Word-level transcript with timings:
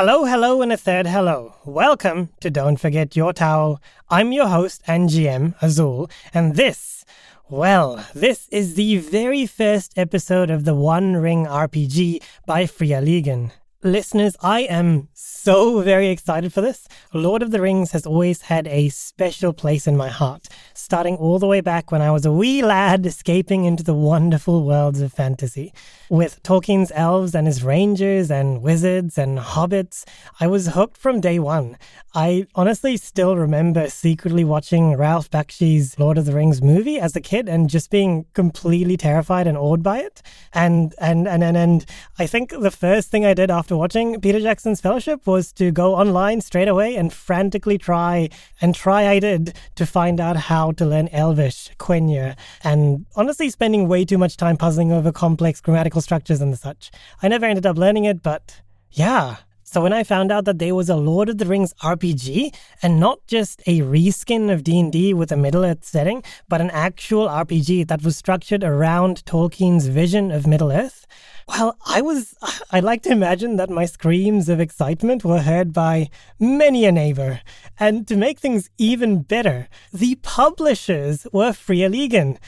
Hello, 0.00 0.26
hello, 0.26 0.62
and 0.62 0.72
a 0.72 0.76
third 0.76 1.08
hello. 1.08 1.56
Welcome 1.64 2.28
to 2.38 2.50
Don't 2.50 2.76
Forget 2.76 3.16
Your 3.16 3.32
Towel. 3.32 3.82
I'm 4.08 4.30
your 4.30 4.46
host 4.46 4.80
and 4.86 5.08
GM, 5.08 5.56
Azul, 5.60 6.08
and 6.32 6.54
this, 6.54 7.04
well, 7.48 8.06
this 8.14 8.48
is 8.50 8.74
the 8.74 8.98
very 8.98 9.44
first 9.44 9.98
episode 9.98 10.50
of 10.50 10.64
the 10.64 10.76
One 10.76 11.16
Ring 11.16 11.46
RPG 11.46 12.22
by 12.46 12.66
Fria 12.66 13.02
Ligan. 13.02 13.50
Listeners, 13.84 14.34
I 14.42 14.62
am 14.62 15.06
so 15.14 15.82
very 15.82 16.08
excited 16.08 16.52
for 16.52 16.60
this. 16.60 16.88
Lord 17.14 17.44
of 17.44 17.52
the 17.52 17.60
Rings 17.60 17.92
has 17.92 18.06
always 18.06 18.42
had 18.42 18.66
a 18.66 18.88
special 18.88 19.52
place 19.52 19.86
in 19.86 19.96
my 19.96 20.08
heart, 20.08 20.48
starting 20.74 21.14
all 21.14 21.38
the 21.38 21.46
way 21.46 21.60
back 21.60 21.92
when 21.92 22.02
I 22.02 22.10
was 22.10 22.26
a 22.26 22.32
wee 22.32 22.60
lad 22.60 23.06
escaping 23.06 23.66
into 23.66 23.84
the 23.84 23.94
wonderful 23.94 24.64
worlds 24.64 25.00
of 25.00 25.12
fantasy. 25.12 25.72
With 26.10 26.42
Tolkien's 26.42 26.90
elves 26.92 27.36
and 27.36 27.46
his 27.46 27.62
rangers 27.62 28.32
and 28.32 28.62
wizards 28.62 29.16
and 29.16 29.38
hobbits, 29.38 30.04
I 30.40 30.48
was 30.48 30.68
hooked 30.68 30.96
from 30.96 31.20
day 31.20 31.38
one. 31.38 31.78
I 32.16 32.46
honestly 32.56 32.96
still 32.96 33.36
remember 33.36 33.88
secretly 33.90 34.42
watching 34.42 34.96
Ralph 34.96 35.30
Bakshi's 35.30 35.96
Lord 36.00 36.18
of 36.18 36.24
the 36.24 36.34
Rings 36.34 36.60
movie 36.60 36.98
as 36.98 37.14
a 37.14 37.20
kid 37.20 37.48
and 37.48 37.70
just 37.70 37.90
being 37.90 38.26
completely 38.34 38.96
terrified 38.96 39.46
and 39.46 39.56
awed 39.56 39.84
by 39.84 39.98
it. 39.98 40.20
And 40.52 40.94
and 40.98 41.28
and 41.28 41.44
and, 41.44 41.56
and 41.56 41.84
I 42.18 42.26
think 42.26 42.50
the 42.50 42.72
first 42.72 43.10
thing 43.10 43.24
I 43.24 43.34
did 43.34 43.52
after 43.52 43.67
watching 43.76 44.20
Peter 44.20 44.40
Jackson's 44.40 44.80
Fellowship 44.80 45.26
was 45.26 45.52
to 45.52 45.70
go 45.70 45.94
online 45.94 46.40
straight 46.40 46.68
away 46.68 46.96
and 46.96 47.12
frantically 47.12 47.78
try 47.78 48.28
and 48.60 48.74
try 48.74 49.06
I 49.08 49.18
did 49.18 49.54
to 49.76 49.84
find 49.84 50.20
out 50.20 50.36
how 50.36 50.72
to 50.72 50.86
learn 50.86 51.08
Elvish, 51.08 51.70
Quenya, 51.78 52.36
and 52.64 53.06
honestly 53.16 53.50
spending 53.50 53.88
way 53.88 54.04
too 54.04 54.18
much 54.18 54.36
time 54.36 54.56
puzzling 54.56 54.92
over 54.92 55.12
complex 55.12 55.60
grammatical 55.60 56.00
structures 56.00 56.40
and 56.40 56.58
such. 56.58 56.90
I 57.22 57.28
never 57.28 57.46
ended 57.46 57.66
up 57.66 57.76
learning 57.76 58.04
it, 58.04 58.22
but 58.22 58.62
yeah, 58.92 59.36
so 59.70 59.82
when 59.82 59.92
I 59.92 60.02
found 60.02 60.32
out 60.32 60.46
that 60.46 60.58
there 60.58 60.74
was 60.74 60.88
a 60.88 60.96
Lord 60.96 61.28
of 61.28 61.36
the 61.36 61.44
Rings 61.44 61.74
RPG 61.82 62.54
and 62.82 62.98
not 62.98 63.18
just 63.26 63.60
a 63.66 63.80
reskin 63.80 64.50
of 64.50 64.64
D&D 64.64 65.12
with 65.12 65.30
a 65.30 65.36
Middle-earth 65.36 65.84
setting, 65.84 66.22
but 66.48 66.62
an 66.62 66.70
actual 66.70 67.28
RPG 67.28 67.86
that 67.88 68.02
was 68.02 68.16
structured 68.16 68.64
around 68.64 69.26
Tolkien's 69.26 69.88
vision 69.88 70.30
of 70.30 70.46
Middle-earth, 70.46 71.06
well, 71.48 71.76
I 71.86 72.00
was 72.00 72.34
I 72.70 72.80
like 72.80 73.02
to 73.02 73.10
imagine 73.10 73.56
that 73.56 73.68
my 73.68 73.84
screams 73.84 74.48
of 74.48 74.58
excitement 74.58 75.22
were 75.22 75.42
heard 75.42 75.74
by 75.74 76.08
many 76.40 76.86
a 76.86 76.92
neighbor. 76.92 77.42
And 77.78 78.08
to 78.08 78.16
make 78.16 78.38
things 78.38 78.70
even 78.78 79.20
better, 79.20 79.68
the 79.92 80.14
publishers 80.22 81.26
were 81.30 81.52
Fria 81.52 81.90
Ligan. 81.90 82.38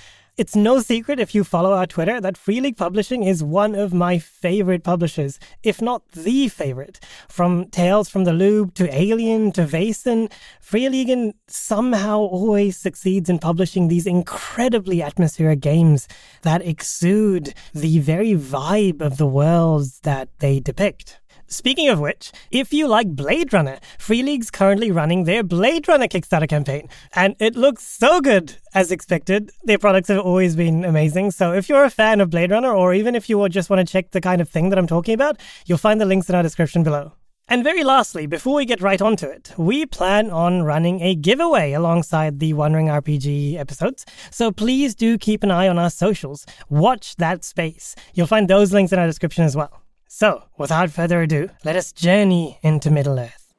It's 0.41 0.57
no 0.57 0.81
secret 0.81 1.21
if 1.21 1.35
you 1.35 1.45
follow 1.45 1.75
our 1.75 1.87
Twitter 1.87 2.19
that 2.19 2.39
Free 2.39 2.63
League 2.63 2.79
Publishing 2.79 3.25
is 3.25 3.45
one 3.45 3.75
of 3.75 3.93
my 3.93 4.19
favorite 4.19 4.83
publishers, 4.83 5.39
if 5.63 5.83
not 5.83 6.13
the 6.13 6.49
favorite. 6.49 6.99
From 7.29 7.67
Tales 7.67 8.09
from 8.09 8.25
the 8.25 8.33
Loop 8.33 8.73
to 8.77 8.89
Alien 8.91 9.53
to 9.53 9.67
Vaesen, 9.67 10.33
Fria 10.59 10.89
Ligan 10.89 11.35
somehow 11.47 12.21
always 12.21 12.79
succeeds 12.79 13.29
in 13.29 13.39
publishing 13.39 13.89
these 13.89 14.07
incredibly 14.07 15.03
atmospheric 15.03 15.61
games 15.61 16.09
that 16.41 16.65
exude 16.67 17.53
the 17.75 17.99
very 17.99 18.33
vibe 18.33 19.03
of 19.03 19.19
the 19.19 19.27
worlds 19.27 20.01
that 20.05 20.31
they 20.39 20.59
depict. 20.59 21.20
Speaking 21.53 21.89
of 21.89 21.99
which, 21.99 22.31
if 22.53 22.73
you 22.73 22.87
like 22.87 23.09
Blade 23.17 23.53
Runner, 23.53 23.81
Free 23.99 24.23
League's 24.23 24.53
currently 24.53 24.93
running 24.93 25.25
their 25.25 25.43
Blade 25.43 25.89
Runner 25.89 26.07
Kickstarter 26.07 26.49
campaign, 26.49 26.89
and 27.13 27.35
it 27.41 27.57
looks 27.57 27.85
so 27.85 28.21
good 28.21 28.55
as 28.73 28.93
expected. 28.93 29.51
Their 29.65 29.77
products 29.77 30.07
have 30.09 30.21
always 30.21 30.55
been 30.55 30.85
amazing. 30.85 31.33
So 31.33 31.53
if 31.53 31.69
you're 31.69 31.83
a 31.83 31.91
fan 31.91 32.21
of 32.21 32.31
Blade 32.31 32.53
Runner, 32.53 32.73
or 32.73 32.95
even 32.95 33.17
if 33.17 33.29
you 33.29 33.49
just 33.49 33.69
want 33.69 33.85
to 33.85 33.93
check 33.93 34.13
the 34.13 34.21
kind 34.21 34.41
of 34.41 34.49
thing 34.49 34.69
that 34.69 34.79
I'm 34.79 34.87
talking 34.87 35.13
about, 35.13 35.41
you'll 35.67 35.77
find 35.77 36.01
the 36.01 36.05
links 36.05 36.29
in 36.29 36.37
our 36.37 36.43
description 36.45 36.85
below. 36.85 37.15
And 37.49 37.65
very 37.65 37.83
lastly, 37.83 38.27
before 38.27 38.55
we 38.55 38.65
get 38.65 38.81
right 38.81 39.03
onto 39.03 39.27
it, 39.27 39.53
we 39.59 39.85
plan 39.87 40.31
on 40.31 40.63
running 40.63 41.01
a 41.01 41.17
giveaway 41.17 41.73
alongside 41.73 42.39
the 42.39 42.53
One 42.53 42.75
Ring 42.75 42.87
RPG 42.87 43.57
episodes. 43.59 44.07
So 44.31 44.53
please 44.53 44.95
do 44.95 45.19
keep 45.19 45.43
an 45.43 45.51
eye 45.51 45.67
on 45.67 45.81
our 45.81 45.91
socials. 45.91 46.47
Watch 46.69 47.17
that 47.17 47.43
space. 47.45 47.97
You'll 48.15 48.29
find 48.29 48.47
those 48.47 48.73
links 48.73 48.93
in 48.93 49.01
our 49.01 49.07
description 49.09 49.43
as 49.43 49.57
well. 49.57 49.83
So, 50.13 50.43
without 50.59 50.91
further 50.91 51.23
ado, 51.23 51.51
let 51.65 51.77
us 51.77 51.93
journey 51.93 52.59
into 52.65 52.91
Middle 52.91 53.21
Earth. 53.21 53.55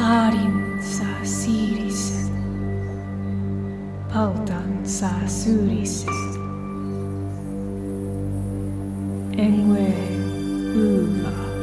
I 0.00 0.36
sa 0.84 1.08
sirisen 1.24 2.28
Pautan 4.12 4.84
sa 4.84 5.08
surisen 9.38 9.44
Engwe 9.44 9.86
uva 10.74 11.30
A 11.54 11.57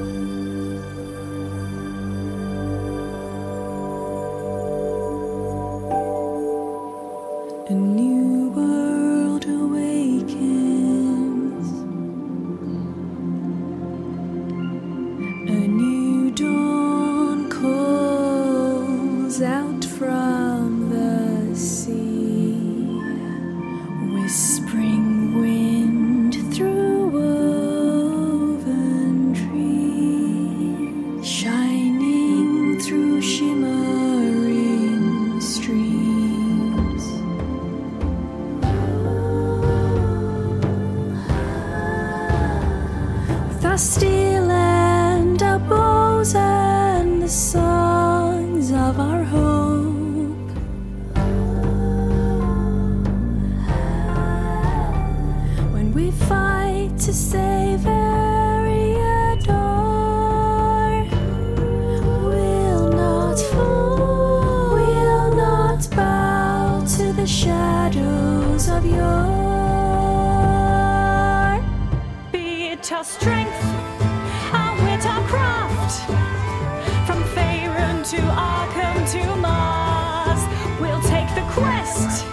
to 79.07 79.35
Mars, 79.35 80.41
we'll 80.81 81.01
take 81.01 81.29
the 81.35 81.45
quest, 81.51 82.25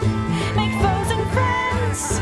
make 0.56 0.72
foes 0.80 1.10
and 1.10 1.30
friends. 1.30 2.18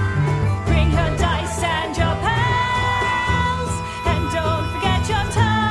Bring 0.66 0.90
her 0.90 1.16
dice 1.16 1.62
and 1.62 1.96
your 1.96 2.16
pals, 2.24 3.70
and 4.06 4.28
don't 4.32 4.68
forget 4.74 5.08
your 5.08 5.24
towel. 5.30 5.70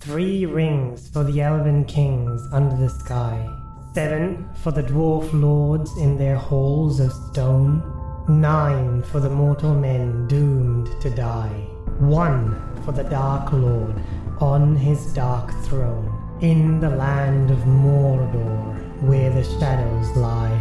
Three 0.00 0.46
rings 0.46 1.08
for 1.10 1.22
the 1.22 1.40
elven 1.42 1.84
kings 1.84 2.42
under 2.52 2.76
the 2.76 2.90
sky. 2.90 3.48
Seven 3.94 4.48
for 4.64 4.72
the 4.72 4.82
dwarf 4.82 5.32
lords 5.32 5.96
in 5.96 6.16
their 6.18 6.34
halls 6.34 6.98
of 6.98 7.12
stone. 7.12 7.84
Nine 8.28 9.02
for 9.04 9.20
the 9.20 9.30
mortal 9.30 9.74
men 9.74 10.26
doomed 10.26 10.88
to 11.02 11.10
die. 11.10 11.68
One 12.00 12.69
for 12.84 12.92
the 12.92 13.04
Dark 13.04 13.52
Lord 13.52 13.94
on 14.40 14.76
his 14.76 15.12
dark 15.12 15.52
throne. 15.64 16.16
In 16.40 16.80
the 16.80 16.90
land 16.90 17.50
of 17.50 17.58
Mordor, 17.58 19.02
where 19.02 19.30
the 19.30 19.44
shadows 19.44 20.16
lie. 20.16 20.58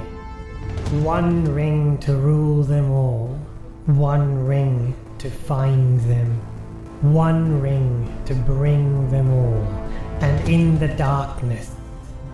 One 1.03 1.45
ring 1.53 1.97
to 1.99 2.15
rule 2.15 2.63
them 2.63 2.91
all. 2.91 3.27
One 3.85 4.45
ring 4.45 4.93
to 5.19 5.29
find 5.29 5.99
them. 6.01 6.41
One 7.01 7.61
ring 7.61 8.13
to 8.25 8.33
bring 8.35 9.09
them 9.09 9.31
all. 9.31 9.63
And 10.21 10.49
in 10.49 10.79
the 10.79 10.89
darkness 10.89 11.71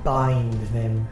bind 0.04 0.54
them. 0.70 1.08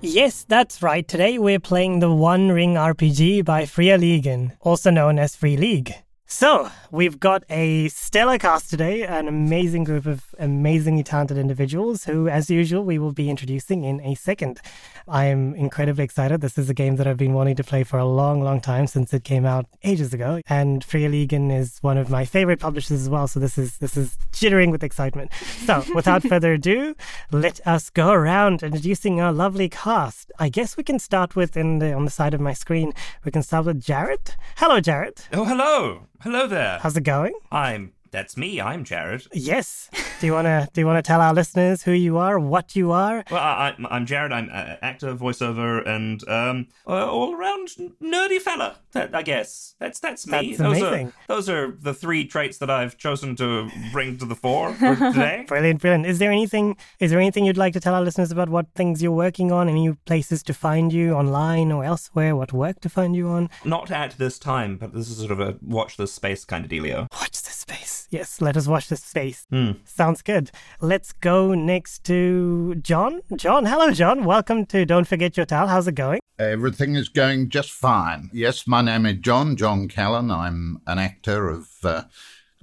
Yes, 0.00 0.44
that's 0.48 0.80
right. 0.82 1.06
Today 1.06 1.38
we're 1.38 1.58
playing 1.58 1.98
the 1.98 2.12
One 2.12 2.50
Ring 2.50 2.74
RPG 2.74 3.44
by 3.44 3.64
Ligan, 3.64 4.52
also 4.60 4.90
known 4.90 5.18
as 5.18 5.34
Free 5.34 5.56
League. 5.56 5.92
So, 6.24 6.70
we've 6.90 7.20
got 7.20 7.44
a 7.50 7.88
stellar 7.88 8.38
cast 8.38 8.70
today, 8.70 9.02
an 9.02 9.28
amazing 9.28 9.84
group 9.84 10.06
of 10.06 10.34
amazingly 10.38 11.02
talented 11.02 11.36
individuals 11.36 12.04
who, 12.04 12.28
as 12.28 12.50
usual, 12.50 12.84
we 12.84 12.98
will 12.98 13.12
be 13.12 13.30
introducing 13.30 13.84
in 13.84 14.00
a 14.00 14.14
second. 14.14 14.60
I 15.06 15.26
am 15.26 15.54
incredibly 15.54 16.04
excited. 16.04 16.40
This 16.40 16.58
is 16.58 16.68
a 16.68 16.74
game 16.74 16.96
that 16.96 17.06
I've 17.06 17.16
been 17.16 17.34
wanting 17.34 17.56
to 17.56 17.64
play 17.64 17.84
for 17.84 17.98
a 17.98 18.06
long, 18.06 18.42
long 18.42 18.60
time 18.60 18.86
since 18.86 19.12
it 19.12 19.24
came 19.24 19.44
out 19.46 19.66
ages 19.84 20.12
ago. 20.12 20.40
And 20.48 20.84
Fria 20.84 21.08
Ligan 21.08 21.56
is 21.56 21.78
one 21.80 21.98
of 21.98 22.10
my 22.10 22.24
favorite 22.24 22.60
publishers 22.60 23.00
as 23.00 23.08
well, 23.08 23.28
so 23.28 23.40
this 23.40 23.58
is 23.58 23.78
this 23.78 23.96
is 23.96 24.16
jittering 24.32 24.70
with 24.70 24.82
excitement. 24.82 25.32
So, 25.66 25.84
without 25.94 26.22
further 26.22 26.52
ado, 26.54 26.94
let 27.30 27.66
us 27.66 27.90
go 27.90 28.10
around 28.10 28.62
introducing 28.62 29.20
our 29.20 29.32
lovely 29.32 29.68
cast. 29.68 30.32
I 30.38 30.48
guess 30.48 30.76
we 30.76 30.84
can 30.84 30.98
start 30.98 31.36
with 31.36 31.56
in 31.56 31.78
the 31.78 31.92
on 31.92 32.04
the 32.04 32.10
side 32.10 32.34
of 32.34 32.40
my 32.40 32.52
screen. 32.52 32.92
We 33.24 33.32
can 33.32 33.42
start 33.42 33.66
with 33.66 33.82
Jarrett. 33.82 34.36
Hello, 34.56 34.80
Jarrett. 34.80 35.28
Oh, 35.32 35.44
hello. 35.44 36.06
Hello 36.20 36.48
there. 36.48 36.77
How's 36.78 36.96
it 36.96 37.02
going? 37.02 37.34
I'm. 37.50 37.92
That's 38.10 38.36
me. 38.36 38.60
I'm 38.60 38.84
Jared. 38.84 39.26
Yes. 39.32 39.90
Do 40.20 40.26
you 40.26 40.32
wanna 40.32 40.68
do 40.72 40.80
you 40.80 40.86
wanna 40.86 41.02
tell 41.02 41.20
our 41.20 41.32
listeners 41.32 41.82
who 41.82 41.92
you 41.92 42.18
are, 42.18 42.38
what 42.38 42.74
you 42.74 42.90
are? 42.90 43.24
Well, 43.30 43.40
I, 43.40 43.74
I'm, 43.76 43.86
I'm 43.86 44.06
Jared. 44.06 44.32
I'm 44.32 44.48
uh, 44.52 44.76
actor, 44.82 45.14
voiceover, 45.14 45.86
and 45.86 46.26
um, 46.28 46.66
uh, 46.86 47.08
all 47.08 47.34
around 47.34 47.68
nerdy 48.02 48.40
fella. 48.40 48.76
I 48.94 49.22
guess 49.22 49.74
that's 49.78 50.00
that's 50.00 50.26
me. 50.26 50.56
That's 50.56 50.58
those 50.58 50.78
amazing. 50.82 51.08
are 51.08 51.12
those 51.28 51.48
are 51.48 51.76
the 51.80 51.94
three 51.94 52.26
traits 52.26 52.58
that 52.58 52.70
I've 52.70 52.96
chosen 52.96 53.36
to 53.36 53.70
bring 53.92 54.18
to 54.18 54.24
the 54.24 54.34
fore 54.34 54.72
today. 54.78 55.44
Brilliant, 55.46 55.80
brilliant. 55.80 56.06
Is 56.06 56.18
there 56.18 56.32
anything 56.32 56.76
is 56.98 57.10
there 57.10 57.20
anything 57.20 57.44
you'd 57.44 57.56
like 57.56 57.74
to 57.74 57.80
tell 57.80 57.94
our 57.94 58.02
listeners 58.02 58.32
about 58.32 58.48
what 58.48 58.66
things 58.74 59.02
you're 59.02 59.12
working 59.12 59.52
on? 59.52 59.68
Any 59.68 59.92
places 59.92 60.42
to 60.44 60.54
find 60.54 60.92
you 60.92 61.12
online 61.12 61.70
or 61.70 61.84
elsewhere? 61.84 62.34
What 62.34 62.52
work 62.52 62.80
to 62.80 62.88
find 62.88 63.14
you 63.14 63.28
on? 63.28 63.50
Not 63.64 63.90
at 63.90 64.18
this 64.18 64.38
time, 64.38 64.78
but 64.78 64.92
this 64.92 65.10
is 65.10 65.18
sort 65.18 65.30
of 65.30 65.40
a 65.40 65.56
watch 65.62 65.96
this 65.96 66.12
space 66.12 66.44
kind 66.44 66.64
of 66.64 66.70
dealio. 66.70 67.06
Watch 67.12 67.42
this 67.42 67.54
space. 67.54 68.07
Yes, 68.10 68.40
let 68.40 68.56
us 68.56 68.66
watch 68.66 68.88
this 68.88 69.04
space. 69.04 69.44
Hmm. 69.50 69.72
Sounds 69.84 70.22
good. 70.22 70.50
Let's 70.80 71.12
go 71.12 71.52
next 71.52 72.04
to 72.04 72.76
John. 72.76 73.20
John, 73.36 73.66
hello, 73.66 73.90
John. 73.90 74.24
Welcome 74.24 74.64
to 74.66 74.86
Don't 74.86 75.06
Forget 75.06 75.36
Your 75.36 75.44
Towel. 75.44 75.66
How's 75.66 75.88
it 75.88 75.94
going? 75.94 76.20
Everything 76.38 76.94
is 76.94 77.10
going 77.10 77.50
just 77.50 77.70
fine. 77.70 78.30
Yes, 78.32 78.66
my 78.66 78.80
name 78.80 79.04
is 79.04 79.18
John, 79.18 79.56
John 79.56 79.88
Callan. 79.88 80.30
I'm 80.30 80.80
an 80.86 80.98
actor 80.98 81.50
of 81.50 81.68
uh, 81.84 82.04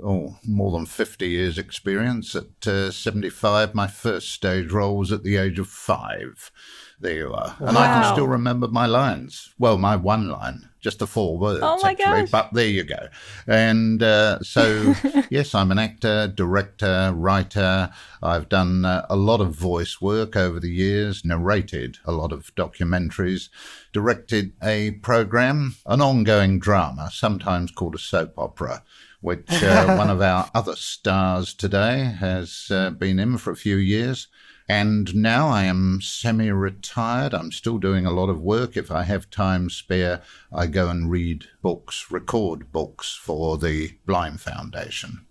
oh, 0.03 0.38
more 0.47 0.71
than 0.71 0.88
50 0.88 1.30
years' 1.30 1.59
experience. 1.59 2.36
At 2.36 2.65
uh, 2.65 2.89
75, 2.89 3.75
my 3.75 3.86
first 3.86 4.31
stage 4.31 4.71
role 4.71 4.97
was 4.97 5.12
at 5.12 5.24
the 5.24 5.38
age 5.38 5.59
of 5.59 5.68
five. 5.68 6.51
There 7.00 7.18
you 7.18 7.33
are. 7.33 7.56
And 7.59 7.77
I 7.77 7.86
can 7.86 8.13
still 8.13 8.27
remember 8.27 8.68
my 8.68 8.88
lines. 8.88 9.53
Well, 9.59 9.77
my 9.77 9.95
one 9.95 10.27
line, 10.27 10.69
just 10.85 10.99
the 10.99 11.07
four 11.07 11.39
words, 11.39 11.61
Oh 11.63 11.79
my 11.81 11.91
actually. 11.91 12.21
gosh. 12.21 12.29
But 12.29 12.53
there 12.53 12.67
you 12.67 12.83
go. 12.83 13.07
And 13.47 14.03
uh, 14.03 14.37
so, 14.43 14.93
yes, 15.31 15.55
I'm 15.55 15.71
an 15.71 15.79
actor, 15.79 16.27
director, 16.27 17.11
writer. 17.15 17.89
I've 18.21 18.49
done 18.49 18.85
uh, 18.85 19.03
a 19.09 19.15
lot 19.15 19.41
of 19.41 19.55
voice 19.55 19.99
work 19.99 20.35
over 20.35 20.59
the 20.59 20.69
years, 20.69 21.25
narrated 21.25 21.97
a 22.05 22.11
lot 22.11 22.31
of 22.31 22.53
documentaries, 22.53 23.49
directed 23.93 24.53
a 24.61 24.91
program, 24.91 25.75
an 25.87 26.01
ongoing 26.01 26.59
drama, 26.59 27.09
sometimes 27.11 27.71
called 27.71 27.95
a 27.95 27.99
soap 27.99 28.33
opera. 28.37 28.83
Which 29.21 29.49
uh, 29.63 29.95
one 29.95 30.11
of 30.11 30.21
our 30.31 30.51
other 30.53 30.75
stars 30.75 31.55
today 31.55 32.15
has 32.19 32.67
uh, 32.69 32.91
been 32.91 33.17
in 33.17 33.39
for 33.39 33.49
a 33.49 33.55
few 33.55 33.77
years. 33.77 34.27
And 34.67 35.15
now 35.15 35.47
I 35.47 35.63
am 35.63 36.00
semi 36.01 36.50
retired. 36.50 37.33
I'm 37.33 37.51
still 37.51 37.77
doing 37.77 38.06
a 38.06 38.12
lot 38.12 38.29
of 38.29 38.41
work. 38.41 38.75
If 38.75 38.89
I 38.89 39.03
have 39.03 39.29
time 39.29 39.69
spare, 39.69 40.21
I 40.51 40.65
go 40.65 40.89
and 40.89 41.09
read 41.09 41.45
books, 41.62 42.07
record 42.09 42.71
books 42.71 43.13
for 43.15 43.57
the 43.57 43.97
Blind 44.06 44.41
Foundation. 44.41 45.25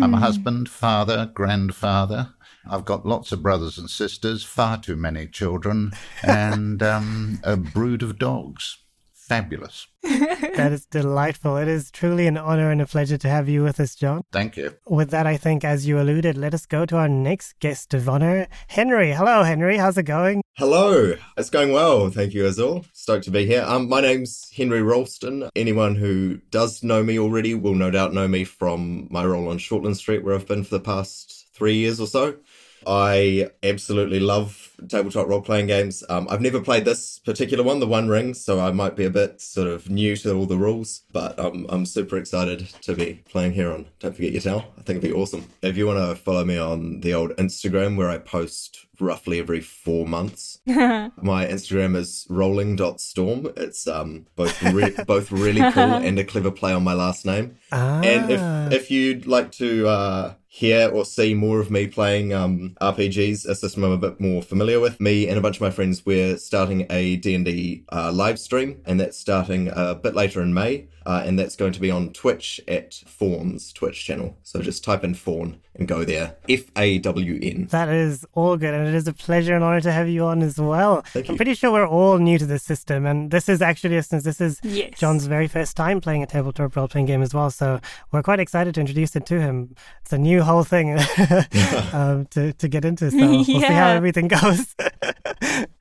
I'm 0.00 0.14
a 0.14 0.18
husband, 0.18 0.68
father, 0.68 1.30
grandfather. 1.32 2.34
I've 2.68 2.84
got 2.84 3.06
lots 3.06 3.32
of 3.32 3.42
brothers 3.42 3.78
and 3.78 3.88
sisters, 3.88 4.44
far 4.44 4.78
too 4.78 4.96
many 4.96 5.26
children, 5.26 5.92
and 6.22 6.82
um, 6.82 7.40
a 7.42 7.56
brood 7.56 8.02
of 8.02 8.18
dogs. 8.18 8.78
Fabulous. 9.26 9.88
That 10.56 10.72
is 10.72 10.86
delightful. 10.86 11.58
It 11.58 11.68
is 11.68 11.90
truly 11.90 12.26
an 12.26 12.38
honor 12.38 12.70
and 12.70 12.80
a 12.80 12.86
pleasure 12.86 13.18
to 13.18 13.28
have 13.28 13.46
you 13.46 13.62
with 13.62 13.78
us, 13.78 13.94
John. 13.94 14.22
Thank 14.32 14.56
you. 14.56 14.74
With 14.86 15.10
that, 15.10 15.26
I 15.26 15.36
think, 15.36 15.64
as 15.64 15.86
you 15.86 16.00
alluded, 16.00 16.38
let 16.38 16.54
us 16.54 16.64
go 16.64 16.86
to 16.86 16.96
our 16.96 17.08
next 17.08 17.58
guest 17.58 17.92
of 17.92 18.08
honor, 18.08 18.46
Henry. 18.68 19.12
Hello, 19.12 19.42
Henry. 19.42 19.76
How's 19.76 19.98
it 19.98 20.04
going? 20.04 20.42
Hello, 20.56 21.14
it's 21.36 21.50
going 21.50 21.72
well. 21.72 22.08
Thank 22.08 22.32
you, 22.32 22.46
Azul. 22.46 22.86
Stoked 22.94 23.24
to 23.24 23.30
be 23.30 23.44
here. 23.44 23.64
Um, 23.66 23.88
my 23.88 24.00
name's 24.00 24.50
Henry 24.56 24.80
Ralston. 24.80 25.50
Anyone 25.54 25.96
who 25.96 26.38
does 26.50 26.82
know 26.82 27.02
me 27.02 27.18
already 27.18 27.54
will 27.54 27.74
no 27.74 27.90
doubt 27.90 28.14
know 28.14 28.28
me 28.28 28.44
from 28.44 29.08
my 29.10 29.24
role 29.26 29.48
on 29.48 29.58
Shortland 29.58 29.96
Street, 29.96 30.24
where 30.24 30.34
I've 30.34 30.46
been 30.48 30.64
for 30.64 30.78
the 30.78 30.80
past 30.80 31.48
three 31.52 31.74
years 31.76 32.00
or 32.00 32.06
so. 32.06 32.36
I 32.86 33.50
absolutely 33.62 34.20
love 34.20 34.70
tabletop 34.88 35.26
role 35.28 35.40
playing 35.40 35.66
games. 35.66 36.04
Um, 36.08 36.26
I've 36.30 36.40
never 36.40 36.60
played 36.60 36.84
this 36.84 37.18
particular 37.18 37.64
one, 37.64 37.80
the 37.80 37.86
One 37.86 38.08
Ring, 38.08 38.34
so 38.34 38.60
I 38.60 38.70
might 38.72 38.94
be 38.94 39.04
a 39.04 39.10
bit 39.10 39.40
sort 39.40 39.68
of 39.68 39.88
new 39.90 40.16
to 40.18 40.34
all 40.34 40.46
the 40.46 40.56
rules, 40.58 41.02
but 41.12 41.38
um, 41.38 41.66
I'm 41.68 41.86
super 41.86 42.16
excited 42.16 42.60
to 42.82 42.94
be 42.94 43.22
playing 43.28 43.52
here 43.52 43.72
on 43.72 43.86
Don't 44.00 44.14
Forget 44.14 44.32
Your 44.32 44.42
Towel. 44.42 44.64
I 44.78 44.82
think 44.82 44.98
it'd 44.98 45.10
be 45.10 45.12
awesome. 45.12 45.46
If 45.62 45.76
you 45.76 45.86
want 45.86 45.98
to 45.98 46.14
follow 46.14 46.44
me 46.44 46.58
on 46.58 47.00
the 47.00 47.14
old 47.14 47.30
Instagram 47.36 47.96
where 47.96 48.10
I 48.10 48.18
post 48.18 48.86
roughly 49.00 49.38
every 49.38 49.60
four 49.60 50.06
months, 50.06 50.60
my 50.66 51.10
Instagram 51.46 51.96
is 51.96 52.26
rolling.storm. 52.28 53.52
It's 53.56 53.86
um 53.86 54.26
both 54.36 54.62
re- 54.62 54.94
both 55.06 55.32
really 55.32 55.60
cool 55.72 55.82
and 56.06 56.18
a 56.18 56.24
clever 56.24 56.50
play 56.50 56.72
on 56.72 56.84
my 56.84 56.94
last 56.94 57.24
name. 57.26 57.56
Ah, 57.72 58.00
And 58.02 58.30
if 58.30 58.40
if 58.82 58.90
you'd 58.90 59.26
like 59.26 59.52
to 59.52 59.86
uh, 59.88 60.34
hear 60.56 60.88
or 60.88 61.04
see 61.04 61.34
more 61.34 61.60
of 61.60 61.70
me 61.70 61.86
playing 61.86 62.32
um, 62.32 62.74
RPGs, 62.80 63.44
a 63.46 63.54
system 63.54 63.84
I'm 63.84 63.92
a 63.92 63.98
bit 63.98 64.18
more 64.18 64.40
familiar 64.40 64.80
with, 64.80 64.98
me 65.00 65.28
and 65.28 65.36
a 65.36 65.40
bunch 65.42 65.56
of 65.56 65.60
my 65.60 65.70
friends, 65.70 66.06
we're 66.06 66.38
starting 66.38 66.86
a 66.88 67.16
D&D 67.16 67.84
uh, 67.92 68.10
live 68.10 68.38
stream, 68.38 68.80
and 68.86 68.98
that's 68.98 69.18
starting 69.18 69.68
a 69.70 69.94
bit 69.94 70.14
later 70.14 70.40
in 70.40 70.54
May, 70.54 70.88
uh, 71.04 71.22
and 71.26 71.38
that's 71.38 71.56
going 71.56 71.72
to 71.72 71.80
be 71.80 71.90
on 71.90 72.10
Twitch 72.14 72.58
at 72.68 72.94
Fawn's 73.06 73.70
Twitch 73.70 74.02
channel. 74.02 74.38
So 74.44 74.62
just 74.62 74.82
type 74.82 75.04
in 75.04 75.12
Fawn 75.12 75.60
and 75.74 75.86
go 75.86 76.04
there. 76.04 76.36
F-A-W-N. 76.48 77.66
that 77.70 77.90
is 77.90 78.24
all 78.32 78.56
good, 78.56 78.72
and 78.72 78.88
it 78.88 78.94
is 78.94 79.06
a 79.06 79.12
pleasure 79.12 79.54
and 79.54 79.62
honor 79.62 79.82
to 79.82 79.92
have 79.92 80.08
you 80.08 80.24
on 80.24 80.42
as 80.42 80.58
well. 80.58 81.02
Thank 81.02 81.28
I'm 81.28 81.34
you. 81.34 81.36
pretty 81.36 81.52
sure 81.52 81.70
we're 81.70 81.86
all 81.86 82.16
new 82.16 82.38
to 82.38 82.46
this 82.46 82.62
system, 82.62 83.04
and 83.04 83.30
this 83.30 83.50
is 83.50 83.60
actually, 83.60 84.00
since 84.00 84.24
this 84.24 84.40
is 84.40 84.58
Yes. 84.62 84.98
John's 84.98 85.26
very 85.26 85.48
first 85.48 85.76
time 85.76 86.00
playing 86.00 86.22
a 86.22 86.26
tabletop 86.26 86.74
role 86.76 86.88
playing 86.88 87.06
game 87.06 87.20
as 87.20 87.34
well, 87.34 87.50
so 87.50 87.78
we're 88.10 88.22
quite 88.22 88.40
excited 88.40 88.74
to 88.76 88.80
introduce 88.80 89.14
it 89.16 89.26
to 89.26 89.38
him. 89.38 89.74
It's 90.00 90.14
a 90.14 90.18
new 90.18 90.42
whole 90.46 90.64
thing 90.64 90.92
um, 91.92 92.24
to, 92.30 92.52
to 92.54 92.68
get 92.68 92.84
into, 92.84 93.10
so 93.10 93.16
we'll 93.30 93.44
see 93.44 93.60
how 93.60 93.88
everything 93.88 94.28
goes. 94.40 94.74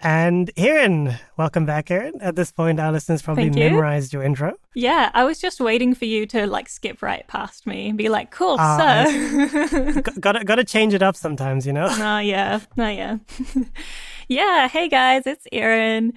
and 0.01 0.51
Erin, 0.57 1.15
welcome 1.37 1.65
back, 1.65 1.89
Erin. 1.89 2.13
At 2.21 2.35
this 2.35 2.51
point, 2.51 2.79
our 2.79 2.91
listeners 2.91 3.21
probably 3.21 3.45
you. 3.45 3.51
memorized 3.51 4.11
your 4.13 4.23
intro. 4.23 4.53
Yeah, 4.73 5.09
I 5.13 5.23
was 5.23 5.39
just 5.39 5.59
waiting 5.61 5.95
for 5.95 6.05
you 6.05 6.25
to 6.27 6.45
like 6.47 6.67
skip 6.67 7.01
right 7.01 7.25
past 7.27 7.65
me 7.65 7.89
and 7.89 7.97
be 7.97 8.09
like, 8.09 8.31
"Cool, 8.31 8.57
Ah, 8.59 9.05
so." 9.07 10.01
Gotta, 10.19 10.43
gotta 10.43 10.63
change 10.63 10.93
it 10.93 11.01
up 11.03 11.15
sometimes, 11.15 11.65
you 11.65 11.73
know? 11.73 11.87
No, 11.97 12.19
yeah, 12.19 12.59
no, 12.75 12.87
yeah, 12.89 13.17
yeah. 14.27 14.67
Hey 14.67 14.89
guys, 14.89 15.23
it's 15.25 15.47
Erin. 15.51 16.13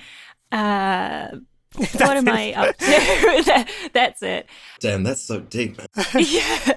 Uh, 0.50 1.28
what 1.76 2.16
am 2.16 2.28
I 2.28 2.52
up 2.54 2.76
to? 2.78 2.86
That- 2.86 3.68
That's 3.92 4.22
it. 4.22 4.48
Damn, 4.80 5.02
that's 5.04 5.22
so 5.22 5.40
deep. 5.40 5.80
yeah. 6.16 6.72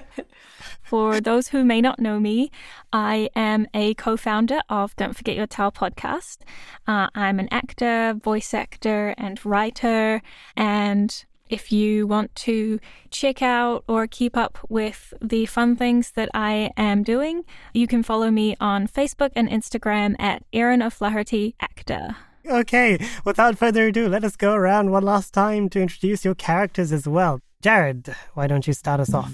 For 0.92 1.22
those 1.22 1.48
who 1.48 1.64
may 1.64 1.80
not 1.80 2.00
know 2.00 2.20
me, 2.20 2.50
I 2.92 3.30
am 3.34 3.66
a 3.72 3.94
co 3.94 4.14
founder 4.14 4.60
of 4.68 4.94
Don't 4.96 5.16
Forget 5.16 5.36
Your 5.36 5.46
Towel 5.46 5.72
podcast. 5.72 6.40
Uh, 6.86 7.08
I'm 7.14 7.40
an 7.40 7.48
actor, 7.50 8.12
voice 8.22 8.52
actor, 8.52 9.14
and 9.16 9.42
writer. 9.42 10.20
And 10.54 11.24
if 11.48 11.72
you 11.72 12.06
want 12.06 12.34
to 12.44 12.78
check 13.08 13.40
out 13.40 13.84
or 13.88 14.06
keep 14.06 14.36
up 14.36 14.58
with 14.68 15.14
the 15.22 15.46
fun 15.46 15.76
things 15.76 16.10
that 16.10 16.28
I 16.34 16.72
am 16.76 17.02
doing, 17.02 17.46
you 17.72 17.86
can 17.86 18.02
follow 18.02 18.30
me 18.30 18.54
on 18.60 18.86
Facebook 18.86 19.30
and 19.34 19.48
Instagram 19.48 20.14
at 20.18 20.42
Erin 20.52 20.82
O'Flaherty 20.82 21.54
Actor. 21.58 22.16
Okay, 22.44 23.02
without 23.24 23.56
further 23.56 23.86
ado, 23.86 24.10
let 24.10 24.24
us 24.24 24.36
go 24.36 24.52
around 24.52 24.90
one 24.90 25.04
last 25.04 25.32
time 25.32 25.70
to 25.70 25.80
introduce 25.80 26.22
your 26.22 26.34
characters 26.34 26.92
as 26.92 27.08
well. 27.08 27.40
Jared, 27.62 28.12
why 28.34 28.48
don't 28.48 28.66
you 28.66 28.72
start 28.72 28.98
us 28.98 29.14
off? 29.14 29.32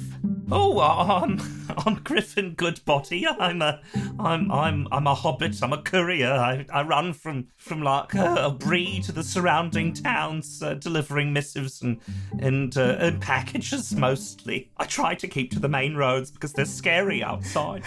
Oh, 0.53 0.81
I'm 0.81 1.41
I'm 1.87 1.95
Griffin 2.05 2.53
Goodbody. 2.55 3.27
I'm 3.27 3.63
a 3.63 3.81
I'm 4.21 4.53
I'm 4.53 4.87
I'm 4.93 5.07
a 5.07 5.15
hobbit. 5.15 5.63
I'm 5.63 5.73
a 5.73 5.81
courier. 5.81 6.31
I, 6.31 6.67
I 6.71 6.83
run 6.83 7.15
from 7.15 7.47
from 7.57 7.81
like 7.83 8.13
a 8.13 8.51
Bree 8.51 9.01
to 9.05 9.13
the 9.13 9.23
surrounding 9.23 9.95
towns, 9.95 10.63
uh, 10.63 10.75
delivering 10.75 11.33
missives 11.33 11.81
and 11.81 12.01
and, 12.39 12.77
uh, 12.77 12.97
and 13.01 13.19
packages 13.19 13.95
mostly. 13.97 14.71
I 14.77 14.85
try 14.85 15.15
to 15.15 15.27
keep 15.27 15.51
to 15.53 15.59
the 15.59 15.71
main 15.71 15.95
roads 15.95 16.31
because 16.31 16.53
they're 16.53 16.67
scary 16.67 17.23
outside. 17.23 17.83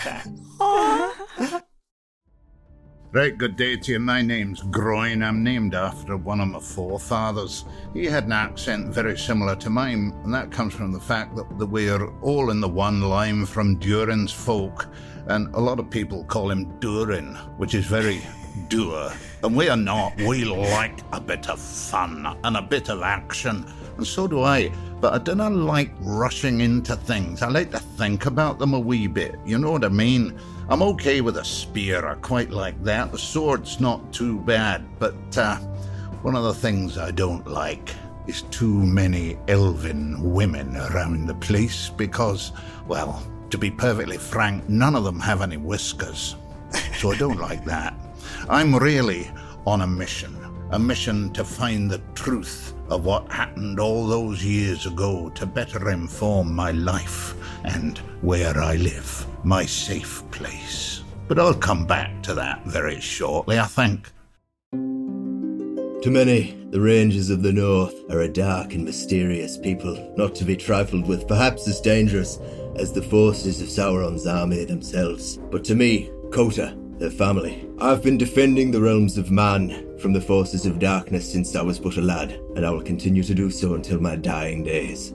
Right, 3.13 3.37
good 3.37 3.57
day 3.57 3.75
to 3.75 3.91
you. 3.91 3.99
My 3.99 4.21
name's 4.21 4.61
Groin. 4.61 5.21
I'm 5.21 5.43
named 5.43 5.75
after 5.75 6.15
one 6.15 6.39
of 6.39 6.47
my 6.47 6.61
forefathers. 6.61 7.65
He 7.93 8.05
had 8.05 8.23
an 8.23 8.31
accent 8.31 8.93
very 8.93 9.17
similar 9.17 9.57
to 9.57 9.69
mine, 9.69 10.13
and 10.23 10.33
that 10.33 10.49
comes 10.49 10.73
from 10.73 10.93
the 10.93 10.99
fact 11.01 11.35
that 11.35 11.67
we're 11.67 12.07
all 12.21 12.51
in 12.51 12.61
the 12.61 12.69
one 12.69 13.01
line 13.01 13.45
from 13.45 13.75
Durin's 13.75 14.31
folk, 14.31 14.87
and 15.27 15.53
a 15.53 15.59
lot 15.59 15.77
of 15.77 15.89
people 15.89 16.23
call 16.23 16.51
him 16.51 16.79
Durin, 16.79 17.35
which 17.57 17.75
is 17.75 17.85
very 17.85 18.21
dour. 18.69 19.11
And 19.43 19.55
we 19.55 19.69
are 19.69 19.77
not. 19.77 20.15
We 20.17 20.45
like 20.45 20.99
a 21.11 21.19
bit 21.19 21.49
of 21.49 21.59
fun 21.59 22.37
and 22.43 22.57
a 22.57 22.61
bit 22.61 22.89
of 22.89 23.01
action, 23.01 23.65
and 23.97 24.05
so 24.05 24.27
do 24.27 24.41
I. 24.41 24.71
But 24.99 25.13
I 25.13 25.17
don't 25.17 25.65
like 25.65 25.91
rushing 25.99 26.61
into 26.61 26.95
things. 26.95 27.41
I 27.41 27.49
like 27.49 27.71
to 27.71 27.79
think 27.79 28.27
about 28.27 28.59
them 28.59 28.73
a 28.73 28.79
wee 28.79 29.07
bit. 29.07 29.35
You 29.45 29.57
know 29.57 29.71
what 29.71 29.83
I 29.83 29.89
mean? 29.89 30.39
I'm 30.69 30.83
okay 30.83 31.21
with 31.21 31.37
a 31.37 31.45
spear. 31.45 32.07
I 32.07 32.15
quite 32.15 32.51
like 32.51 32.81
that. 32.83 33.11
The 33.11 33.17
sword's 33.17 33.79
not 33.79 34.13
too 34.13 34.39
bad, 34.39 34.85
but 34.99 35.15
uh, 35.37 35.57
one 36.21 36.35
of 36.35 36.43
the 36.43 36.53
things 36.53 36.97
I 36.97 37.11
don't 37.11 37.47
like 37.47 37.95
is 38.27 38.43
too 38.43 38.85
many 38.85 39.37
elven 39.47 40.33
women 40.33 40.77
around 40.77 41.25
the 41.25 41.33
place 41.35 41.89
because, 41.89 42.51
well, 42.87 43.25
to 43.49 43.57
be 43.57 43.71
perfectly 43.71 44.17
frank, 44.17 44.69
none 44.69 44.95
of 44.95 45.03
them 45.03 45.19
have 45.19 45.41
any 45.41 45.57
whiskers. 45.57 46.35
So 46.97 47.11
I 47.11 47.17
don't 47.17 47.39
like 47.39 47.65
that. 47.65 47.93
I'm 48.49 48.75
really 48.75 49.29
on 49.65 49.81
a 49.81 49.87
mission. 49.87 50.37
A 50.71 50.79
mission 50.79 51.31
to 51.33 51.43
find 51.43 51.89
the 51.89 52.01
truth 52.15 52.73
of 52.89 53.05
what 53.05 53.31
happened 53.31 53.79
all 53.79 54.07
those 54.07 54.43
years 54.43 54.85
ago 54.85 55.29
to 55.31 55.45
better 55.45 55.89
inform 55.89 56.53
my 56.53 56.71
life 56.71 57.35
and 57.65 57.97
where 58.21 58.57
I 58.57 58.75
live, 58.75 59.25
my 59.43 59.65
safe 59.65 60.23
place. 60.31 61.03
But 61.27 61.39
I'll 61.39 61.53
come 61.53 61.85
back 61.85 62.23
to 62.23 62.33
that 62.35 62.65
very 62.65 62.99
shortly, 62.99 63.59
I 63.59 63.65
think. 63.65 64.11
To 64.71 66.09
many, 66.09 66.57
the 66.71 66.81
rangers 66.81 67.29
of 67.29 67.43
the 67.43 67.53
north 67.53 67.93
are 68.09 68.21
a 68.21 68.27
dark 68.27 68.73
and 68.73 68.83
mysterious 68.83 69.57
people, 69.57 70.13
not 70.17 70.33
to 70.35 70.45
be 70.45 70.55
trifled 70.55 71.07
with, 71.07 71.27
perhaps 71.27 71.67
as 71.67 71.79
dangerous 71.79 72.39
as 72.75 72.91
the 72.91 73.03
forces 73.03 73.61
of 73.61 73.67
Sauron's 73.67 74.25
army 74.25 74.65
themselves. 74.65 75.37
But 75.37 75.63
to 75.65 75.75
me, 75.75 76.09
Kota, 76.31 76.75
their 77.01 77.09
family, 77.09 77.67
I've 77.79 78.03
been 78.03 78.17
defending 78.17 78.69
the 78.69 78.79
realms 78.79 79.17
of 79.17 79.31
man 79.31 79.97
from 79.97 80.13
the 80.13 80.21
forces 80.21 80.67
of 80.67 80.77
darkness 80.77 81.29
since 81.29 81.55
I 81.55 81.61
was 81.63 81.79
but 81.79 81.97
a 81.97 82.01
lad, 82.01 82.39
and 82.55 82.63
I 82.65 82.69
will 82.69 82.83
continue 82.83 83.23
to 83.23 83.33
do 83.33 83.49
so 83.49 83.73
until 83.73 83.99
my 83.99 84.15
dying 84.15 84.63
days. 84.63 85.13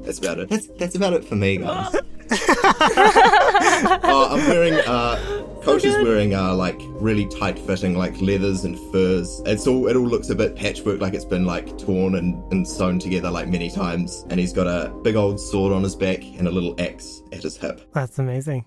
That's 0.00 0.18
about 0.18 0.40
it. 0.40 0.48
That's 0.48 0.66
that's 0.78 0.96
about 0.96 1.12
it 1.12 1.24
for 1.24 1.36
me, 1.36 1.58
guys. 1.58 1.94
uh, 2.30 4.28
I'm 4.30 4.48
wearing 4.48 4.74
uh 4.74 5.44
Coach 5.62 5.84
is 5.84 5.94
wearing 6.04 6.34
uh 6.34 6.54
like 6.54 6.78
really 7.00 7.26
tight 7.26 7.58
fitting 7.58 7.96
like 7.96 8.20
leathers 8.20 8.64
and 8.64 8.76
furs. 8.90 9.40
It's 9.46 9.66
all 9.66 9.86
it 9.86 9.96
all 9.96 10.06
looks 10.06 10.30
a 10.30 10.34
bit 10.34 10.56
patchwork 10.56 11.00
like 11.00 11.14
it's 11.14 11.24
been 11.24 11.44
like 11.44 11.78
torn 11.78 12.16
and, 12.16 12.52
and 12.52 12.66
sewn 12.66 12.98
together 12.98 13.30
like 13.30 13.48
many 13.48 13.70
times. 13.70 14.24
And 14.30 14.40
he's 14.40 14.52
got 14.52 14.66
a 14.66 14.90
big 15.02 15.14
old 15.14 15.38
sword 15.38 15.72
on 15.72 15.84
his 15.84 15.94
back 15.94 16.22
and 16.24 16.48
a 16.48 16.50
little 16.50 16.74
axe 16.80 17.22
at 17.32 17.44
his 17.44 17.56
hip. 17.56 17.80
That's 17.92 18.18
amazing. 18.18 18.64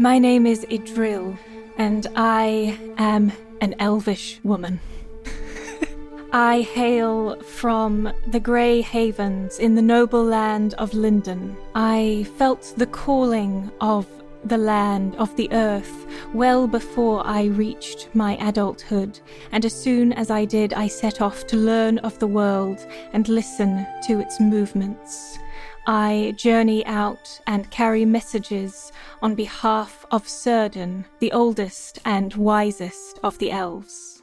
My 0.00 0.20
name 0.20 0.46
is 0.46 0.64
Idril, 0.66 1.36
and 1.76 2.06
I 2.14 2.78
am 2.98 3.32
an 3.60 3.74
elvish 3.80 4.38
woman. 4.44 4.78
I 6.32 6.60
hail 6.60 7.42
from 7.42 8.12
the 8.28 8.38
Grey 8.38 8.80
Havens 8.80 9.58
in 9.58 9.74
the 9.74 9.82
noble 9.82 10.22
land 10.22 10.74
of 10.74 10.94
Lindon. 10.94 11.56
I 11.74 12.28
felt 12.36 12.74
the 12.76 12.86
calling 12.86 13.72
of 13.80 14.06
the 14.44 14.56
land, 14.56 15.16
of 15.16 15.34
the 15.34 15.50
earth, 15.50 16.06
well 16.32 16.68
before 16.68 17.26
I 17.26 17.46
reached 17.46 18.08
my 18.14 18.36
adulthood, 18.36 19.18
and 19.50 19.64
as 19.64 19.74
soon 19.74 20.12
as 20.12 20.30
I 20.30 20.44
did, 20.44 20.74
I 20.74 20.86
set 20.86 21.20
off 21.20 21.44
to 21.48 21.56
learn 21.56 21.98
of 21.98 22.16
the 22.20 22.28
world 22.28 22.86
and 23.12 23.28
listen 23.28 23.84
to 24.06 24.20
its 24.20 24.38
movements. 24.38 25.40
I 25.88 26.34
journey 26.36 26.84
out 26.84 27.40
and 27.46 27.70
carry 27.70 28.04
messages 28.04 28.92
on 29.22 29.34
behalf 29.34 30.06
of 30.10 30.24
Círdan, 30.26 31.04
the 31.18 31.32
oldest 31.32 31.98
and 32.04 32.34
wisest 32.34 33.18
of 33.22 33.38
the 33.38 33.50
elves. 33.50 34.22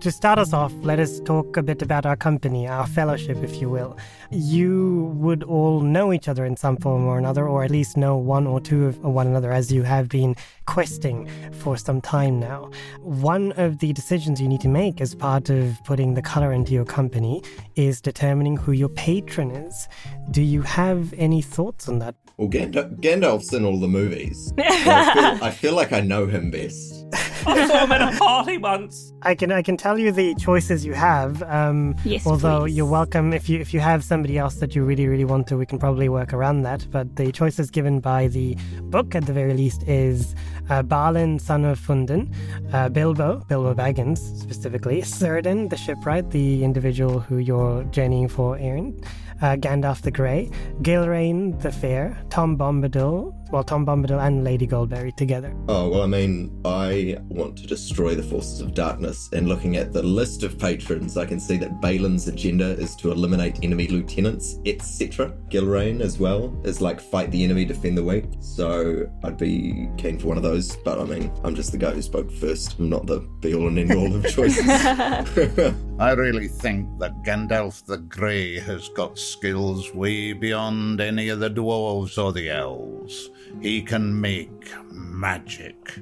To 0.00 0.10
start 0.10 0.38
us 0.38 0.54
off, 0.54 0.72
let 0.80 0.98
us 0.98 1.20
talk 1.20 1.58
a 1.58 1.62
bit 1.62 1.82
about 1.82 2.06
our 2.06 2.16
company, 2.16 2.66
our 2.66 2.86
fellowship, 2.86 3.36
if 3.42 3.60
you 3.60 3.68
will. 3.68 3.98
You 4.30 5.12
would 5.16 5.42
all 5.42 5.82
know 5.82 6.10
each 6.10 6.26
other 6.26 6.46
in 6.46 6.56
some 6.56 6.78
form 6.78 7.04
or 7.04 7.18
another, 7.18 7.46
or 7.46 7.64
at 7.64 7.70
least 7.70 7.98
know 7.98 8.16
one 8.16 8.46
or 8.46 8.62
two 8.62 8.86
of 8.86 8.98
one 9.00 9.26
another 9.26 9.52
as 9.52 9.70
you 9.70 9.82
have 9.82 10.08
been 10.08 10.36
questing 10.64 11.28
for 11.52 11.76
some 11.76 12.00
time 12.00 12.40
now. 12.40 12.70
One 13.00 13.52
of 13.58 13.80
the 13.80 13.92
decisions 13.92 14.40
you 14.40 14.48
need 14.48 14.62
to 14.62 14.68
make 14.68 15.02
as 15.02 15.14
part 15.14 15.50
of 15.50 15.78
putting 15.84 16.14
the 16.14 16.22
color 16.22 16.50
into 16.50 16.72
your 16.72 16.86
company 16.86 17.42
is 17.76 18.00
determining 18.00 18.56
who 18.56 18.72
your 18.72 18.88
patron 18.88 19.50
is. 19.50 19.86
Do 20.30 20.40
you 20.40 20.62
have 20.62 21.12
any 21.18 21.42
thoughts 21.42 21.90
on 21.90 21.98
that? 21.98 22.14
Well, 22.40 22.48
Gandalf, 22.48 22.96
Gandalf's 23.00 23.52
in 23.52 23.66
all 23.66 23.78
the 23.78 23.86
movies. 23.86 24.50
So 24.80 24.90
I, 24.90 25.12
feel, 25.12 25.44
I 25.44 25.50
feel 25.50 25.74
like 25.74 25.92
I 25.92 26.00
know 26.00 26.26
him 26.26 26.50
best. 26.50 27.04
I 27.46 27.66
saw 27.66 27.84
him 27.84 27.92
at 27.92 28.14
a 28.14 28.18
party 28.18 28.56
once. 28.56 29.12
I 29.20 29.34
can 29.34 29.52
I 29.52 29.60
can 29.60 29.76
tell 29.76 29.98
you 29.98 30.10
the 30.10 30.34
choices 30.36 30.86
you 30.86 30.94
have. 30.94 31.42
Um, 31.42 31.96
Yes, 32.04 32.26
although 32.26 32.62
please. 32.64 32.76
you're 32.76 32.90
welcome 32.90 33.34
if 33.34 33.48
you 33.50 33.58
if 33.60 33.74
you 33.74 33.80
have 33.80 34.02
somebody 34.04 34.38
else 34.38 34.54
that 34.56 34.74
you 34.74 34.84
really 34.84 35.06
really 35.06 35.26
want 35.26 35.48
to, 35.48 35.58
we 35.58 35.66
can 35.66 35.78
probably 35.78 36.08
work 36.08 36.32
around 36.32 36.62
that. 36.62 36.86
But 36.90 37.16
the 37.16 37.30
choices 37.30 37.70
given 37.70 38.00
by 38.00 38.28
the 38.28 38.56
book 38.84 39.14
at 39.14 39.26
the 39.26 39.34
very 39.34 39.52
least 39.52 39.82
is 39.86 40.34
uh, 40.70 40.82
Balin, 40.82 41.38
son 41.38 41.64
of 41.66 41.78
Fundin, 41.78 42.32
uh, 42.72 42.88
Bilbo, 42.88 43.44
Bilbo 43.48 43.74
Baggins 43.74 44.18
specifically, 44.40 45.02
Círdan, 45.02 45.68
the 45.68 45.76
shipwright, 45.76 46.30
the 46.30 46.64
individual 46.64 47.20
who 47.20 47.36
you're 47.36 47.84
journeying 47.84 48.28
for, 48.28 48.56
Aaron. 48.58 48.98
Uh, 49.40 49.56
Gandalf 49.56 50.02
the 50.02 50.10
Grey, 50.10 50.50
Gilraen 50.82 51.58
the 51.62 51.72
Fair, 51.72 52.16
Tom 52.28 52.58
Bombadil, 52.58 53.34
well, 53.50 53.64
Tom 53.64 53.84
Bombadil 53.84 54.24
and 54.24 54.44
Lady 54.44 54.66
Goldberry 54.66 55.12
together. 55.12 55.54
Oh, 55.68 55.88
well, 55.88 56.02
I 56.02 56.06
mean, 56.06 56.60
I 56.64 57.18
want 57.28 57.56
to 57.58 57.66
destroy 57.66 58.14
the 58.14 58.22
forces 58.22 58.60
of 58.60 58.74
darkness, 58.74 59.28
and 59.32 59.48
looking 59.48 59.76
at 59.76 59.92
the 59.92 60.02
list 60.02 60.42
of 60.42 60.58
patrons, 60.58 61.16
I 61.16 61.26
can 61.26 61.40
see 61.40 61.56
that 61.58 61.80
Balin's 61.80 62.28
agenda 62.28 62.70
is 62.70 62.94
to 62.96 63.10
eliminate 63.10 63.62
enemy 63.62 63.88
lieutenants, 63.88 64.58
etc. 64.66 65.32
Gilraen, 65.48 66.00
as 66.00 66.18
well, 66.18 66.60
is 66.64 66.80
like 66.80 67.00
fight 67.00 67.30
the 67.30 67.42
enemy, 67.42 67.64
defend 67.64 67.98
the 67.98 68.04
weak. 68.04 68.24
So 68.40 69.10
I'd 69.24 69.36
be 69.36 69.88
keen 69.96 70.18
for 70.18 70.28
one 70.28 70.36
of 70.36 70.42
those, 70.42 70.76
but 70.76 70.98
I 70.98 71.04
mean, 71.04 71.32
I'm 71.44 71.54
just 71.54 71.72
the 71.72 71.78
guy 71.78 71.90
who 71.90 72.02
spoke 72.02 72.30
first. 72.30 72.78
I'm 72.78 72.88
not 72.88 73.06
the 73.06 73.20
be 73.40 73.54
all 73.54 73.68
and 73.68 73.78
end 73.78 73.92
all 73.92 74.14
of 74.14 74.26
choices. 74.34 74.66
I 74.68 76.12
really 76.12 76.48
think 76.48 76.98
that 76.98 77.22
Gandalf 77.24 77.84
the 77.84 77.98
Grey 77.98 78.58
has 78.58 78.88
got 78.90 79.18
skills 79.18 79.92
way 79.94 80.32
beyond 80.32 81.00
any 81.00 81.28
of 81.28 81.40
the 81.40 81.50
dwarves 81.50 82.22
or 82.22 82.32
the 82.32 82.48
elves. 82.50 83.30
He 83.60 83.82
can 83.82 84.20
make 84.20 84.72
magic, 84.90 85.98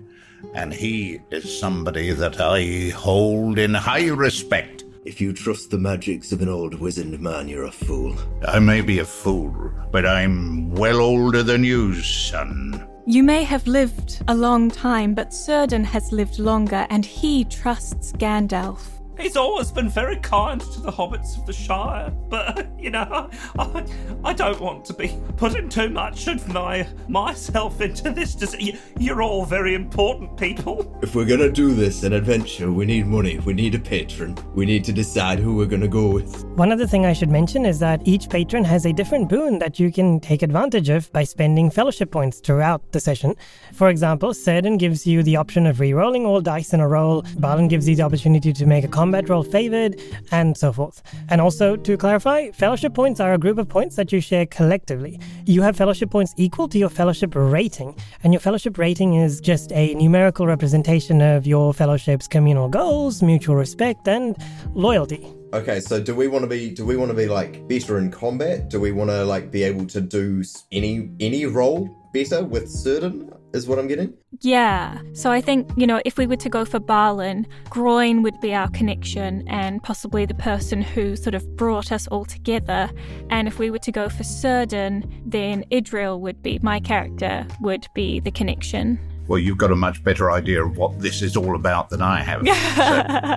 and 0.54 0.72
he 0.72 1.20
is 1.30 1.58
somebody 1.58 2.12
that 2.12 2.40
I 2.40 2.90
hold 2.90 3.58
in 3.58 3.74
high 3.74 4.08
respect. 4.08 4.84
if 5.04 5.22
you 5.22 5.32
trust 5.32 5.70
the 5.70 5.78
magics 5.78 6.32
of 6.32 6.42
an 6.42 6.50
old 6.50 6.74
wizened 6.74 7.18
man, 7.18 7.48
you're 7.48 7.64
a 7.64 7.72
fool. 7.72 8.14
I 8.46 8.58
may 8.58 8.82
be 8.82 8.98
a 8.98 9.06
fool, 9.06 9.72
but 9.90 10.04
I'm 10.04 10.70
well 10.72 11.00
older 11.00 11.42
than 11.42 11.64
you, 11.64 11.94
son. 11.94 12.86
You 13.06 13.22
may 13.22 13.42
have 13.42 13.66
lived 13.66 14.22
a 14.28 14.34
long 14.34 14.70
time, 14.70 15.14
but 15.14 15.30
Círdan 15.30 15.84
has 15.84 16.12
lived 16.12 16.38
longer, 16.38 16.86
and 16.90 17.06
he 17.06 17.44
trusts 17.44 18.12
Gandalf. 18.12 18.97
He's 19.18 19.37
always 19.37 19.70
been 19.72 19.88
very 19.88 20.16
kind 20.16 20.60
to 20.60 20.80
the 20.80 20.92
hobbits 20.92 21.37
of 21.37 21.44
the 21.46 21.52
Shire, 21.52 22.10
but 22.28 22.68
you 22.78 22.90
know, 22.90 23.28
I, 23.58 23.84
I 24.25 24.32
don't 24.32 24.60
want 24.60 24.84
to 24.87 24.92
be 24.94 25.18
putting 25.37 25.68
too 25.68 25.88
much 25.88 26.28
of 26.28 26.46
my 26.48 26.87
myself 27.08 27.80
into 27.80 28.10
this. 28.10 28.34
Just, 28.34 28.60
you- 28.60 28.78
you're 28.98 29.22
all 29.22 29.44
very 29.44 29.75
important 29.75 30.37
people. 30.37 30.98
If 31.02 31.14
we're 31.14 31.25
gonna 31.25 31.50
do 31.50 31.75
this, 31.75 32.02
an 32.04 32.12
adventure, 32.12 32.70
we 32.72 32.87
need 32.87 33.06
money, 33.06 33.38
we 33.40 33.54
need 33.54 33.75
a 33.75 33.78
patron, 33.78 34.37
we 34.54 34.66
need 34.66 34.84
to 34.84 34.92
decide 34.92 35.38
who 35.38 35.56
we're 35.56 35.66
gonna 35.66 35.88
go 35.88 36.08
with. 36.08 36.44
One 36.56 36.70
other 36.72 36.87
thing 36.87 37.04
I 37.06 37.12
should 37.12 37.30
mention 37.30 37.66
is 37.66 37.78
that 37.80 38.06
each 38.06 38.28
patron 38.28 38.64
has 38.64 38.87
a 38.87 38.92
different 38.92 39.28
boon 39.28 39.58
that 39.58 39.78
you 39.80 39.90
can 39.92 40.20
take 40.20 40.42
advantage 40.42 40.88
of 40.88 41.12
by 41.12 41.25
spending 41.25 41.70
fellowship 41.70 42.10
points 42.10 42.38
throughout 42.40 42.92
the 42.92 43.00
session. 43.00 43.34
For 43.75 43.88
example, 43.88 44.30
Círdan 44.30 44.78
gives 44.78 45.06
you 45.06 45.22
the 45.22 45.37
option 45.37 45.66
of 45.66 45.80
re-rolling 45.80 46.25
all 46.25 46.40
dice 46.40 46.72
in 46.72 46.80
a 46.80 46.88
roll, 46.88 47.25
Balin 47.38 47.68
gives 47.68 47.88
you 47.88 47.96
the 47.96 48.02
opportunity 48.02 48.52
to 48.52 48.66
make 48.66 48.84
a 48.84 48.88
combat 49.08 49.30
roll 49.30 49.42
favored, 49.42 49.98
and 50.32 50.54
so 50.54 50.70
forth. 50.70 51.02
And 51.30 51.40
also, 51.40 51.76
to 51.76 51.96
clarify, 51.96 52.50
fellowship 52.50 52.92
points 52.92 53.20
are 53.20 53.32
a 53.32 53.38
group 53.38 53.56
of 53.56 53.66
points 53.66 53.96
that 53.96 54.12
you 54.12 54.20
share 54.20 54.44
collectively. 54.44 55.18
You 55.46 55.62
have 55.62 55.76
fellowship 55.76 56.10
points 56.10 56.34
equal 56.36 56.68
to 56.68 56.78
your 56.78 56.90
fellowship 56.90 57.32
rating, 57.34 57.96
and 58.22 58.34
your 58.34 58.40
fellowship 58.40 58.76
rating 58.76 59.14
is 59.14 59.40
just 59.40 59.72
a 59.72 59.94
numerical 59.94 60.46
representation 60.46 61.22
of 61.22 61.46
your 61.46 61.72
fellowship's 61.72 62.28
communal 62.28 62.68
goals, 62.68 63.22
mutual 63.22 63.56
respect, 63.56 64.06
and 64.06 64.36
loyalty. 64.74 65.26
Okay, 65.54 65.80
so 65.80 65.98
do 65.98 66.14
we 66.14 66.28
want 66.28 66.42
to 66.42 66.46
be 66.46 66.68
do 66.68 66.84
we 66.84 66.98
want 66.98 67.10
to 67.10 67.16
be 67.16 67.28
like 67.28 67.66
better 67.66 67.96
in 67.96 68.10
combat? 68.10 68.68
Do 68.68 68.78
we 68.78 68.92
want 68.92 69.08
to 69.08 69.24
like 69.24 69.50
be 69.50 69.62
able 69.62 69.86
to 69.86 70.02
do 70.02 70.44
any 70.70 71.10
any 71.18 71.46
role 71.46 71.88
better 72.12 72.44
with 72.44 72.66
Círdan, 72.66 73.32
is 73.52 73.66
what 73.66 73.78
I'm 73.78 73.88
getting. 73.88 74.14
Yeah. 74.40 75.00
So 75.12 75.30
I 75.30 75.40
think, 75.40 75.70
you 75.76 75.86
know, 75.86 76.00
if 76.04 76.18
we 76.18 76.26
were 76.26 76.36
to 76.36 76.48
go 76.48 76.64
for 76.64 76.78
Balin, 76.78 77.46
Groin 77.70 78.22
would 78.22 78.40
be 78.40 78.54
our 78.54 78.68
connection 78.70 79.46
and 79.48 79.82
possibly 79.82 80.26
the 80.26 80.34
person 80.34 80.82
who 80.82 81.16
sort 81.16 81.34
of 81.34 81.56
brought 81.56 81.90
us 81.92 82.06
all 82.08 82.24
together. 82.24 82.90
And 83.30 83.48
if 83.48 83.58
we 83.58 83.70
were 83.70 83.78
to 83.78 83.92
go 83.92 84.08
for 84.08 84.22
Círdan, 84.22 85.10
then 85.24 85.64
Idril 85.70 86.20
would 86.20 86.42
be, 86.42 86.58
my 86.62 86.80
character, 86.80 87.46
would 87.60 87.86
be 87.94 88.20
the 88.20 88.30
connection. 88.30 88.98
Well, 89.28 89.38
you've 89.38 89.58
got 89.58 89.70
a 89.70 89.76
much 89.76 90.02
better 90.02 90.30
idea 90.30 90.64
of 90.64 90.78
what 90.78 90.98
this 91.00 91.20
is 91.20 91.36
all 91.36 91.54
about 91.54 91.90
than 91.90 92.00
I 92.00 92.22
have. 92.22 92.46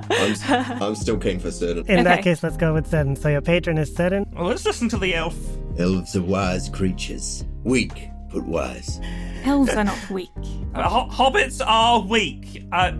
So, 0.41 0.55
I'm, 0.55 0.83
I'm 0.83 0.95
still 0.95 1.17
keen 1.17 1.39
for 1.39 1.49
Círdan. 1.49 1.89
In 1.89 2.03
that 2.05 2.23
case, 2.23 2.43
let's 2.43 2.57
go 2.57 2.73
with 2.73 2.89
Círdan. 2.89 3.17
So 3.17 3.29
your 3.29 3.41
patron 3.41 3.77
is 3.77 3.91
Círdan. 3.91 4.31
Well, 4.33 4.45
let's 4.45 4.65
listen 4.65 4.87
to 4.89 4.97
the 4.97 5.15
elf. 5.15 5.35
Elves 5.77 6.15
are 6.15 6.21
wise 6.21 6.69
creatures. 6.69 7.43
Weak, 7.63 8.09
but 8.31 8.43
wise. 8.43 8.99
Elves 9.43 9.73
are 9.73 9.83
not 9.83 10.09
weak. 10.09 10.29
Uh, 10.73 10.87
ho- 10.87 11.07
hobbits 11.09 11.61
are 11.65 12.01
weak. 12.01 12.63
Uh, 12.71 12.91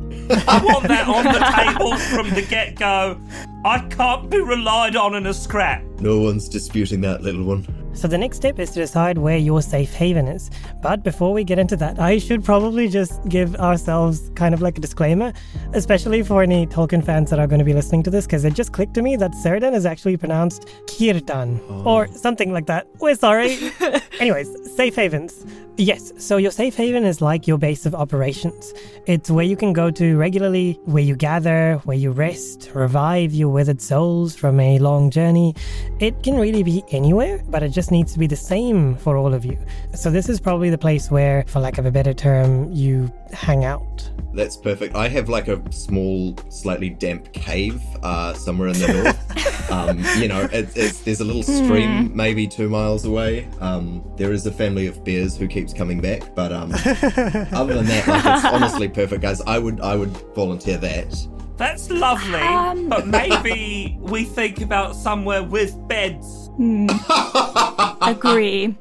I 0.48 0.62
want 0.63 0.88
that 0.88 1.07
on 1.07 1.24
the 1.24 1.39
table 1.79 1.95
from 1.98 2.29
the 2.36 2.41
get 2.41 2.75
go. 2.77 3.19
I 3.63 3.79
can't 3.89 4.29
be 4.29 4.39
relied 4.41 4.95
on 4.95 5.15
in 5.15 5.27
a 5.27 5.33
scrap. 5.33 5.83
No 6.00 6.19
one's 6.19 6.50
disputing 6.50 7.01
that, 7.01 7.21
little 7.21 7.43
one. 7.43 7.65
So 7.93 8.07
the 8.07 8.17
next 8.17 8.38
step 8.38 8.57
is 8.57 8.71
to 8.71 8.79
decide 8.79 9.17
where 9.17 9.38
your 9.38 9.62
safe 9.62 9.93
haven 9.93 10.27
is. 10.27 10.50
But 10.81 11.03
before 11.03 11.33
we 11.33 11.43
get 11.43 11.60
into 11.60 11.75
that, 11.77 12.00
I 12.00 12.17
should 12.19 12.43
probably 12.43 12.88
just 12.88 13.21
give 13.27 13.53
ourselves 13.57 14.31
kind 14.36 14.53
of 14.53 14.62
like 14.62 14.77
a 14.77 14.81
disclaimer, 14.81 15.33
especially 15.74 16.24
for 16.24 16.41
any 16.41 16.65
Tolkien 16.65 17.03
fans 17.05 17.29
that 17.31 17.39
are 17.39 17.48
going 17.48 17.60
to 17.60 17.65
be 17.65 17.74
listening 17.74 18.01
to 18.03 18.10
this, 18.10 18.25
because 18.25 18.45
it 18.45 18.53
just 18.53 18.71
clicked 18.71 18.93
to 18.93 19.01
me 19.01 19.17
that 19.17 19.31
Ceradan 19.43 19.74
is 19.75 19.86
actually 19.86 20.15
pronounced 20.17 20.69
Kirtan 20.88 21.60
or 21.86 22.07
something 22.07 22.53
like 22.53 22.65
that. 22.67 22.88
We're 23.00 23.15
sorry. 23.15 23.57
Anyways, 24.21 24.74
safe 24.74 24.95
havens. 24.95 25.45
Yes, 25.77 26.13
so 26.31 26.38
your 26.38 26.51
safe 26.51 26.77
haven 26.77 27.03
is 27.03 27.19
like 27.19 27.45
your 27.45 27.57
base 27.57 27.85
of 27.85 27.93
operations. 27.93 28.73
It's 29.05 29.29
where 29.29 29.43
you 29.43 29.57
can 29.57 29.73
go 29.73 29.91
to 29.91 30.15
regularly, 30.17 30.79
where 30.85 31.03
you 31.03 31.13
gather, 31.13 31.81
where 31.83 31.97
you 31.97 32.11
rest, 32.11 32.71
revive 32.73 33.33
your 33.33 33.50
withered 33.50 33.81
souls 33.81 34.33
from 34.33 34.57
a 34.61 34.79
long 34.79 35.09
journey. 35.09 35.53
It 36.00 36.23
can 36.23 36.38
really 36.38 36.63
be 36.63 36.85
anywhere, 36.91 37.43
but 37.50 37.63
it 37.63 37.73
just 37.73 37.91
needs 37.91 38.13
to 38.13 38.19
be 38.19 38.27
the 38.27 38.38
same 38.38 38.95
for 38.95 39.17
all 39.17 39.33
of 39.33 39.43
you. 39.43 39.57
So 39.93 40.09
this 40.09 40.29
is 40.29 40.39
probably 40.39 40.69
the 40.69 40.77
place 40.77 41.11
where, 41.11 41.43
for 41.47 41.59
lack 41.59 41.77
of 41.77 41.85
a 41.85 41.91
better 41.91 42.13
term, 42.13 42.71
you 42.71 43.11
hang 43.33 43.65
out. 43.65 44.09
That's 44.33 44.55
perfect. 44.55 44.95
I 44.95 45.09
have 45.09 45.27
like 45.27 45.50
a 45.50 45.61
small, 45.73 46.38
slightly 46.47 46.91
damp 46.91 47.33
cave 47.33 47.81
uh, 48.03 48.33
somewhere 48.35 48.69
in 48.69 48.79
the 48.79 48.88
north. 49.03 49.40
Um, 49.71 50.03
you 50.17 50.27
know, 50.27 50.47
it's, 50.51 50.75
it's, 50.75 50.99
there's 51.01 51.21
a 51.21 51.25
little 51.25 51.43
stream 51.43 52.15
maybe 52.15 52.47
two 52.47 52.69
miles 52.69 53.05
away. 53.05 53.47
Um, 53.59 54.03
there 54.17 54.31
is 54.33 54.45
a 54.45 54.51
family 54.51 54.87
of 54.87 55.03
bears 55.03 55.37
who 55.37 55.47
keeps 55.47 55.73
coming 55.73 56.01
back, 56.01 56.35
but 56.35 56.51
um, 56.51 56.71
other 57.53 57.73
than 57.75 57.85
that, 57.85 58.03
like, 58.07 58.25
it's 58.25 58.45
honestly 58.45 58.87
perfect, 58.89 59.21
guys. 59.21 59.41
I 59.41 59.57
would 59.59 59.79
I 59.81 59.95
would 59.95 60.11
volunteer 60.35 60.77
that. 60.77 61.27
That's 61.57 61.89
lovely, 61.91 62.39
Um. 62.39 62.89
but 62.89 63.07
maybe 63.07 63.97
we 63.99 64.23
think 64.23 64.61
about 64.61 64.95
somewhere 64.95 65.43
with 65.43 65.75
beds. 65.87 66.49
Agree. 68.01 68.75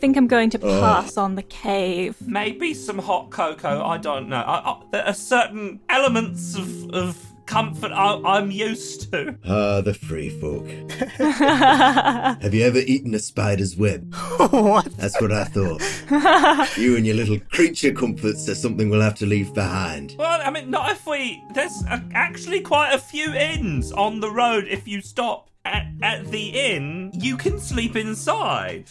think 0.00 0.16
I'm 0.16 0.26
going 0.26 0.50
to 0.50 0.58
pass 0.58 1.16
on 1.16 1.34
the 1.34 1.42
cave. 1.42 2.16
Maybe 2.20 2.74
some 2.74 2.98
hot 2.98 3.30
cocoa. 3.30 3.82
I 3.82 3.96
don't 3.96 4.28
know. 4.28 4.36
I, 4.36 4.70
I, 4.70 4.82
there 4.92 5.06
are 5.06 5.14
certain 5.14 5.80
elements 5.88 6.54
of, 6.56 6.90
of 6.90 7.18
comfort 7.46 7.92
I, 7.92 8.20
I'm 8.24 8.50
used 8.50 9.12
to. 9.12 9.36
Ah, 9.46 9.80
the 9.80 9.94
free 9.94 10.28
folk. 10.28 10.66
Have 11.18 12.52
you 12.52 12.64
ever 12.64 12.78
eaten 12.78 13.14
a 13.14 13.18
spider's 13.18 13.76
web? 13.76 14.12
what? 14.50 14.84
That's 14.96 15.20
what 15.20 15.32
I 15.32 15.44
thought. 15.44 15.80
you 16.76 16.96
and 16.96 17.06
your 17.06 17.16
little 17.16 17.38
creature 17.52 17.92
comforts 17.92 18.48
are 18.48 18.54
something 18.54 18.90
we'll 18.90 19.00
have 19.00 19.14
to 19.16 19.26
leave 19.26 19.54
behind. 19.54 20.16
Well, 20.18 20.40
I 20.42 20.50
mean, 20.50 20.70
not 20.70 20.90
if 20.90 21.06
we. 21.06 21.42
There's 21.54 21.82
actually 22.12 22.60
quite 22.60 22.92
a 22.92 22.98
few 22.98 23.32
inns 23.32 23.92
on 23.92 24.20
the 24.20 24.30
road. 24.30 24.66
If 24.68 24.86
you 24.86 25.00
stop 25.00 25.50
at, 25.64 25.86
at 26.02 26.26
the 26.30 26.48
inn, 26.48 27.12
you 27.14 27.36
can 27.36 27.58
sleep 27.58 27.96
inside. 27.96 28.86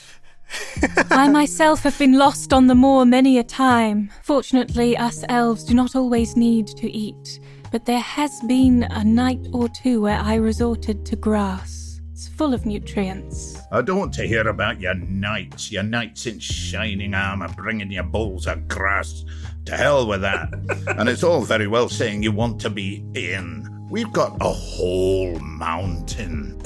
I 1.09 1.27
myself 1.27 1.81
have 1.83 1.97
been 1.97 2.17
lost 2.17 2.53
on 2.53 2.67
the 2.67 2.75
moor 2.75 3.05
many 3.05 3.37
a 3.39 3.43
time. 3.43 4.11
Fortunately, 4.23 4.95
us 4.97 5.23
elves 5.29 5.63
do 5.63 5.73
not 5.73 5.95
always 5.95 6.35
need 6.35 6.67
to 6.67 6.91
eat, 6.91 7.39
but 7.75 7.83
there 7.83 7.99
has 7.99 8.39
been 8.43 8.83
a 8.83 9.03
night 9.03 9.49
or 9.51 9.67
two 9.67 9.99
where 9.99 10.17
I 10.17 10.35
resorted 10.35 11.05
to 11.07 11.17
grass. 11.17 11.99
It's 12.13 12.25
full 12.25 12.53
of 12.53 12.65
nutrients. 12.65 13.59
I 13.69 13.81
don't 13.81 13.99
want 13.99 14.13
to 14.13 14.25
hear 14.25 14.47
about 14.47 14.79
your 14.79 14.93
knights, 14.93 15.73
your 15.73 15.83
knights 15.83 16.25
in 16.25 16.39
shining 16.39 17.13
armour 17.13 17.49
bringing 17.57 17.91
your 17.91 18.05
bowls 18.05 18.47
of 18.47 18.69
grass. 18.69 19.25
To 19.65 19.75
hell 19.75 20.07
with 20.07 20.21
that. 20.21 20.53
and 20.97 21.09
it's 21.09 21.21
all 21.21 21.41
very 21.41 21.67
well 21.67 21.89
saying 21.89 22.23
you 22.23 22.31
want 22.31 22.61
to 22.61 22.69
be 22.69 23.03
in. 23.13 23.67
We've 23.89 24.13
got 24.13 24.37
a 24.39 24.53
whole 24.53 25.37
mountain. 25.39 26.61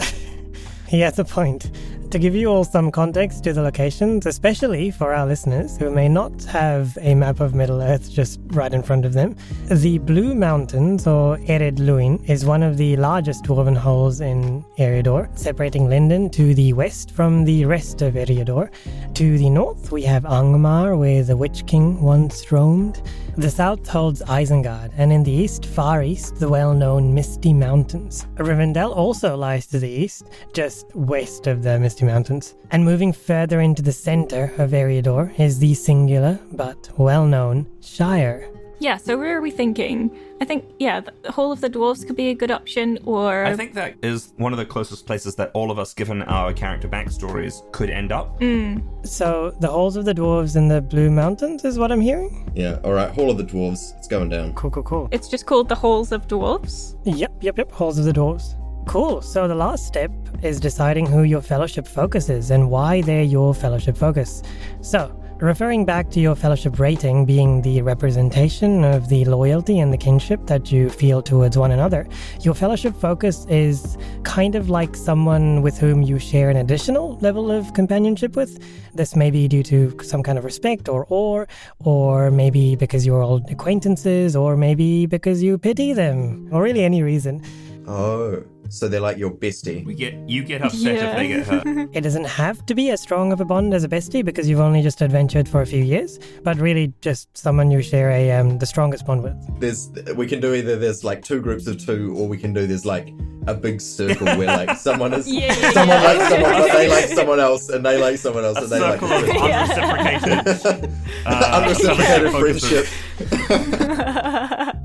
He 0.88 1.00
has 1.00 1.18
a 1.18 1.26
point. 1.26 1.72
To 2.12 2.18
give 2.18 2.34
you 2.34 2.48
all 2.48 2.64
some 2.64 2.90
context 2.90 3.44
to 3.44 3.54
the 3.54 3.62
locations, 3.62 4.26
especially 4.26 4.90
for 4.90 5.14
our 5.14 5.28
listeners 5.28 5.78
who 5.78 5.92
may 5.92 6.10
not 6.10 6.44
have 6.46 6.98
a 7.02 7.14
map 7.14 7.40
of 7.40 7.54
Middle 7.54 7.84
Earth 7.84 8.12
just 8.12 8.40
right 8.48 8.74
in 8.74 8.82
front 8.82 9.06
of 9.06 9.14
them, 9.14 9.36
the 9.70 10.00
Blue 10.00 10.34
Mountains, 10.34 11.06
or 11.06 11.38
Ered 11.38 11.78
Luin, 11.78 12.18
is 12.26 12.46
one 12.46 12.64
of 12.64 12.78
the 12.78 12.98
largest 12.98 13.44
dwarven 13.44 13.78
holes 13.78 14.22
in 14.22 14.66
Eriador, 14.80 15.30
separating 15.38 15.88
Lindon 15.88 16.32
to 16.32 16.56
the 16.56 16.74
west 16.74 17.12
from 17.12 17.46
the 17.46 17.66
rest 17.66 18.02
of 18.02 18.16
Eriador. 18.16 18.72
To 19.14 19.38
the 19.38 19.52
north, 19.52 19.92
we 19.92 20.02
have 20.02 20.24
Angmar, 20.24 20.98
where 20.98 21.24
the 21.24 21.38
Witch 21.38 21.68
King 21.68 22.02
once 22.02 22.52
roamed. 22.52 23.04
The 23.40 23.50
south 23.50 23.88
holds 23.88 24.22
Isengard, 24.24 24.92
and 24.98 25.14
in 25.14 25.24
the 25.24 25.32
east, 25.32 25.66
far 25.66 26.04
east, 26.04 26.36
the 26.42 26.50
well 26.50 26.74
known 26.74 27.14
Misty 27.14 27.54
Mountains. 27.54 28.28
Rivendell 28.36 28.94
also 28.94 29.38
lies 29.38 29.66
to 29.68 29.80
the 29.80 29.88
east, 29.88 30.26
just 30.52 30.94
west 30.94 31.48
of 31.48 31.64
the 31.64 31.80
Misty 31.80 32.04
Mountains. 32.04 32.56
And 32.72 32.84
moving 32.84 33.14
further 33.14 33.62
into 33.62 33.82
the 33.82 33.94
center 33.94 34.52
of 34.58 34.72
Eriador 34.72 35.40
is 35.40 35.58
the 35.58 35.74
singular 35.74 36.38
but 36.52 36.90
well 36.98 37.26
known 37.26 37.66
Shire. 37.80 38.59
Yeah, 38.80 38.96
so 38.96 39.18
where 39.18 39.38
are 39.38 39.42
we 39.42 39.52
thinking? 39.52 40.10
I 40.42 40.46
think, 40.46 40.64
yeah, 40.80 41.02
the 41.02 41.32
Hall 41.32 41.52
of 41.52 41.60
the 41.60 41.70
Dwarves 41.70 42.08
could 42.08 42.16
be 42.16 42.30
a 42.30 42.34
good 42.34 42.50
option, 42.50 42.98
or. 43.06 43.44
I 43.44 43.56
think 43.56 43.74
that 43.74 43.96
is 44.02 44.34
one 44.38 44.54
of 44.54 44.58
the 44.58 44.66
closest 44.66 45.06
places 45.06 45.36
that 45.36 45.52
all 45.54 45.70
of 45.70 45.78
us, 45.78 45.94
given 45.94 46.22
our 46.24 46.54
character 46.54 46.88
backstories, 46.88 47.70
could 47.74 47.90
end 47.90 48.14
up. 48.14 48.38
Hmm. 48.40 48.80
So, 49.04 49.54
the 49.60 49.68
Halls 49.68 49.98
of 49.98 50.06
the 50.06 50.14
Dwarves 50.14 50.56
in 50.56 50.70
the 50.70 50.82
Blue 50.82 51.12
Mountains 51.12 51.66
is 51.66 51.78
what 51.78 51.92
I'm 51.92 52.00
hearing? 52.00 52.50
Yeah. 52.56 52.80
All 52.86 52.94
right. 52.94 53.12
Hall 53.12 53.30
of 53.30 53.38
the 53.38 53.44
Dwarves. 53.44 53.98
It's 53.98 54.08
going 54.08 54.30
down. 54.30 54.54
Cool, 54.54 54.72
cool, 54.72 54.84
cool. 54.84 55.10
It's 55.12 55.28
just 55.28 55.46
called 55.46 55.68
the 55.68 55.76
Halls 55.76 56.14
of 56.14 56.28
Dwarves? 56.28 56.98
Yep, 57.04 57.44
yep, 57.44 57.58
yep. 57.58 57.72
Halls 57.72 58.00
of 58.00 58.06
the 58.06 58.14
Dwarves. 58.14 58.56
Cool. 58.88 59.22
So 59.22 59.48
the 59.48 59.56
last 59.56 59.86
step 59.86 60.12
is 60.42 60.60
deciding 60.60 61.06
who 61.06 61.24
your 61.24 61.42
fellowship 61.42 61.86
focus 61.86 62.30
is 62.30 62.50
and 62.50 62.72
why 62.72 63.02
they're 63.02 63.24
your 63.24 63.54
fellowship 63.54 63.98
focus. 63.98 64.42
So, 64.82 65.19
referring 65.40 65.86
back 65.86 66.10
to 66.10 66.20
your 66.20 66.36
fellowship 66.36 66.80
rating 66.80 67.26
being 67.26 67.62
the 67.62 67.82
representation 67.82 68.84
of 68.84 69.08
the 69.08 69.24
loyalty 69.26 69.80
and 69.80 69.94
the 69.94 69.98
kinship 69.98 70.46
that 70.48 70.72
you 70.72 70.90
feel 70.90 71.22
towards 71.22 71.58
one 71.58 71.72
another, 71.72 72.08
your 72.42 72.54
fellowship 72.54 72.94
focus 72.96 73.46
is 73.50 73.98
kind 74.24 74.56
of 74.56 74.70
like 74.70 74.96
someone 74.96 75.62
with 75.62 75.78
whom 75.78 76.02
you 76.02 76.20
share 76.20 76.50
an 76.50 76.58
additional 76.58 77.18
level 77.20 77.52
of 77.52 77.74
companionship 77.74 78.36
with. 78.36 78.62
This 78.94 79.16
may 79.16 79.32
be 79.32 79.48
due 79.48 79.64
to 79.64 79.98
some 80.04 80.24
kind 80.24 80.38
of 80.38 80.44
respect 80.44 80.90
or 80.90 81.06
awe, 81.10 81.46
or 81.80 82.32
maybe 82.32 82.76
because 82.76 83.06
you're 83.06 83.22
old 83.22 83.50
acquaintances, 83.50 84.36
or 84.36 84.58
maybe 84.58 85.06
because 85.06 85.42
you 85.42 85.58
pity 85.58 85.94
them, 85.94 86.50
or 86.52 86.64
really 86.64 86.84
any 86.84 87.02
reason. 87.02 87.42
Oh, 87.88 88.44
so 88.70 88.88
they're 88.88 89.00
like 89.02 89.18
your 89.18 89.32
bestie. 89.32 89.84
We 89.86 89.94
get 89.94 90.14
you 90.30 90.44
get 90.44 90.62
upset 90.62 90.96
if 90.96 91.16
they 91.16 91.28
get 91.28 91.46
hurt. 91.48 91.90
It 91.94 92.02
doesn't 92.02 92.26
have 92.26 92.66
to 92.68 92.76
be 92.76 92.90
as 92.92 93.02
strong 93.02 93.32
of 93.34 93.42
a 93.42 93.46
bond 93.46 93.74
as 93.74 93.84
a 93.84 93.90
bestie 93.90 94.24
because 94.24 94.48
you've 94.48 94.60
only 94.60 94.82
just 94.82 95.02
adventured 95.02 95.48
for 95.50 95.62
a 95.62 95.66
few 95.66 95.84
years, 95.84 96.20
but 96.44 96.58
really 96.58 96.94
just 97.02 97.36
someone 97.38 97.72
you 97.72 97.82
share 97.82 98.12
a 98.12 98.32
um, 98.32 98.58
the 98.60 98.66
strongest 98.66 99.06
bond 99.06 99.24
with. 99.24 99.36
There's 99.60 99.90
we 100.16 100.28
can 100.28 100.40
do 100.40 100.54
either 100.54 100.78
there's 100.78 101.04
like 101.04 101.24
two 101.24 101.42
groups 101.42 101.68
of 101.68 101.84
two, 101.84 102.16
or 102.18 102.28
we 102.28 102.38
can 102.38 102.54
do 102.54 102.66
there's 102.68 102.86
like 102.86 103.10
a 103.48 103.54
big 103.54 103.82
circle 103.82 104.28
where 104.38 104.48
like 104.48 104.78
someone 104.88 105.14
is 105.14 105.28
Yeah, 105.28 105.46
yeah, 105.48 105.72
someone 105.72 105.88
yeah. 105.98 106.04
likes 106.04 106.30
someone, 106.30 106.52
but 106.52 106.72
they 106.74 106.88
like 106.90 107.06
someone 107.06 107.40
else, 107.40 107.70
and 107.70 107.86
they 107.86 107.98
like 108.02 108.18
someone 108.18 108.44
else, 108.46 108.58
A 108.58 108.62
and 108.64 108.70
they 108.72 108.80
like. 108.80 109.00
circle 109.00 109.12
of 109.12 109.24
unreciprocated. 109.24 110.92
uh, 111.26 111.62
Unreciprocated 111.62 112.32
friendship. 112.32 112.86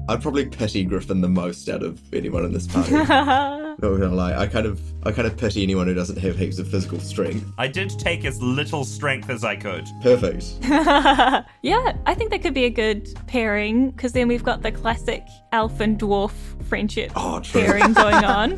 I'd 0.09 0.21
probably 0.23 0.47
pity 0.47 0.85
Griffin 0.85 1.21
the 1.21 1.29
most 1.29 1.69
out 1.69 1.83
of 1.83 2.01
anyone 2.15 2.45
in 2.45 2.53
this 2.53 2.67
party. 2.67 2.93
Not 3.79 3.99
gonna 3.99 4.15
lie, 4.15 4.35
I 4.35 4.47
kind 4.47 4.67
of, 4.67 4.81
I 5.07 5.13
kind 5.13 5.27
of 5.27 5.37
pity 5.37 5.63
anyone 5.63 5.87
who 5.87 5.95
doesn't 5.95 6.17
have 6.19 6.37
heaps 6.37 6.59
of 6.59 6.69
physical 6.69 6.99
strength. 7.01 7.45
I 7.59 7.67
did 7.69 7.91
take 7.99 8.25
as 8.25 8.41
little 8.41 8.85
strength 8.85 9.31
as 9.31 9.45
I 9.45 9.57
could. 9.57 9.87
Perfect. 10.03 10.55
yeah, 11.63 11.93
I 12.07 12.15
think 12.15 12.31
that 12.31 12.43
could 12.43 12.55
be 12.55 12.65
a 12.65 12.71
good 12.71 13.09
pairing 13.27 13.91
because 13.91 14.13
then 14.13 14.29
we've 14.29 14.45
got 14.45 14.63
the 14.63 14.73
classic 14.73 15.25
elf 15.53 15.81
and 15.81 15.99
dwarf 15.99 16.33
friendship 16.65 17.13
Oh, 17.15 17.41
true. 17.41 17.63
pairing 17.63 17.93
going 17.93 18.15
on. 18.25 18.53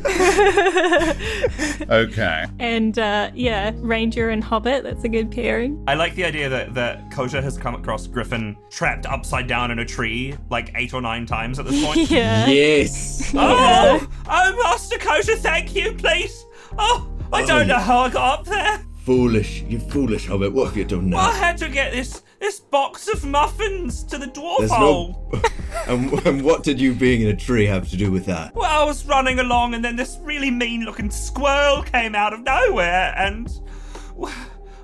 Okay. 1.91 2.45
and 2.59 2.99
uh, 2.99 3.31
yeah, 3.35 3.73
ranger 3.77 4.31
and 4.31 4.43
hobbit, 4.43 4.83
that's 4.85 5.05
a 5.05 5.09
good 5.09 5.31
pairing. 5.31 5.83
I 5.89 5.95
like 5.95 6.15
the 6.15 6.25
idea 6.25 6.49
that, 6.49 6.75
that 6.75 7.11
Koja 7.11 7.43
has 7.43 7.59
come 7.59 7.75
across 7.75 8.07
Griffin 8.07 8.57
trapped 8.71 9.07
upside 9.07 9.47
down 9.47 9.71
in 9.71 9.79
a 9.81 9.85
tree 9.85 10.35
like 10.51 10.73
eight 10.77 10.95
or 10.95 11.01
nine 11.01 11.27
times 11.27 11.59
at 11.59 11.67
this 11.67 11.85
point. 11.85 12.11
Yeah. 12.17 12.47
Yes. 12.47 13.33
Oh, 13.35 14.07
oh, 14.29 14.63
Master 14.63 14.97
Koja, 15.07 15.37
thank 15.37 15.77
you, 15.77 15.93
please. 15.93 16.47
Oh, 16.77 17.09
I 17.33 17.45
don't 17.45 17.71
oh. 17.71 17.75
know 17.75 17.79
how 17.79 18.01
I 18.01 18.11
got 18.11 18.41
up 18.41 18.47
there. 18.47 18.85
Foolish, 19.05 19.63
you 19.63 19.79
foolish 19.79 20.27
hobbit. 20.27 20.53
What 20.53 20.67
have 20.67 20.77
you 20.77 20.85
done 20.85 21.11
now? 21.11 21.19
I 21.19 21.33
had 21.33 21.57
to 21.59 21.69
get 21.69 21.93
this 21.93 22.23
this 22.41 22.59
box 22.59 23.07
of 23.07 23.25
muffins 23.25 24.03
to 24.03 24.19
the 24.19 24.27
dwarf 24.27 24.59
There's 24.59 24.73
hole. 24.73 25.31
no. 25.33 25.43
and, 25.87 26.27
and 26.27 26.43
what 26.43 26.65
did 26.65 26.81
you 26.81 26.93
being 26.93 27.23
in 27.23 27.29
a 27.29 27.37
tree 27.37 27.67
have 27.67 27.89
to 27.91 27.97
do 27.97 28.11
with 28.11 28.27
that? 28.27 28.53
Well, 28.57 28.69
I 28.69 28.85
was 28.85 29.07
running 29.07 29.39
along, 29.39 29.75
and 29.75 29.85
then 29.85 29.95
this 29.95 30.19
really 30.23 30.51
mean-looking 30.51 31.13
squirrel 31.13 31.85
came 31.85 32.17
out 32.17 32.33
of 32.33 32.41
nowhere, 32.41 33.15
and 33.17 33.49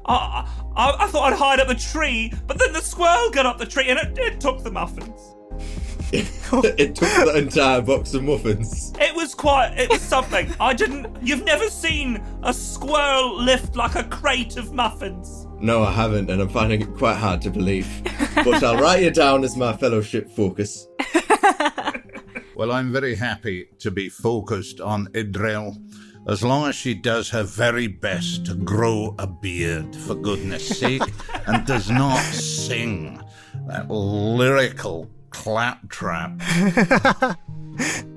I, 0.07 0.49
I, 0.77 0.97
I 1.01 1.07
thought 1.09 1.33
I'd 1.33 1.39
hide 1.39 1.59
up 1.59 1.67
the 1.67 1.75
tree, 1.75 2.33
but 2.47 2.61
then 2.61 2.73
the 2.73 2.81
squirrel 2.81 3.29
got 3.31 3.45
up 3.45 3.59
the 3.59 3.67
tree, 3.67 3.89
and 3.89 3.99
it, 3.99 4.17
it 4.17 4.41
took 4.41 4.63
the 4.63 4.71
muffins. 4.71 5.35
it 6.13 6.95
took 6.95 7.09
the 7.09 7.35
entire 7.37 7.81
box 7.81 8.15
of 8.15 8.23
muffins. 8.23 8.93
It 9.01 9.15
was 9.15 9.35
quite. 9.35 9.75
It 9.79 9.91
was 9.91 10.01
something. 10.01 10.53
I 10.61 10.75
didn't. 10.75 11.09
You've 11.23 11.45
never 11.45 11.69
seen 11.69 12.23
a 12.43 12.53
squirrel 12.53 13.41
lift 13.43 13.77
like 13.77 13.95
a 13.95 14.05
crate 14.05 14.57
of 14.57 14.73
muffins. 14.73 15.47
No, 15.59 15.83
I 15.83 15.93
haven't, 15.93 16.31
and 16.31 16.43
I'm 16.43 16.49
finding 16.49 16.83
it 16.83 16.95
quite 16.97 17.17
hard 17.17 17.41
to 17.43 17.51
believe. 17.51 17.89
But 18.35 18.63
I'll 18.63 18.79
write 18.79 19.03
you 19.03 19.11
down 19.11 19.45
as 19.45 19.57
my 19.57 19.77
fellowship 19.77 20.31
focus. 20.31 20.87
Well, 22.55 22.71
I'm 22.71 22.93
very 22.93 23.17
happy 23.17 23.71
to 23.81 23.91
be 23.91 24.09
focused 24.09 24.81
on 24.81 25.09
Idril. 25.15 25.77
As 26.29 26.45
long 26.45 26.69
as 26.69 26.77
she 26.77 26.95
does 26.95 27.29
her 27.31 27.43
very 27.43 27.89
best 27.89 28.47
to 28.47 28.55
grow 28.55 29.17
a 29.19 29.27
beard, 29.27 29.97
for 29.97 30.15
goodness 30.15 30.79
sake, 30.79 31.03
and 31.49 31.67
does 31.67 31.91
not 31.91 32.23
sing 32.23 33.21
that 33.67 33.91
lyrical 33.91 35.11
claptrap. 35.33 36.41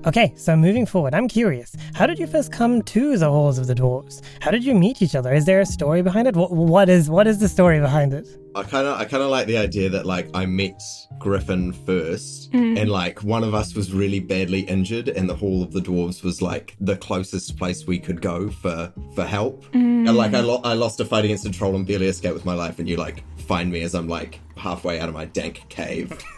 Okay, 0.06 0.32
so 0.38 0.56
moving 0.56 0.86
forward, 0.86 1.16
I'm 1.16 1.28
curious. 1.28 1.76
How 1.96 2.06
did 2.06 2.20
you 2.20 2.28
first 2.28 2.52
come 2.52 2.84
to 2.84 3.18
the 3.18 3.28
halls 3.28 3.58
of 3.58 3.66
the 3.66 3.74
dwarves? 3.74 4.22
How 4.40 4.52
did 4.52 4.64
you 4.64 4.76
meet 4.76 5.02
each 5.02 5.16
other? 5.16 5.34
Is 5.34 5.46
there 5.46 5.60
a 5.60 5.66
story 5.66 6.04
behind 6.04 6.28
it? 6.28 6.36
What, 6.36 6.52
what 6.52 6.90
is 6.90 7.10
what 7.10 7.26
is 7.26 7.40
the 7.40 7.50
story 7.50 7.80
behind 7.80 8.14
it? 8.14 8.28
I 8.54 8.62
kind 8.62 8.86
of, 8.86 9.00
I 9.00 9.06
kind 9.06 9.24
of 9.24 9.32
like 9.32 9.48
the 9.48 9.58
idea 9.58 9.90
that 9.90 10.06
like 10.06 10.30
I 10.36 10.46
met 10.46 10.80
Griffin 11.18 11.74
first, 11.74 12.52
mm. 12.52 12.80
and 12.80 12.92
like 12.92 13.24
one 13.24 13.44
of 13.44 13.56
us 13.56 13.74
was 13.74 13.92
really 13.94 14.20
badly 14.20 14.62
injured, 14.62 15.10
and 15.10 15.28
the 15.28 15.36
Hall 15.36 15.64
of 15.64 15.72
the 15.72 15.82
Dwarves 15.82 16.24
was 16.24 16.40
like 16.40 16.76
the 16.80 16.98
closest 16.98 17.58
place 17.58 17.88
we 17.88 17.98
could 17.98 18.22
go 18.22 18.50
for 18.50 18.94
for 19.16 19.26
help. 19.26 19.66
Mm. 19.72 20.08
And 20.08 20.16
like 20.16 20.36
I, 20.36 20.42
lo- 20.42 20.62
I 20.64 20.74
lost 20.74 21.00
a 21.00 21.06
fight 21.06 21.26
against 21.26 21.48
a 21.48 21.52
troll 21.52 21.76
and 21.76 21.88
barely 21.88 22.08
escaped 22.08 22.36
with 22.36 22.46
my 22.46 22.54
life, 22.54 22.78
and 22.78 22.88
you 22.88 22.98
like 22.98 23.24
find 23.40 23.72
me 23.72 23.82
as 23.82 23.96
I'm 23.96 24.08
like 24.08 24.40
halfway 24.56 25.00
out 25.00 25.10
of 25.10 25.16
my 25.16 25.26
dank 25.26 25.68
cave. 25.70 26.12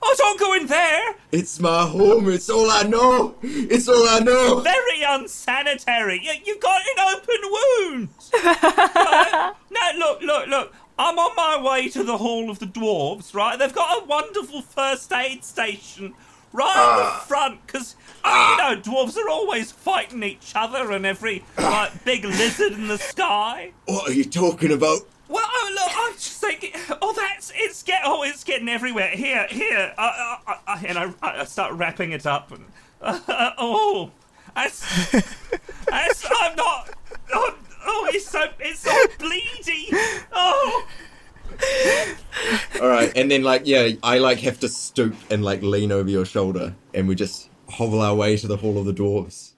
Oh, 0.00 0.14
don't 0.16 0.38
go 0.38 0.54
in 0.54 0.66
there. 0.66 1.14
it's 1.32 1.58
my 1.60 1.86
home. 1.86 2.28
It's 2.30 2.48
all 2.48 2.70
I 2.70 2.82
know. 2.82 3.34
It's 3.42 3.88
all 3.88 4.08
I 4.08 4.20
know. 4.20 4.60
Very 4.60 5.02
unsanitary. 5.06 6.20
You, 6.22 6.32
you've 6.44 6.60
got 6.60 6.80
an 6.80 7.14
open 7.14 7.40
wound. 7.44 8.08
Right? 8.94 9.52
Now, 9.70 9.90
look, 9.98 10.22
look, 10.22 10.46
look. 10.48 10.74
I'm 10.98 11.18
on 11.18 11.36
my 11.36 11.62
way 11.62 11.88
to 11.90 12.02
the 12.02 12.18
Hall 12.18 12.50
of 12.50 12.58
the 12.58 12.66
Dwarves, 12.66 13.32
right? 13.32 13.58
They've 13.58 13.72
got 13.72 14.02
a 14.02 14.04
wonderful 14.06 14.62
first 14.62 15.12
aid 15.12 15.44
station 15.44 16.14
right 16.52 16.68
at 16.68 16.96
the 16.96 17.04
ah. 17.04 17.24
front, 17.26 17.64
because, 17.66 17.94
you 18.00 18.04
ah. 18.24 18.56
know, 18.58 18.80
dwarves 18.80 19.16
are 19.16 19.28
always 19.28 19.70
fighting 19.70 20.22
each 20.22 20.52
other 20.56 20.90
and 20.90 21.06
every, 21.06 21.44
like, 21.56 22.04
big 22.04 22.24
lizard 22.24 22.72
in 22.72 22.88
the 22.88 22.98
sky. 22.98 23.72
What 23.86 24.08
are 24.08 24.12
you 24.12 24.24
talking 24.24 24.72
about? 24.72 25.02
Well, 25.28 25.44
oh, 25.46 25.70
look, 25.74 25.92
I'm 25.94 26.14
just 26.14 26.40
thinking. 26.40 26.70
Oh, 27.02 27.12
that's 27.12 27.52
it's 27.54 27.82
get. 27.82 28.02
Oh, 28.04 28.22
it's 28.22 28.44
getting 28.44 28.68
everywhere. 28.68 29.10
Here, 29.10 29.46
here. 29.50 29.92
Uh, 29.98 30.36
uh, 30.46 30.54
uh, 30.66 30.78
and 30.86 30.98
I, 30.98 31.12
I 31.22 31.44
start 31.44 31.74
wrapping 31.74 32.12
it 32.12 32.26
up. 32.26 32.50
And, 32.50 32.64
uh, 33.02 33.20
oh, 33.58 34.10
that's, 34.54 35.10
that's. 35.86 36.26
I'm 36.30 36.56
not. 36.56 36.90
Oh, 37.32 37.54
oh, 37.86 38.10
it's 38.12 38.26
so 38.26 38.44
it's 38.58 38.80
so 38.80 39.06
bleedy. 39.18 39.88
Oh, 40.32 40.86
All 42.80 42.88
right, 42.88 43.12
and 43.16 43.30
then 43.30 43.42
like 43.42 43.62
yeah, 43.64 43.90
I 44.02 44.18
like 44.18 44.38
have 44.40 44.60
to 44.60 44.68
stoop 44.68 45.14
and 45.30 45.44
like 45.44 45.62
lean 45.62 45.92
over 45.92 46.08
your 46.08 46.24
shoulder, 46.24 46.74
and 46.94 47.08
we 47.08 47.14
just 47.14 47.50
hobble 47.68 48.00
our 48.00 48.14
way 48.14 48.36
to 48.36 48.46
the 48.46 48.56
Hall 48.56 48.78
of 48.78 48.86
the 48.86 48.94
Dwarves. 48.94 49.52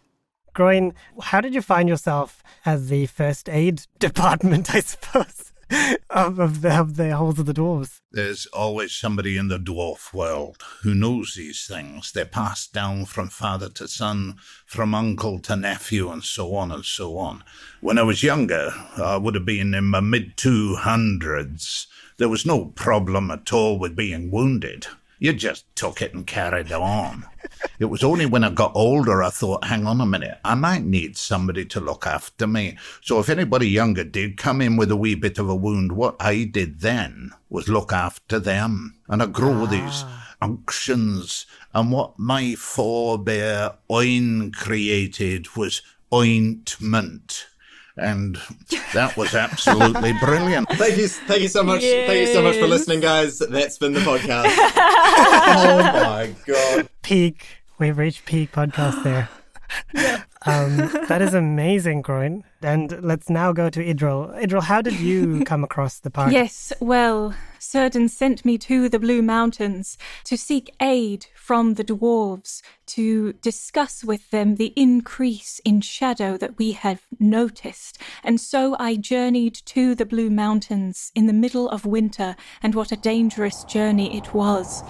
Groin, 0.53 0.95
how 1.23 1.41
did 1.41 1.55
you 1.55 1.63
find 1.63 1.89
yourself 1.89 2.43
as 2.67 2.89
the 2.89 3.07
first 3.07 3.49
aid 3.49 3.83
department, 3.99 4.75
I 4.75 4.81
suppose, 4.81 5.50
of, 6.11 6.39
of, 6.39 6.63
the, 6.63 6.79
of 6.79 6.97
the 6.97 7.17
halls 7.17 7.39
of 7.39 7.47
the 7.47 7.55
dwarves? 7.55 8.01
There's 8.11 8.47
always 8.47 8.93
somebody 8.93 9.37
in 9.37 9.49
the 9.49 9.59
dwarf 9.59 10.13
world 10.13 10.63
who 10.83 10.95
knows 10.95 11.35
these 11.35 11.67
things. 11.67 12.13
They're 12.13 12.25
passed 12.25 12.73
down 12.73 13.07
from 13.07 13.29
father 13.29 13.69
to 13.71 13.87
son, 13.87 14.37
from 14.67 14.95
uncle 14.95 15.39
to 15.41 15.57
nephew, 15.57 16.11
and 16.11 16.25
so 16.25 16.55
on 16.55 16.73
and 16.73 16.85
so 16.85 17.17
on. 17.19 17.45
When 17.81 17.99
I 17.99 18.03
was 18.03 18.23
younger, 18.23 18.73
I 18.97 19.17
would 19.17 19.35
have 19.35 19.47
been 19.47 19.75
in 19.75 19.85
my 19.85 20.01
mid 20.01 20.37
200s. 20.37 21.87
There 22.17 22.29
was 22.29 22.45
no 22.45 22.67
problem 22.67 23.31
at 23.31 23.53
all 23.53 23.79
with 23.79 23.97
being 23.97 24.31
wounded. 24.31 24.87
You 25.21 25.35
just 25.35 25.67
took 25.77 26.01
it 26.01 26.15
and 26.15 26.27
carried 26.27 26.73
on. 26.73 27.27
It 27.79 27.85
was 27.85 28.03
only 28.03 28.25
when 28.25 28.43
I 28.43 28.49
got 28.49 28.73
older 28.75 29.23
I 29.23 29.29
thought, 29.29 29.65
hang 29.67 29.87
on 29.87 30.01
a 30.01 30.07
minute, 30.07 30.39
I 30.43 30.55
might 30.55 30.83
need 30.83 31.19
somebody 31.19 31.67
to 31.67 31.81
look 31.81 32.07
after 32.07 32.47
me. 32.47 32.79
So 33.03 33.21
if 33.21 33.29
anybody 33.29 33.69
younger 33.69 34.03
did 34.03 34.39
come 34.39 34.63
in 34.63 34.79
with 34.79 34.91
a 34.91 34.97
wee 34.97 35.15
bit 35.15 35.39
of 35.39 35.51
a 35.51 35.55
wound, 35.55 35.93
what 35.93 36.17
I 36.19 36.45
did 36.45 36.81
then 36.81 37.33
was 37.51 37.69
look 37.69 37.93
after 37.93 38.39
them. 38.39 38.97
And 39.09 39.23
I 39.23 39.27
grow 39.27 39.65
ah. 39.65 39.67
these 39.67 40.05
unctions. 40.41 41.45
And 41.75 41.93
what 41.93 42.19
my 42.19 42.55
forebear 42.55 43.75
Oin 43.91 44.53
created 44.53 45.55
was 45.55 45.83
ointment. 46.15 47.47
And 47.97 48.39
that 48.95 49.17
was 49.17 49.35
absolutely 49.35 50.13
brilliant. 50.21 50.69
Thank 50.71 50.97
you, 50.97 51.09
thank 51.09 51.43
you 51.43 51.49
so 51.49 51.63
much. 51.63 51.83
Thank 51.83 52.29
you 52.29 52.33
so 52.33 52.43
much 52.43 52.57
for 52.57 52.67
listening, 52.67 53.01
guys. 53.01 53.39
That's 53.39 53.79
been 53.79 53.93
the 53.93 54.01
podcast. 54.01 54.55
oh 54.57 55.83
my 55.95 56.35
god. 56.47 56.89
Peak. 57.03 57.47
We've 57.79 57.97
reached 57.97 58.25
peak 58.27 58.53
podcast 58.53 59.03
there. 59.05 59.29
Um, 60.47 60.77
that 61.09 61.21
is 61.21 61.35
amazing, 61.35 62.01
Groin. 62.01 62.45
And 62.63 63.03
let's 63.03 63.29
now 63.29 63.53
go 63.53 63.69
to 63.69 63.81
Idril. 63.81 64.35
Idril, 64.43 64.63
how 64.63 64.81
did 64.81 64.95
you 64.95 65.45
come 65.45 65.63
across 65.63 66.01
the 66.01 66.11
park? 66.11 66.33
Yes, 66.33 66.73
well, 66.81 67.35
Círdan 67.59 68.09
sent 68.09 68.43
me 68.45 68.57
to 68.57 68.89
the 68.89 68.99
Blue 68.99 69.21
Mountains 69.21 69.99
to 70.25 70.39
seek 70.39 70.75
aid 70.81 71.27
from 71.51 71.75
the 71.75 71.83
dwarves, 71.83 72.63
to 72.87 73.33
discuss 73.33 74.05
with 74.05 74.31
them 74.31 74.55
the 74.55 74.73
increase 74.77 75.61
in 75.65 75.81
shadow 75.81 76.37
that 76.37 76.57
we 76.59 76.71
have 76.71 77.03
noticed. 77.19 77.99
And 78.23 78.41
so 78.41 78.77
I 78.79 78.95
journeyed 78.95 79.57
to 79.65 79.97
the 79.97 80.07
Blue 80.07 80.31
Mountains 80.31 81.11
in 81.17 81.27
the 81.27 81.33
middle 81.33 81.69
of 81.69 81.85
winter, 81.85 82.37
and 82.63 82.77
what 82.77 82.93
a 82.93 82.97
dangerous 82.97 83.65
journey 83.65 84.17
it 84.17 84.33
was. 84.33 84.85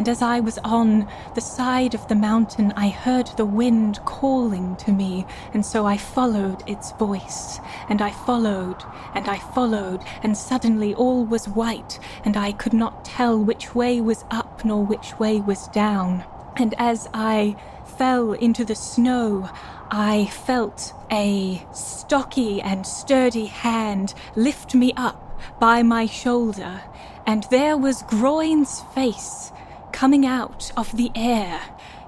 And 0.00 0.08
as 0.08 0.22
I 0.22 0.40
was 0.40 0.56
on 0.64 1.06
the 1.34 1.42
side 1.42 1.94
of 1.94 2.08
the 2.08 2.14
mountain, 2.14 2.72
I 2.74 2.88
heard 2.88 3.26
the 3.36 3.44
wind 3.44 4.02
calling 4.06 4.74
to 4.76 4.92
me, 4.92 5.26
and 5.52 5.62
so 5.62 5.84
I 5.84 5.98
followed 5.98 6.66
its 6.66 6.92
voice. 6.92 7.60
And 7.86 8.00
I 8.00 8.10
followed, 8.10 8.82
and 9.14 9.28
I 9.28 9.36
followed, 9.36 10.00
and 10.22 10.38
suddenly 10.38 10.94
all 10.94 11.26
was 11.26 11.48
white, 11.48 11.98
and 12.24 12.34
I 12.38 12.52
could 12.52 12.72
not 12.72 13.04
tell 13.04 13.44
which 13.44 13.74
way 13.74 14.00
was 14.00 14.24
up 14.30 14.64
nor 14.64 14.86
which 14.86 15.18
way 15.18 15.38
was 15.38 15.68
down. 15.68 16.24
And 16.56 16.74
as 16.78 17.06
I 17.12 17.56
fell 17.98 18.32
into 18.32 18.64
the 18.64 18.76
snow, 18.76 19.50
I 19.90 20.30
felt 20.32 20.94
a 21.12 21.62
stocky 21.74 22.62
and 22.62 22.86
sturdy 22.86 23.44
hand 23.44 24.14
lift 24.34 24.74
me 24.74 24.94
up 24.96 25.38
by 25.60 25.82
my 25.82 26.06
shoulder, 26.06 26.84
and 27.26 27.44
there 27.50 27.76
was 27.76 28.02
Groin's 28.04 28.80
face 28.94 29.52
coming 30.00 30.24
out 30.24 30.72
of 30.78 30.96
the 30.96 31.10
air. 31.14 31.60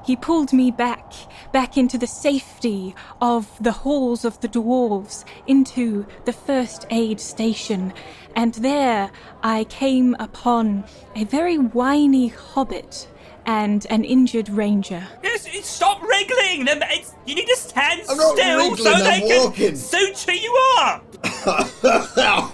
He 0.02 0.16
pulled 0.16 0.50
me 0.55 0.70
back, 0.70 1.12
back 1.52 1.76
into 1.76 1.98
the 1.98 2.07
safety 2.07 2.94
of 3.20 3.46
the 3.62 3.70
halls 3.70 4.24
of 4.24 4.40
the 4.40 4.48
dwarves, 4.48 5.26
into 5.46 6.07
the 6.24 6.33
first 6.33 6.87
aid 6.88 7.20
station, 7.20 7.92
and 8.35 8.55
there 8.55 9.11
I 9.42 9.64
came 9.64 10.16
upon 10.18 10.85
a 11.14 11.24
very 11.24 11.59
whiny 11.59 12.28
hobbit 12.28 13.09
and 13.44 13.87
an 13.90 14.05
injured 14.05 14.48
ranger. 14.48 15.07
Yes, 15.22 15.46
stop 15.66 16.02
wriggling 16.02 16.64
them. 16.64 16.81
It's, 16.85 17.12
you 17.26 17.35
need 17.35 17.44
to 17.46 17.57
stand 17.57 18.00
I'm 18.09 18.16
not 18.16 18.38
still 18.38 18.70
wriggling, 18.70 18.76
so 18.76 19.05
they 19.05 19.11
I'm 19.11 19.28
can 19.28 19.44
walking. 19.44 19.76
suture 19.76 20.33
you 20.33 20.76
up. 20.78 21.05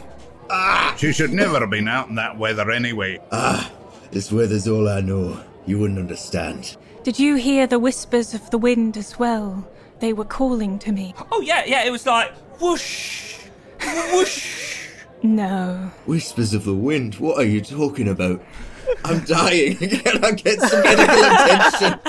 Ah. 0.51 0.94
She 0.96 1.12
should 1.12 1.35
never 1.35 1.61
have 1.61 1.68
been 1.68 1.88
out 1.88 2.09
in 2.09 2.14
that 2.14 2.38
weather 2.38 2.70
anyway. 2.70 3.20
Ah. 3.31 3.70
This 4.11 4.33
weather's 4.33 4.66
all 4.66 4.88
I 4.88 5.01
know. 5.01 5.40
You 5.66 5.79
wouldn't 5.79 5.99
understand. 5.99 6.77
Did 7.03 7.18
you 7.18 7.37
hear 7.37 7.66
the 7.66 7.79
whispers 7.79 8.35
of 8.35 8.51
the 8.51 8.59
wind 8.59 8.97
as 8.97 9.18
well? 9.18 9.68
They 10.01 10.12
were 10.12 10.25
calling 10.25 10.79
to 10.81 10.92
me. 10.92 11.14
Oh 11.33 11.40
yeah, 11.40 11.64
yeah. 11.66 11.85
It 11.85 11.90
was 11.90 12.07
like 12.07 12.33
whoosh, 12.61 13.38
whoosh. 14.12 14.79
No. 15.23 15.90
Whispers 16.07 16.55
of 16.55 16.64
the 16.64 16.75
wind. 16.75 17.16
What 17.16 17.38
are 17.38 17.44
you 17.44 17.61
talking 17.61 18.09
about? 18.09 18.42
I'm 19.05 19.21
dying. 19.25 19.77
Can 19.77 20.25
I 20.25 20.33
get 20.33 20.61
some 20.61 20.83
medical 20.83 21.25
attention? 21.25 22.01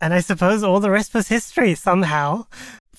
And 0.00 0.14
I 0.14 0.20
suppose 0.20 0.62
all 0.62 0.80
the 0.80 0.90
rest 0.90 1.14
was 1.14 1.28
history 1.28 1.74
somehow. 1.74 2.46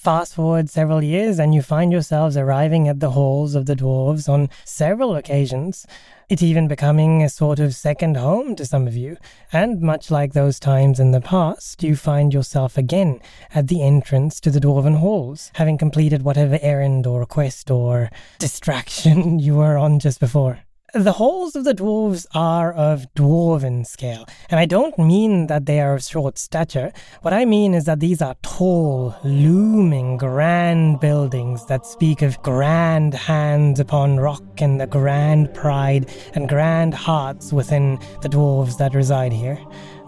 Fast 0.08 0.36
forward 0.36 0.70
several 0.70 1.04
years, 1.04 1.38
and 1.38 1.54
you 1.54 1.62
find 1.62 1.91
yourselves 1.91 2.38
arriving 2.38 2.88
at 2.88 3.02
the 3.02 3.12
halls 3.12 3.56
of 3.56 3.65
the 3.65 3.76
dwarves 3.76 4.30
on 4.30 4.50
several 4.63 5.17
occasions. 5.17 5.86
It 6.30 6.41
even 6.41 6.70
becoming 6.70 7.22
a 7.24 7.28
sort 7.28 7.60
of 7.60 7.76
second 7.76 8.15
home 8.15 8.56
to 8.56 8.65
some 8.65 8.88
of 8.88 8.96
you. 8.96 9.17
And 9.52 9.82
much 9.82 10.10
like 10.10 10.32
those 10.32 10.62
times 10.62 11.02
in 11.02 11.12
the 11.12 11.20
past, 11.20 11.84
you 11.84 11.98
find 11.98 12.34
yourself 12.34 12.78
again 12.78 13.20
at 13.54 13.67
the 13.67 13.84
entrance 13.84 14.39
to 14.39 14.50
the 14.50 14.62
dwarven 14.62 15.00
halls, 15.00 15.52
having 15.56 15.78
completed 15.78 16.22
whatever 16.22 16.58
errand 16.62 17.06
or 17.06 17.26
quest 17.26 17.70
or 17.70 18.10
distraction 18.39 19.39
you 19.39 19.56
were 19.56 19.76
on 19.76 20.00
just 20.00 20.22
before. 20.22 20.62
The 20.93 21.12
halls 21.12 21.58
of 21.58 21.65
the 21.65 21.73
dwarves 21.73 22.26
are 22.34 22.71
of 22.71 23.08
dwarven 23.13 23.86
scale, 23.86 24.26
and 24.50 24.58
I 24.58 24.65
don't 24.65 24.97
mean 24.97 25.47
that 25.47 25.65
they 25.65 25.82
are 25.82 25.95
of 25.95 26.02
short 26.02 26.38
stature. 26.38 26.93
What 27.23 27.34
I 27.34 27.43
mean 27.43 27.73
is 27.73 27.84
that 27.84 28.00
these 28.00 28.21
are 28.21 28.36
tall, 28.41 29.13
looming, 29.21 30.15
grand 30.15 31.02
buildings 31.02 31.65
that 31.65 31.86
speak 31.86 32.21
of 32.21 32.41
grand 32.41 33.13
hands 33.13 33.82
upon 33.82 34.15
rock 34.15 34.62
and 34.62 34.80
the 34.80 34.88
grand 34.88 35.54
pride 35.54 36.10
and 36.36 36.47
grand 36.47 36.93
hearts 36.93 37.52
within 37.52 38.00
the 38.21 38.30
dwarves 38.30 38.78
that 38.78 38.95
reside 38.95 39.34
here. 39.34 39.60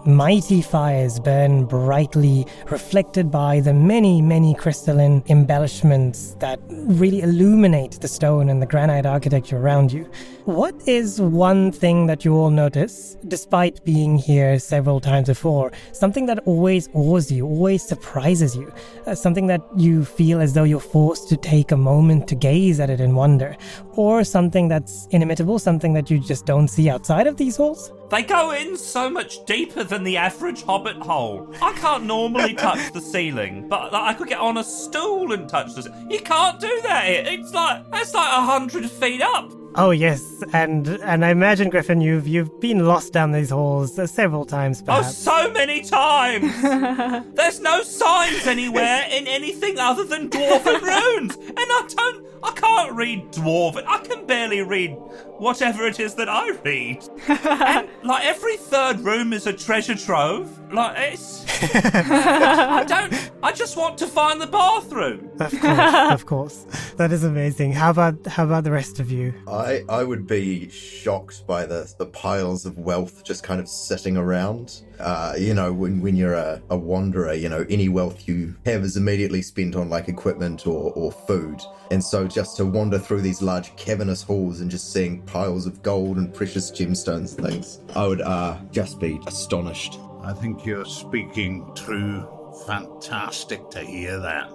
Mighty 0.06 0.62
fires 0.62 1.20
burn 1.20 1.66
brightly, 1.66 2.46
reflected 2.70 3.30
by 3.30 3.60
the 3.60 3.74
many, 3.74 4.22
many 4.22 4.54
crystalline 4.54 5.22
embellishments 5.28 6.36
that 6.38 6.58
really 6.70 7.20
illuminate 7.20 8.00
the 8.00 8.08
stone 8.08 8.48
and 8.48 8.62
the 8.62 8.66
granite 8.66 9.04
architecture 9.04 9.58
around 9.58 9.92
you. 9.92 10.10
What 10.46 10.74
is 10.88 11.20
one 11.20 11.70
thing 11.70 12.06
that 12.06 12.24
you 12.24 12.34
all 12.34 12.48
notice, 12.48 13.18
despite 13.28 13.84
being 13.84 14.16
here 14.16 14.58
several 14.58 15.00
times 15.00 15.28
before? 15.28 15.70
Something 15.92 16.24
that 16.26 16.38
always 16.46 16.88
awes 16.94 17.30
you, 17.30 17.44
always 17.44 17.82
surprises 17.82 18.56
you, 18.56 18.72
uh, 19.06 19.14
something 19.14 19.48
that 19.48 19.60
you 19.76 20.06
feel 20.06 20.40
as 20.40 20.54
though 20.54 20.64
you're 20.64 20.80
forced 20.80 21.28
to 21.28 21.36
take 21.36 21.72
a 21.72 21.76
moment 21.76 22.26
to 22.28 22.34
gaze 22.34 22.80
at 22.80 22.88
it 22.88 23.00
in 23.00 23.14
wonder, 23.14 23.54
or 23.92 24.24
something 24.24 24.66
that's 24.66 25.06
inimitable, 25.10 25.58
something 25.58 25.92
that 25.92 26.10
you 26.10 26.18
just 26.18 26.46
don't 26.46 26.68
see 26.68 26.88
outside 26.88 27.26
of 27.26 27.36
these 27.36 27.56
halls? 27.56 27.92
They 28.10 28.22
go 28.22 28.50
in 28.50 28.76
so 28.76 29.08
much 29.08 29.44
deeper 29.46 29.84
than 29.84 30.02
the 30.02 30.16
average 30.16 30.62
hobbit 30.64 30.96
hole. 30.96 31.48
I 31.62 31.72
can't 31.74 32.04
normally 32.04 32.54
touch 32.66 32.92
the 32.92 33.00
ceiling, 33.00 33.68
but 33.68 33.92
like, 33.92 34.02
I 34.02 34.18
could 34.18 34.28
get 34.28 34.38
on 34.40 34.56
a 34.56 34.64
stool 34.64 35.32
and 35.32 35.48
touch 35.48 35.74
the. 35.74 35.82
ce- 35.82 35.88
You 36.10 36.18
can't 36.20 36.58
do 36.60 36.80
that. 36.82 37.08
It- 37.08 37.26
It's 37.28 37.54
like 37.54 37.88
that's 37.92 38.12
like 38.12 38.28
a 38.32 38.42
hundred 38.42 38.90
feet 38.90 39.22
up. 39.22 39.52
Oh 39.76 39.92
yes, 39.92 40.42
and 40.52 40.86
and 40.88 41.24
I 41.24 41.30
imagine 41.30 41.70
Griffin, 41.70 42.00
you've 42.00 42.26
you've 42.26 42.60
been 42.60 42.86
lost 42.86 43.12
down 43.12 43.30
these 43.30 43.50
halls 43.50 43.98
uh, 43.98 44.06
several 44.06 44.44
times, 44.44 44.82
Oh, 44.88 45.02
so 45.02 45.50
many 45.52 45.82
times. 45.82 46.52
There's 47.34 47.60
no 47.60 47.82
signs 47.82 48.46
anywhere 48.46 49.04
in 49.10 49.28
anything 49.28 49.78
other 49.78 50.04
than 50.04 50.28
dwarven 50.28 50.80
runes, 50.82 51.36
and 51.36 51.56
I 51.58 51.86
don't. 51.88 52.26
I 52.42 52.52
can't 52.52 52.92
read 52.94 53.30
dwarven. 53.32 53.84
I 53.86 53.98
can 53.98 54.26
barely 54.26 54.62
read 54.62 54.90
whatever 55.38 55.86
it 55.86 56.00
is 56.00 56.14
that 56.14 56.28
I 56.28 56.50
read. 56.64 57.08
and 57.28 57.88
like 58.02 58.24
every 58.24 58.56
third 58.56 59.00
room 59.00 59.32
is 59.32 59.46
a 59.46 59.52
treasure 59.52 59.94
trove. 59.94 60.59
Like 60.72 60.96
this. 60.96 61.44
I 61.74 62.84
don't. 62.86 63.30
I 63.42 63.52
just 63.52 63.76
want 63.76 63.98
to 63.98 64.06
find 64.06 64.40
the 64.40 64.46
bathroom. 64.46 65.30
Of 65.40 65.50
course, 65.60 65.94
of 66.12 66.26
course. 66.26 66.66
That 66.96 67.10
is 67.10 67.24
amazing. 67.24 67.72
How 67.72 67.90
about 67.90 68.24
how 68.26 68.44
about 68.44 68.64
the 68.64 68.70
rest 68.70 69.00
of 69.00 69.10
you? 69.10 69.34
I 69.48 69.82
I 69.88 70.04
would 70.04 70.26
be 70.26 70.68
shocked 70.68 71.46
by 71.46 71.66
the 71.66 71.92
the 71.98 72.06
piles 72.06 72.66
of 72.66 72.78
wealth 72.78 73.24
just 73.24 73.42
kind 73.42 73.60
of 73.60 73.68
sitting 73.68 74.16
around. 74.16 74.82
Uh, 75.00 75.34
you 75.38 75.54
know, 75.54 75.72
when 75.72 76.00
when 76.00 76.14
you're 76.14 76.34
a, 76.34 76.62
a 76.70 76.76
wanderer, 76.76 77.32
you 77.32 77.48
know, 77.48 77.66
any 77.68 77.88
wealth 77.88 78.28
you 78.28 78.54
have 78.64 78.84
is 78.84 78.96
immediately 78.96 79.42
spent 79.42 79.74
on 79.74 79.88
like 79.90 80.08
equipment 80.08 80.66
or 80.66 80.92
or 80.92 81.10
food. 81.10 81.60
And 81.90 82.04
so 82.04 82.28
just 82.28 82.56
to 82.58 82.64
wander 82.64 82.98
through 83.00 83.22
these 83.22 83.42
large 83.42 83.74
cavernous 83.76 84.22
halls 84.22 84.60
and 84.60 84.70
just 84.70 84.92
seeing 84.92 85.22
piles 85.22 85.66
of 85.66 85.82
gold 85.82 86.18
and 86.18 86.32
precious 86.32 86.70
gemstones 86.70 87.36
and 87.36 87.48
things, 87.48 87.80
I 87.96 88.06
would 88.06 88.20
uh 88.20 88.58
just 88.70 89.00
be 89.00 89.18
astonished. 89.26 89.98
I 90.22 90.32
think 90.32 90.66
you're 90.66 90.84
speaking 90.84 91.72
true. 91.74 92.28
Fantastic 92.66 93.70
to 93.70 93.80
hear 93.80 94.18
that. 94.18 94.50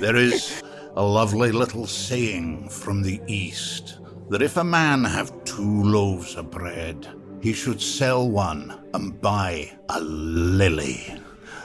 There 0.00 0.16
is 0.16 0.62
a 0.94 1.02
lovely 1.02 1.52
little 1.52 1.86
saying 1.86 2.68
from 2.68 3.02
the 3.02 3.20
East 3.26 3.98
that 4.28 4.42
if 4.42 4.56
a 4.56 4.64
man 4.64 5.04
have 5.04 5.44
two 5.44 5.82
loaves 5.82 6.36
of 6.36 6.50
bread, 6.50 7.08
he 7.40 7.52
should 7.52 7.80
sell 7.80 8.28
one 8.28 8.78
and 8.92 9.20
buy 9.20 9.72
a 9.88 10.00
lily. 10.00 11.18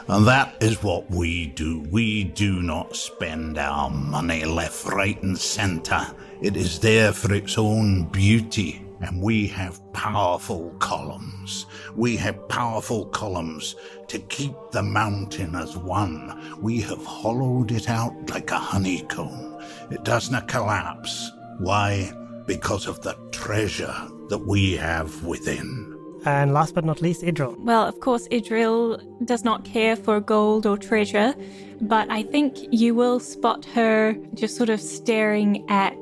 And 0.08 0.27
that 0.27 0.56
is 0.62 0.84
what 0.84 1.10
we 1.10 1.47
do. 1.47 1.79
We 1.89 2.25
do 2.25 2.62
not 2.62 2.95
spend 2.95 3.58
our 3.58 3.89
money 3.89 4.45
left, 4.45 4.86
right, 4.86 5.21
and 5.23 5.38
centre. 5.38 6.06
It 6.41 6.58
is 6.58 6.79
there 6.79 7.13
for 7.13 7.34
its 7.34 7.58
own 7.58 8.06
beauty. 8.06 8.83
And 9.04 9.22
we 9.22 9.48
have 9.48 9.82
powerful 9.92 10.70
columns. 10.80 11.66
We 11.94 12.16
have 12.18 12.48
powerful 12.48 13.06
columns 13.08 13.76
to 14.08 14.18
keep 14.20 14.56
the 14.72 14.82
mountain 14.82 15.56
as 15.56 15.76
one. 15.76 16.58
We 16.62 16.80
have 16.82 17.06
hollowed 17.06 17.72
it 17.72 17.89
out 17.89 18.30
like 18.30 18.52
a 18.52 18.58
honeycomb. 18.58 19.60
It 19.92 20.06
does 20.06 20.32
not 20.32 20.48
collapse. 20.48 21.32
Why? 21.60 22.13
Because 22.46 22.88
of 22.88 23.02
the 23.02 23.18
treasure 23.32 23.96
that 24.30 24.48
we 24.48 24.78
have 24.78 25.24
within. 25.26 25.92
And 26.26 26.54
last 26.54 26.74
but 26.74 26.86
not 26.86 27.02
least, 27.02 27.22
Idril. 27.22 27.58
Well, 27.60 27.86
of 27.86 28.00
course, 28.00 28.28
Idril 28.30 29.26
does 29.26 29.44
not 29.44 29.66
care 29.66 29.96
for 29.96 30.20
gold 30.20 30.66
or 30.66 30.78
treasure, 30.78 31.36
but 31.82 32.10
I 32.10 32.24
think 32.24 32.58
you 32.72 32.96
will 32.96 33.20
spot 33.20 33.66
her 33.66 34.16
just 34.34 34.56
sort 34.56 34.70
of 34.70 34.80
staring 34.80 35.70
at 35.70 35.98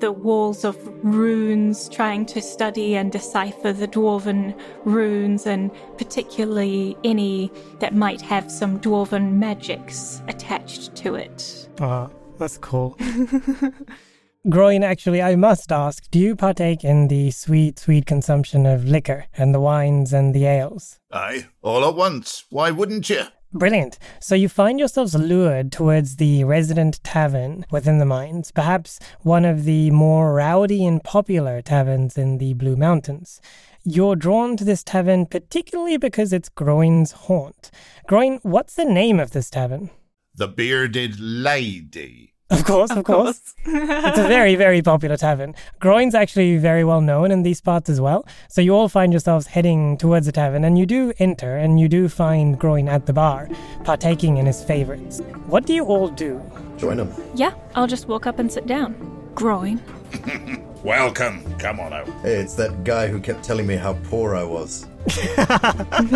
the 0.00 0.12
walls 0.12 0.64
of 0.64 0.76
runes, 1.04 1.88
trying 1.88 2.26
to 2.26 2.40
study 2.40 2.96
and 2.96 3.12
decipher 3.12 3.72
the 3.72 3.88
dwarven 3.88 4.58
runes, 4.84 5.46
and 5.46 5.70
particularly 5.98 6.96
any 7.04 7.50
that 7.80 7.94
might 7.94 8.20
have 8.22 8.50
some 8.50 8.80
dwarven 8.80 9.32
magics 9.32 10.22
attached 10.28 10.94
to 10.96 11.14
it. 11.14 11.68
Oh, 11.80 12.10
that's 12.38 12.58
cool. 12.58 12.96
Groin, 14.48 14.84
actually, 14.84 15.20
I 15.20 15.34
must 15.34 15.72
ask, 15.72 16.08
do 16.12 16.20
you 16.20 16.36
partake 16.36 16.84
in 16.84 17.08
the 17.08 17.32
sweet, 17.32 17.80
sweet 17.80 18.06
consumption 18.06 18.64
of 18.64 18.84
liquor 18.84 19.26
and 19.36 19.52
the 19.52 19.58
wines 19.58 20.12
and 20.12 20.32
the 20.32 20.44
ales? 20.44 21.00
Aye, 21.12 21.46
all 21.62 21.84
at 21.84 21.96
once. 21.96 22.44
Why 22.50 22.70
wouldn't 22.70 23.10
you? 23.10 23.24
Brilliant. 23.52 23.98
So 24.20 24.36
you 24.36 24.48
find 24.48 24.78
yourselves 24.78 25.16
lured 25.16 25.72
towards 25.72 26.16
the 26.16 26.44
resident 26.44 27.02
tavern 27.02 27.64
within 27.72 27.98
the 27.98 28.04
mines, 28.04 28.52
perhaps 28.52 29.00
one 29.22 29.44
of 29.44 29.64
the 29.64 29.90
more 29.90 30.34
rowdy 30.34 30.86
and 30.86 31.02
popular 31.02 31.60
taverns 31.60 32.16
in 32.16 32.38
the 32.38 32.54
Blue 32.54 32.76
Mountains. 32.76 33.40
You're 33.82 34.14
drawn 34.14 34.56
to 34.58 34.64
this 34.64 34.84
tavern 34.84 35.26
particularly 35.26 35.96
because 35.96 36.32
it's 36.32 36.48
Groin's 36.48 37.10
haunt. 37.12 37.72
Groin, 38.06 38.38
what's 38.42 38.74
the 38.74 38.84
name 38.84 39.18
of 39.18 39.32
this 39.32 39.50
tavern? 39.50 39.90
The 40.36 40.46
bearded 40.46 41.18
lady. 41.18 42.35
Of 42.48 42.64
course, 42.64 42.92
of, 42.92 43.04
course. 43.04 43.54
it's 43.64 44.18
a 44.18 44.28
very, 44.28 44.54
very 44.54 44.80
popular 44.80 45.16
tavern. 45.16 45.54
Groin's 45.80 46.14
actually 46.14 46.58
very 46.58 46.84
well 46.84 47.00
known 47.00 47.32
in 47.32 47.42
these 47.42 47.60
parts 47.60 47.90
as 47.90 48.00
well. 48.00 48.24
So 48.48 48.60
you 48.60 48.72
all 48.72 48.88
find 48.88 49.12
yourselves 49.12 49.48
heading 49.48 49.96
towards 49.96 50.26
the 50.26 50.32
tavern, 50.32 50.64
and 50.64 50.78
you 50.78 50.86
do 50.86 51.12
enter, 51.18 51.56
and 51.56 51.80
you 51.80 51.88
do 51.88 52.08
find 52.08 52.56
Groin 52.56 52.88
at 52.88 53.06
the 53.06 53.12
bar, 53.12 53.48
partaking 53.82 54.36
in 54.36 54.46
his 54.46 54.62
favorites. 54.62 55.20
What 55.46 55.66
do 55.66 55.74
you 55.74 55.84
all 55.86 56.08
do? 56.08 56.40
Join 56.76 57.00
him. 57.00 57.12
Yeah, 57.34 57.52
I'll 57.74 57.88
just 57.88 58.06
walk 58.06 58.28
up 58.28 58.38
and 58.38 58.50
sit 58.50 58.66
down. 58.66 58.94
Groin. 59.34 59.80
Welcome. 60.84 61.42
Come 61.58 61.80
on 61.80 61.92
out. 61.92 62.06
Hey, 62.22 62.36
it's 62.36 62.54
that 62.54 62.84
guy 62.84 63.08
who 63.08 63.18
kept 63.18 63.42
telling 63.42 63.66
me 63.66 63.74
how 63.74 63.94
poor 64.04 64.36
I 64.36 64.44
was. 64.44 64.86
I'm 65.36 66.08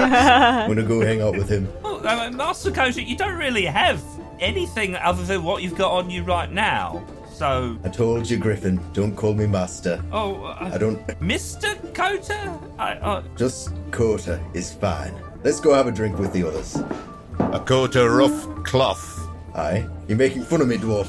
gonna 0.68 0.84
go 0.86 1.00
hang 1.00 1.22
out 1.22 1.36
with 1.36 1.48
him. 1.48 1.68
Well, 1.82 2.06
uh, 2.06 2.30
Master 2.30 2.70
Koji, 2.70 3.04
you 3.04 3.16
don't 3.16 3.36
really 3.36 3.64
have 3.64 4.00
anything 4.40 4.96
other 4.96 5.22
than 5.22 5.42
what 5.44 5.62
you've 5.62 5.76
got 5.76 5.92
on 5.92 6.10
you 6.10 6.22
right 6.24 6.50
now. 6.50 7.04
So, 7.32 7.78
I 7.84 7.88
told 7.88 8.28
you, 8.28 8.36
Griffin, 8.36 8.78
don't 8.92 9.16
call 9.16 9.32
me 9.34 9.46
master. 9.46 10.02
oh, 10.12 10.44
uh, 10.44 10.70
I 10.74 10.76
don't. 10.78 11.06
Mr. 11.20 11.74
Coter? 11.94 12.58
I, 12.78 12.92
uh, 12.94 13.22
Just 13.36 13.72
Coulter 13.92 14.38
is 14.52 14.72
fine. 14.74 15.14
Let's 15.42 15.58
go 15.58 15.72
have 15.72 15.86
a 15.86 15.92
drink 15.92 16.18
with 16.18 16.32
the 16.34 16.46
others. 16.46 16.76
A 17.38 17.60
coat 17.60 17.96
of 17.96 18.10
rough 18.12 18.46
cloth. 18.64 19.26
Aye, 19.54 19.86
you're 20.06 20.18
making 20.18 20.42
fun 20.42 20.60
of 20.60 20.68
me, 20.68 20.76
dwarf. 20.76 21.08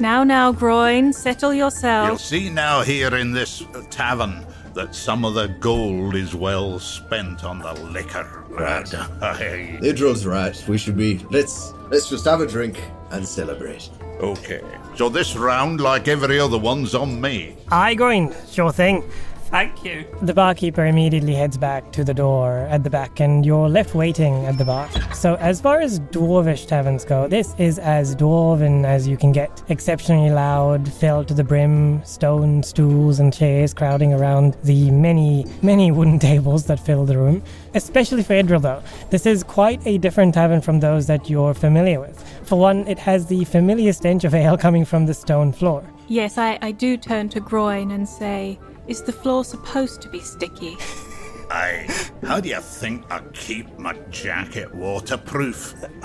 Now, 0.00 0.24
now, 0.24 0.50
Groin, 0.50 1.12
settle 1.12 1.54
yourself. 1.54 2.06
You'll 2.06 2.14
yourself. 2.14 2.20
see 2.42 2.50
now 2.50 2.82
here 2.82 3.14
in 3.14 3.30
this 3.32 3.62
tavern 3.90 4.44
that 4.74 4.94
some 4.94 5.24
of 5.24 5.34
the 5.34 5.48
gold 5.48 6.14
is 6.14 6.34
well 6.34 6.78
spent 6.78 7.44
on 7.44 7.58
the 7.58 7.72
liquor. 7.74 8.44
Right. 8.48 8.92
Aye. 8.94 9.78
Idril's 9.82 10.26
right. 10.26 10.62
We 10.68 10.78
should 10.78 10.96
be. 10.96 11.18
Let's 11.30 11.72
let's 11.90 12.08
just 12.08 12.24
have 12.24 12.40
a 12.40 12.46
drink 12.46 12.80
and 13.10 13.26
celebrate. 13.26 13.90
Okay. 14.20 14.60
So 14.96 15.08
this 15.08 15.36
round, 15.36 15.80
like 15.80 16.08
every 16.08 16.38
other 16.38 16.58
one's 16.58 16.94
on 16.94 17.20
me. 17.20 17.56
I 17.70 17.94
Groin, 17.94 18.34
sure 18.50 18.72
thing. 18.72 19.02
Thank 19.50 19.84
you. 19.84 20.06
The 20.22 20.34
barkeeper 20.34 20.86
immediately 20.86 21.34
heads 21.34 21.58
back 21.58 21.92
to 21.92 22.04
the 22.04 22.14
door 22.14 22.66
at 22.70 22.84
the 22.84 22.90
back, 22.90 23.20
and 23.20 23.44
you're 23.44 23.68
left 23.68 23.94
waiting 23.94 24.46
at 24.46 24.58
the 24.58 24.64
bar. 24.64 24.88
So, 25.14 25.36
as 25.36 25.60
far 25.60 25.80
as 25.80 26.00
dwarvish 26.00 26.66
taverns 26.66 27.04
go, 27.04 27.28
this 27.28 27.54
is 27.58 27.78
as 27.78 28.16
dwarven 28.16 28.84
as 28.84 29.06
you 29.06 29.16
can 29.16 29.32
get. 29.32 29.62
Exceptionally 29.68 30.30
loud, 30.30 30.90
filled 30.92 31.28
to 31.28 31.34
the 31.34 31.44
brim, 31.44 32.04
stone 32.04 32.62
stools 32.62 33.20
and 33.20 33.32
chairs 33.32 33.74
crowding 33.74 34.12
around 34.12 34.56
the 34.64 34.90
many, 34.90 35.46
many 35.62 35.90
wooden 35.90 36.18
tables 36.30 36.66
that 36.66 36.78
fill 36.80 37.04
the 37.04 37.18
room. 37.18 37.42
Especially 37.74 38.22
for 38.22 38.34
Idril, 38.34 38.62
though, 38.62 38.82
this 39.10 39.26
is 39.26 39.42
quite 39.42 39.80
a 39.86 39.98
different 39.98 40.34
tavern 40.34 40.60
from 40.60 40.80
those 40.80 41.06
that 41.06 41.30
you're 41.30 41.54
familiar 41.54 42.00
with. 42.00 42.18
For 42.44 42.58
one, 42.58 42.86
it 42.88 42.98
has 42.98 43.26
the 43.26 43.44
familiar 43.44 43.92
stench 43.92 44.24
of 44.24 44.34
ale 44.34 44.56
coming 44.56 44.84
from 44.84 45.06
the 45.06 45.14
stone 45.14 45.52
floor. 45.52 45.84
Yes, 46.08 46.38
I, 46.38 46.58
I 46.60 46.72
do 46.72 46.96
turn 46.96 47.28
to 47.28 47.40
Groin 47.40 47.92
and 47.92 48.08
say, 48.08 48.58
Is 48.90 49.02
the 49.02 49.12
floor 49.12 49.44
supposed 49.44 50.00
to 50.02 50.08
be 50.08 50.18
sticky? 50.18 50.76
Aye. 51.50 51.86
How 52.24 52.40
do 52.40 52.48
you 52.48 52.60
think 52.60 53.04
I 53.08 53.20
keep 53.32 53.78
my 53.78 53.92
jacket 54.10 54.74
waterproof? 54.74 55.76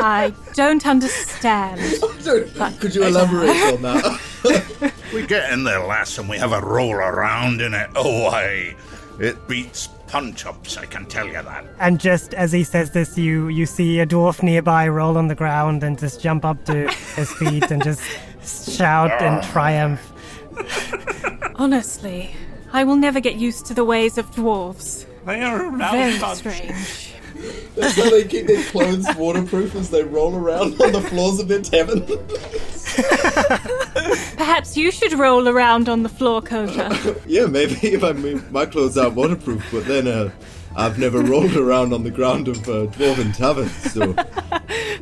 I 0.00 0.32
don't 0.54 0.86
understand. 0.86 1.80
Could 2.80 2.94
you 2.94 3.04
elaborate 3.04 3.74
on 3.74 3.82
that? 3.82 4.92
We 5.12 5.26
get 5.26 5.52
in 5.52 5.64
there, 5.64 5.80
lass, 5.80 6.16
and 6.16 6.30
we 6.30 6.38
have 6.38 6.52
a 6.52 6.62
roll 6.62 6.94
around 6.94 7.60
in 7.60 7.74
it. 7.74 7.90
Oh, 7.94 8.28
aye. 8.28 8.74
It 9.20 9.46
beats 9.46 9.90
punch 10.14 10.46
ups, 10.46 10.76
I 10.76 10.86
can 10.86 11.06
tell 11.06 11.26
you 11.26 11.42
that. 11.42 11.64
And 11.80 11.98
just 11.98 12.34
as 12.34 12.52
he 12.52 12.62
says 12.62 12.92
this, 12.92 13.18
you 13.18 13.48
you 13.48 13.66
see 13.66 13.98
a 13.98 14.06
dwarf 14.06 14.44
nearby 14.44 14.86
roll 14.86 15.18
on 15.18 15.26
the 15.26 15.34
ground 15.34 15.82
and 15.82 15.98
just 15.98 16.20
jump 16.20 16.44
up 16.44 16.64
to 16.66 16.88
his 17.16 17.32
feet 17.32 17.68
and 17.72 17.82
just 17.82 18.00
shout 18.78 19.20
in 19.20 19.34
ah. 19.34 19.50
triumph. 19.52 20.12
Honestly, 21.56 22.30
I 22.72 22.84
will 22.84 22.94
never 22.94 23.18
get 23.18 23.34
used 23.34 23.66
to 23.66 23.74
the 23.74 23.84
ways 23.84 24.16
of 24.16 24.30
dwarves. 24.30 25.04
They 25.26 25.42
are 25.42 25.58
Very 25.76 26.20
bunch. 26.20 26.38
strange. 26.38 27.14
That's 27.74 27.96
how 27.96 28.08
they 28.10 28.22
keep 28.22 28.46
their 28.46 28.62
clothes 28.66 29.08
waterproof 29.16 29.74
as 29.74 29.90
they 29.90 30.04
roll 30.04 30.36
around 30.36 30.80
on 30.80 30.92
the 30.92 31.00
floors 31.00 31.40
of 31.40 31.48
their 31.48 31.60
tavern. 31.60 32.06
Perhaps 34.36 34.76
you 34.76 34.90
should 34.90 35.12
roll 35.14 35.48
around 35.48 35.88
on 35.88 36.02
the 36.02 36.08
floor, 36.08 36.40
Kota. 36.42 37.20
yeah, 37.26 37.46
maybe 37.46 37.74
if 37.82 38.04
I 38.04 38.12
mean 38.12 38.44
my 38.50 38.66
clothes 38.66 38.96
aren't 38.96 39.14
waterproof, 39.14 39.64
but 39.72 39.86
then 39.86 40.06
uh, 40.06 40.30
I've 40.76 40.98
never 40.98 41.20
rolled 41.20 41.56
around 41.56 41.92
on 41.92 42.04
the 42.04 42.10
ground 42.10 42.48
of 42.48 42.58
uh, 42.68 42.86
dwarven 42.92 43.36
taverns, 43.36 43.92
so 43.92 44.14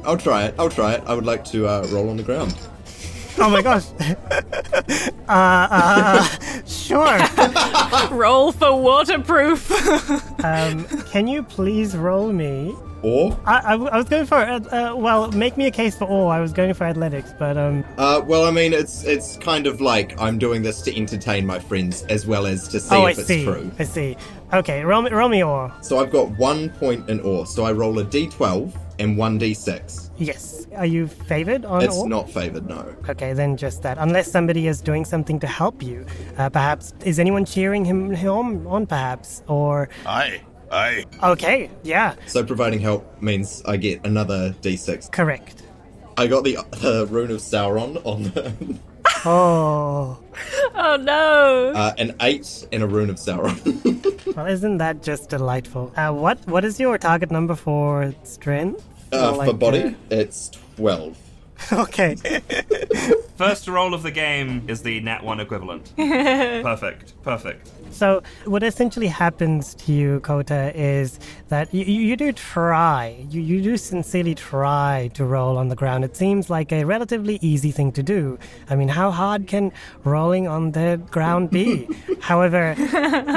I'll 0.05 0.19
try 0.19 0.45
it. 0.45 0.55
I'll 0.59 0.71
try 0.71 0.95
it. 0.95 1.03
I 1.07 1.15
would 1.15 1.27
like 1.27 1.45
to 1.47 1.67
uh, 1.67 1.87
roll 1.91 2.09
on 2.09 2.17
the 2.17 2.23
ground. 2.23 2.57
Oh 3.39 3.49
my 3.49 3.63
gosh. 3.63 3.87
uh, 5.29 5.67
uh, 5.71 6.23
sure. 6.67 7.19
roll 8.11 8.53
for 8.53 8.81
waterproof. 8.81 9.71
Um, 10.45 10.85
can 11.11 11.27
you 11.27 11.43
please 11.43 11.97
roll 11.97 12.33
me? 12.33 12.75
Or, 13.03 13.39
I, 13.47 13.59
I, 13.59 13.73
I 13.75 13.97
was 13.97 14.09
going 14.09 14.27
for, 14.27 14.37
uh, 14.37 14.61
uh, 14.61 14.95
well, 14.97 15.31
make 15.33 15.57
me 15.57 15.67
a 15.67 15.71
case 15.71 15.97
for 15.97 16.05
all. 16.05 16.29
I 16.29 16.41
was 16.41 16.53
going 16.53 16.73
for 16.75 16.85
athletics, 16.85 17.35
but 17.39 17.57
um, 17.57 17.85
uh, 17.99 18.23
well, 18.25 18.45
I 18.45 18.51
mean, 18.51 18.73
it's 18.73 19.03
it's 19.05 19.37
kind 19.39 19.67
of 19.67 19.81
like 19.81 20.19
I'm 20.21 20.39
doing 20.39 20.63
this 20.63 20.81
to 20.83 20.97
entertain 20.97 21.45
my 21.45 21.59
friends 21.59 22.03
as 22.05 22.27
well 22.27 22.47
as 22.47 22.69
to 22.69 22.79
see 22.79 22.95
oh, 22.95 23.03
I 23.03 23.11
if 23.11 23.19
it's 23.19 23.29
see. 23.29 23.45
true. 23.45 23.71
I 23.79 23.85
see. 23.85 24.17
Okay, 24.53 24.85
roll 24.85 25.09
roll 25.11 25.29
me 25.29 25.43
all. 25.43 25.73
So 25.81 25.99
I've 25.99 26.11
got 26.11 26.31
one 26.39 26.71
point 26.71 27.09
in 27.09 27.21
awe. 27.23 27.45
So 27.45 27.65
I 27.65 27.73
roll 27.73 27.99
a 27.99 28.05
d12 28.05 28.73
and 28.99 29.17
one 29.17 29.39
d6. 29.39 30.11
Yes. 30.19 30.67
Are 30.77 30.87
you 30.87 31.07
favored 31.07 31.65
on 31.65 31.83
It's 31.83 31.95
all? 31.95 32.09
not 32.09 32.31
favored, 32.31 32.69
no. 32.69 32.95
Okay, 33.09 33.33
then 33.33 33.57
just 33.57 33.83
that. 33.83 33.99
Unless 33.99 34.31
somebody 34.31 34.69
is 34.69 34.81
doing 34.81 35.05
something 35.05 35.41
to 35.41 35.47
help 35.47 35.83
you. 35.83 36.07
Uh, 36.39 36.49
perhaps, 36.49 36.95
is 37.05 37.19
anyone 37.19 37.45
cheering 37.45 37.85
him, 37.85 38.11
him 38.11 38.67
on, 38.67 38.87
perhaps? 38.87 39.43
Or, 39.49 39.89
Aye. 40.07 40.41
Aye. 40.73 41.05
okay, 41.23 41.71
yeah, 41.83 42.15
So 42.27 42.43
providing 42.45 42.81
help 42.81 43.05
means 43.23 43.63
I 43.67 43.77
get 43.77 44.05
another 44.07 44.55
d6. 44.63 45.13
correct. 45.13 45.63
I 46.17 46.27
got 46.27 46.45
the 46.45 46.57
the 46.81 47.07
rune 47.11 47.31
of 47.31 47.39
Sauron 47.41 48.01
on 48.05 48.23
the, 48.25 48.53
Oh, 49.25 50.19
oh 50.75 50.97
no. 50.97 51.73
uh, 51.75 51.93
an 51.99 52.15
eight 52.21 52.67
and 52.73 52.83
a 52.83 52.87
rune 52.87 53.11
of 53.11 53.17
Sauron. 53.17 53.57
well, 54.37 54.47
isn't 54.47 54.79
that 54.79 55.03
just 55.03 55.29
delightful? 55.31 55.93
Uh, 55.97 56.13
what 56.13 56.39
What 56.49 56.65
is 56.65 56.81
your 56.81 56.99
target 56.99 57.31
number 57.31 57.55
for 57.55 58.15
strength? 58.25 58.83
uh, 59.13 59.31
Or 59.31 59.33
for 59.45 59.53
like, 59.53 59.59
body, 59.59 59.97
it's 60.11 60.51
twelve. 60.77 61.17
uh, 61.71 61.83
okay. 61.87 62.17
First 63.37 63.69
roll 63.69 63.95
of 63.95 64.03
the 64.03 64.11
game 64.11 64.65
is 64.69 64.83
the 64.83 65.01
nat 65.01 65.23
one 65.25 65.41
equivalent. 65.41 65.93
perfect, 65.97 67.15
perfect. 67.23 67.71
So, 67.93 68.23
what 68.47 68.63
essentially 68.63 69.07
happens 69.07 69.75
to 69.75 69.93
you, 69.93 70.21
Kota, 70.21 70.73
is 70.75 71.21
that 71.49 71.73
you, 71.75 71.85
you, 71.85 72.01
you 72.01 72.17
do 72.17 72.33
try, 72.33 73.27
you, 73.29 73.43
you 73.43 73.61
do 73.63 73.77
sincerely 73.77 74.35
try 74.35 75.11
to 75.15 75.25
roll 75.25 75.59
on 75.59 75.69
the 75.69 75.77
ground. 75.77 76.05
It 76.05 76.17
seems 76.17 76.49
like 76.49 76.73
a 76.73 76.85
relatively 76.85 77.39
easy 77.43 77.71
thing 77.71 77.93
to 77.93 78.03
do. 78.03 78.39
I 78.71 78.77
mean, 78.77 78.89
how 78.89 79.11
hard 79.11 79.47
can 79.47 79.73
rolling 80.05 80.49
on 80.49 80.73
the 80.73 81.01
ground 81.11 81.51
be? 81.51 81.87
However, 82.21 82.75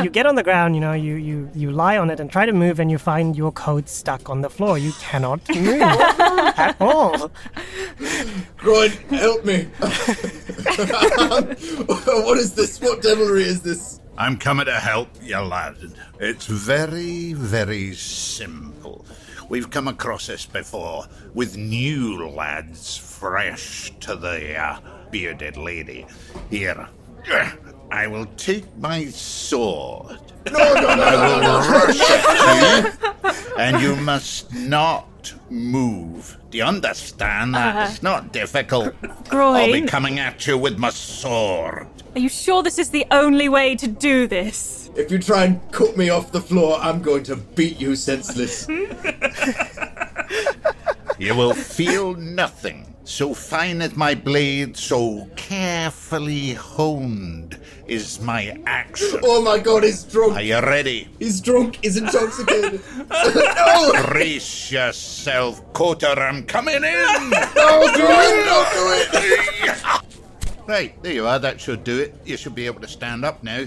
you 0.03 0.09
get 0.09 0.25
on 0.25 0.35
the 0.35 0.43
ground, 0.43 0.75
you 0.75 0.81
know, 0.81 0.93
you, 0.93 1.15
you, 1.15 1.49
you 1.53 1.71
lie 1.71 1.97
on 1.97 2.09
it 2.09 2.19
and 2.21 2.31
try 2.31 2.45
to 2.45 2.53
move, 2.53 2.79
and 2.79 2.89
you 2.89 2.97
find 2.97 3.35
your 3.35 3.51
coat 3.51 3.89
stuck 3.89 4.29
on 4.29 4.41
the 4.41 4.49
floor. 4.49 4.77
You 4.77 4.93
cannot 5.01 5.41
move 5.55 5.81
at 5.81 6.77
all. 6.79 7.29
Groin, 8.57 8.91
help 9.09 9.43
me! 9.43 9.63
what 12.05 12.37
is 12.37 12.53
this? 12.55 12.79
What 12.79 13.01
devilry 13.01 13.43
is 13.43 13.61
this? 13.61 13.99
I'm 14.17 14.37
coming 14.37 14.65
to 14.65 14.79
help 14.79 15.09
you, 15.21 15.37
lad. 15.39 15.75
It's 16.19 16.45
very, 16.45 17.33
very 17.33 17.93
simple. 17.93 19.05
We've 19.49 19.69
come 19.69 19.89
across 19.89 20.27
this 20.27 20.45
before 20.45 21.05
with 21.33 21.57
new 21.57 22.25
lads 22.29 22.95
fresh 22.95 23.91
to 23.99 24.15
the 24.15 24.57
uh, 24.57 24.79
bearded 25.11 25.57
lady. 25.57 26.07
Here, 26.49 26.87
I 27.91 28.07
will 28.07 28.25
take 28.37 28.65
my 28.77 29.05
sword. 29.07 30.19
No, 30.49 30.73
no, 30.73 30.95
no, 30.95 31.03
I 31.03 31.39
will 31.39 31.59
rush 31.71 31.99
at 32.01 32.93
you, 33.25 33.53
and 33.59 33.81
you 33.81 33.95
must 33.97 34.53
not 35.33 35.51
move. 35.51 36.37
Do 36.49 36.57
you 36.57 36.63
understand 36.63 37.55
that? 37.55 37.75
Uh-huh. 37.75 37.87
It's 37.89 38.03
not 38.03 38.31
difficult. 38.31 38.93
I'll 39.31 39.71
be 39.71 39.83
coming 39.83 40.19
at 40.19 40.45
you 40.47 40.57
with 40.57 40.77
my 40.77 40.89
sword. 40.89 41.87
are 42.15 42.19
you 42.19 42.29
sure 42.29 42.63
this 42.63 42.79
is 42.79 42.89
the 42.89 43.05
only 43.11 43.49
way 43.49 43.75
to 43.75 43.87
do 43.87 44.27
this? 44.27 44.89
If 44.95 45.11
you 45.11 45.19
try 45.19 45.45
and 45.45 45.71
cut 45.71 45.97
me 45.97 46.09
off 46.09 46.31
the 46.31 46.41
floor, 46.41 46.77
I'm 46.79 47.01
going 47.01 47.23
to 47.23 47.35
beat 47.35 47.79
you 47.79 47.95
senseless. 47.95 48.67
You 51.17 51.33
will 51.33 51.53
feel 51.53 52.13
nothing. 52.15 52.94
So 53.07 53.35
fine 53.35 53.83
is 53.83 53.95
my 53.95 54.15
blade, 54.15 54.75
so 54.75 55.29
carefully 55.35 56.53
honed 56.53 57.59
is 57.85 58.19
my 58.19 58.59
action. 58.65 59.19
oh 59.21 59.43
my 59.43 59.59
god, 59.59 59.83
he's 59.83 60.03
drunk! 60.03 60.33
Are 60.33 60.41
you 60.41 60.59
ready? 60.59 61.07
He's 61.19 61.39
drunk, 61.39 61.77
he's 61.83 61.97
intoxicated. 61.97 62.81
no! 63.11 63.91
Brace 64.07 64.71
yourself, 64.71 65.61
Cotter, 65.73 66.19
I'm 66.19 66.45
coming 66.45 66.77
in! 66.77 66.81
No, 66.83 67.85
do 67.93 68.07
it! 68.09 68.45
Don't 68.45 68.71
do 68.73 69.19
it! 69.19 70.67
right, 70.67 71.03
there 71.03 71.13
you 71.13 71.27
are, 71.27 71.37
that 71.37 71.61
should 71.61 71.83
do 71.83 71.99
it. 71.99 72.15
You 72.25 72.37
should 72.37 72.55
be 72.55 72.65
able 72.65 72.81
to 72.81 72.87
stand 72.87 73.23
up 73.23 73.43
now. 73.43 73.65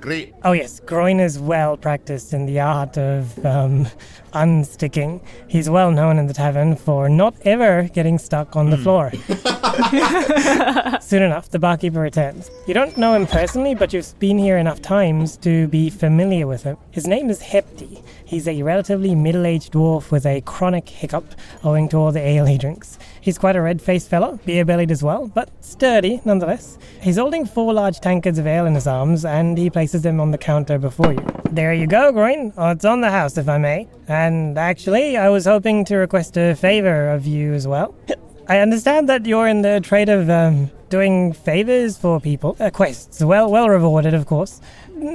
Great. 0.00 0.34
Oh 0.44 0.52
yes, 0.52 0.80
Groin 0.80 1.20
is 1.20 1.38
well 1.38 1.76
practiced 1.76 2.32
in 2.32 2.46
the 2.46 2.60
art 2.60 2.96
of 2.98 3.44
um, 3.44 3.86
unsticking. 4.32 5.20
He's 5.48 5.70
well 5.70 5.90
known 5.90 6.18
in 6.18 6.26
the 6.26 6.34
tavern 6.34 6.76
for 6.76 7.08
not 7.08 7.34
ever 7.44 7.84
getting 7.92 8.18
stuck 8.18 8.56
on 8.56 8.70
the 8.70 8.76
floor. 8.78 9.10
Soon 11.00 11.22
enough, 11.22 11.50
the 11.50 11.58
barkeeper 11.58 12.00
returns. 12.00 12.50
You 12.66 12.74
don't 12.74 12.96
know 12.96 13.14
him 13.14 13.26
personally, 13.26 13.74
but 13.74 13.92
you've 13.92 14.18
been 14.18 14.38
here 14.38 14.58
enough 14.58 14.82
times 14.82 15.36
to 15.38 15.68
be 15.68 15.90
familiar 15.90 16.46
with 16.46 16.62
him. 16.62 16.76
His 16.90 17.06
name 17.06 17.30
is 17.30 17.42
Hepti. 17.42 18.02
He's 18.24 18.48
a 18.48 18.62
relatively 18.62 19.14
middle 19.14 19.46
aged 19.46 19.72
dwarf 19.72 20.10
with 20.10 20.26
a 20.26 20.40
chronic 20.42 20.88
hiccup 20.88 21.26
owing 21.64 21.88
to 21.90 21.96
all 21.96 22.12
the 22.12 22.20
ale 22.20 22.46
he 22.46 22.58
drinks. 22.58 22.98
He's 23.26 23.38
quite 23.38 23.56
a 23.56 23.60
red 23.60 23.82
faced 23.82 24.08
fellow, 24.08 24.38
beer 24.46 24.64
bellied 24.64 24.92
as 24.92 25.02
well, 25.02 25.26
but 25.26 25.50
sturdy 25.60 26.20
nonetheless. 26.24 26.78
He's 27.00 27.16
holding 27.16 27.44
four 27.44 27.74
large 27.74 27.98
tankards 27.98 28.38
of 28.38 28.46
ale 28.46 28.66
in 28.66 28.76
his 28.76 28.86
arms, 28.86 29.24
and 29.24 29.58
he 29.58 29.68
places 29.68 30.02
them 30.02 30.20
on 30.20 30.30
the 30.30 30.38
counter 30.38 30.78
before 30.78 31.12
you. 31.12 31.26
There 31.50 31.74
you 31.74 31.88
go, 31.88 32.12
Groin. 32.12 32.52
Oh, 32.56 32.70
it's 32.70 32.84
on 32.84 33.00
the 33.00 33.10
house, 33.10 33.36
if 33.36 33.48
I 33.48 33.58
may. 33.58 33.88
And 34.06 34.56
actually, 34.56 35.16
I 35.16 35.28
was 35.28 35.44
hoping 35.44 35.84
to 35.86 35.96
request 35.96 36.36
a 36.36 36.54
favor 36.54 37.10
of 37.10 37.26
you 37.26 37.52
as 37.52 37.66
well. 37.66 37.96
I 38.48 38.60
understand 38.60 39.08
that 39.08 39.26
you're 39.26 39.48
in 39.48 39.62
the 39.62 39.80
trade 39.80 40.08
of 40.08 40.30
um, 40.30 40.70
doing 40.88 41.32
favors 41.32 41.98
for 41.98 42.20
people, 42.20 42.56
uh, 42.60 42.70
quests, 42.70 43.24
well, 43.24 43.50
well 43.50 43.68
rewarded, 43.68 44.14
of 44.14 44.26
course. 44.26 44.60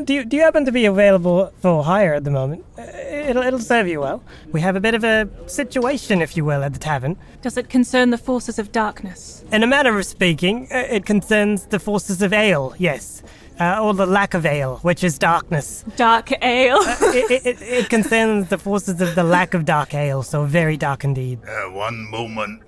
Do 0.05 0.13
you, 0.13 0.25
do 0.25 0.37
you 0.37 0.43
happen 0.43 0.63
to 0.65 0.71
be 0.71 0.85
available 0.85 1.51
for 1.59 1.83
hire 1.83 2.13
at 2.13 2.23
the 2.23 2.29
moment? 2.31 2.63
Uh, 2.77 2.83
It'll, 2.83 3.43
it'll 3.43 3.59
serve 3.59 3.87
you 3.87 3.99
well. 4.01 4.23
We 4.51 4.61
have 4.61 4.75
a 4.75 4.79
bit 4.79 4.93
of 4.93 5.03
a 5.03 5.27
situation, 5.47 6.21
if 6.21 6.35
you 6.37 6.43
will, 6.45 6.63
at 6.63 6.73
the 6.73 6.79
tavern. 6.79 7.17
Does 7.41 7.57
it 7.57 7.69
concern 7.69 8.09
the 8.11 8.17
forces 8.17 8.59
of 8.59 8.71
darkness? 8.71 9.43
In 9.51 9.63
a 9.63 9.67
manner 9.67 9.97
of 9.97 10.05
speaking, 10.05 10.67
uh, 10.71 10.77
it 10.89 11.05
concerns 11.05 11.65
the 11.67 11.79
forces 11.79 12.21
of 12.21 12.31
ale, 12.33 12.73
yes. 12.77 13.23
Uh, 13.59 13.79
or 13.83 13.93
the 13.93 14.05
lack 14.05 14.33
of 14.33 14.45
ale, 14.45 14.77
which 14.77 15.03
is 15.03 15.17
darkness. 15.19 15.83
Dark 15.95 16.31
ale. 16.43 16.77
it, 16.81 17.31
it, 17.31 17.45
it, 17.45 17.61
it 17.61 17.89
concerns 17.89 18.49
the 18.49 18.57
forces 18.57 19.01
of 19.01 19.15
the 19.15 19.23
lack 19.23 19.53
of 19.53 19.65
dark 19.65 19.93
ale, 19.93 20.23
so 20.23 20.45
very 20.45 20.77
dark 20.77 21.03
indeed. 21.03 21.39
Uh, 21.47 21.71
one 21.71 22.09
moment. 22.09 22.61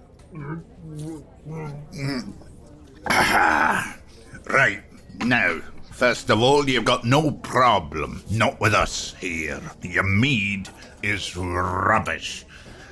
Aha. 3.08 3.98
Right, 4.46 4.84
now, 5.20 5.62
first 5.94 6.30
of 6.30 6.42
all, 6.42 6.68
you've 6.70 6.86
got 6.86 7.06
no 7.06 7.32
problem. 7.32 8.24
Not 8.30 8.60
with 8.60 8.74
us 8.74 9.14
here. 9.20 9.62
Your 9.82 10.04
mead 10.04 10.70
is 11.02 11.36
rubbish. 11.38 12.46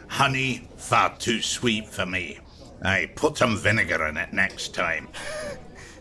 Honey, 0.07 0.67
far 0.77 1.15
too 1.17 1.41
sweet 1.41 1.87
for 1.87 2.05
me. 2.05 2.39
I 2.83 3.11
put 3.15 3.37
some 3.37 3.57
vinegar 3.57 4.05
in 4.07 4.17
it 4.17 4.33
next 4.33 4.73
time. 4.73 5.07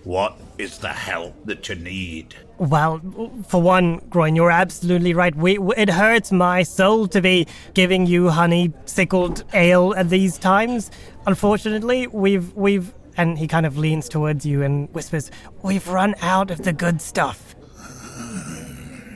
What 0.05 0.39
is 0.57 0.79
the 0.79 0.89
help 0.89 1.35
that 1.45 1.69
you 1.69 1.75
need? 1.75 2.35
Well, 2.57 3.03
for 3.47 3.61
one, 3.61 3.99
Groin, 4.09 4.35
you're 4.35 4.51
absolutely 4.51 5.13
right. 5.13 5.35
We, 5.35 5.59
it 5.77 5.91
hurts 5.91 6.33
my 6.33 6.63
soul 6.63 7.07
to 7.09 7.21
be 7.21 7.47
giving 7.75 8.07
you 8.07 8.31
honey 8.31 8.73
sickled 8.87 9.45
ale 9.53 9.95
at 9.95 10.09
these 10.09 10.39
times. 10.39 10.91
Unfortunately, 11.27 12.07
we've 12.07 12.55
we've 12.55 12.95
and 13.21 13.39
he 13.39 13.47
kind 13.47 13.67
of 13.67 13.77
leans 13.77 14.09
towards 14.09 14.47
you 14.47 14.63
and 14.63 14.89
whispers, 14.95 15.31
"We've 15.63 15.87
run 15.87 16.15
out 16.23 16.51
of 16.51 16.63
the 16.63 16.73
good 16.73 17.03
stuff." 17.03 17.55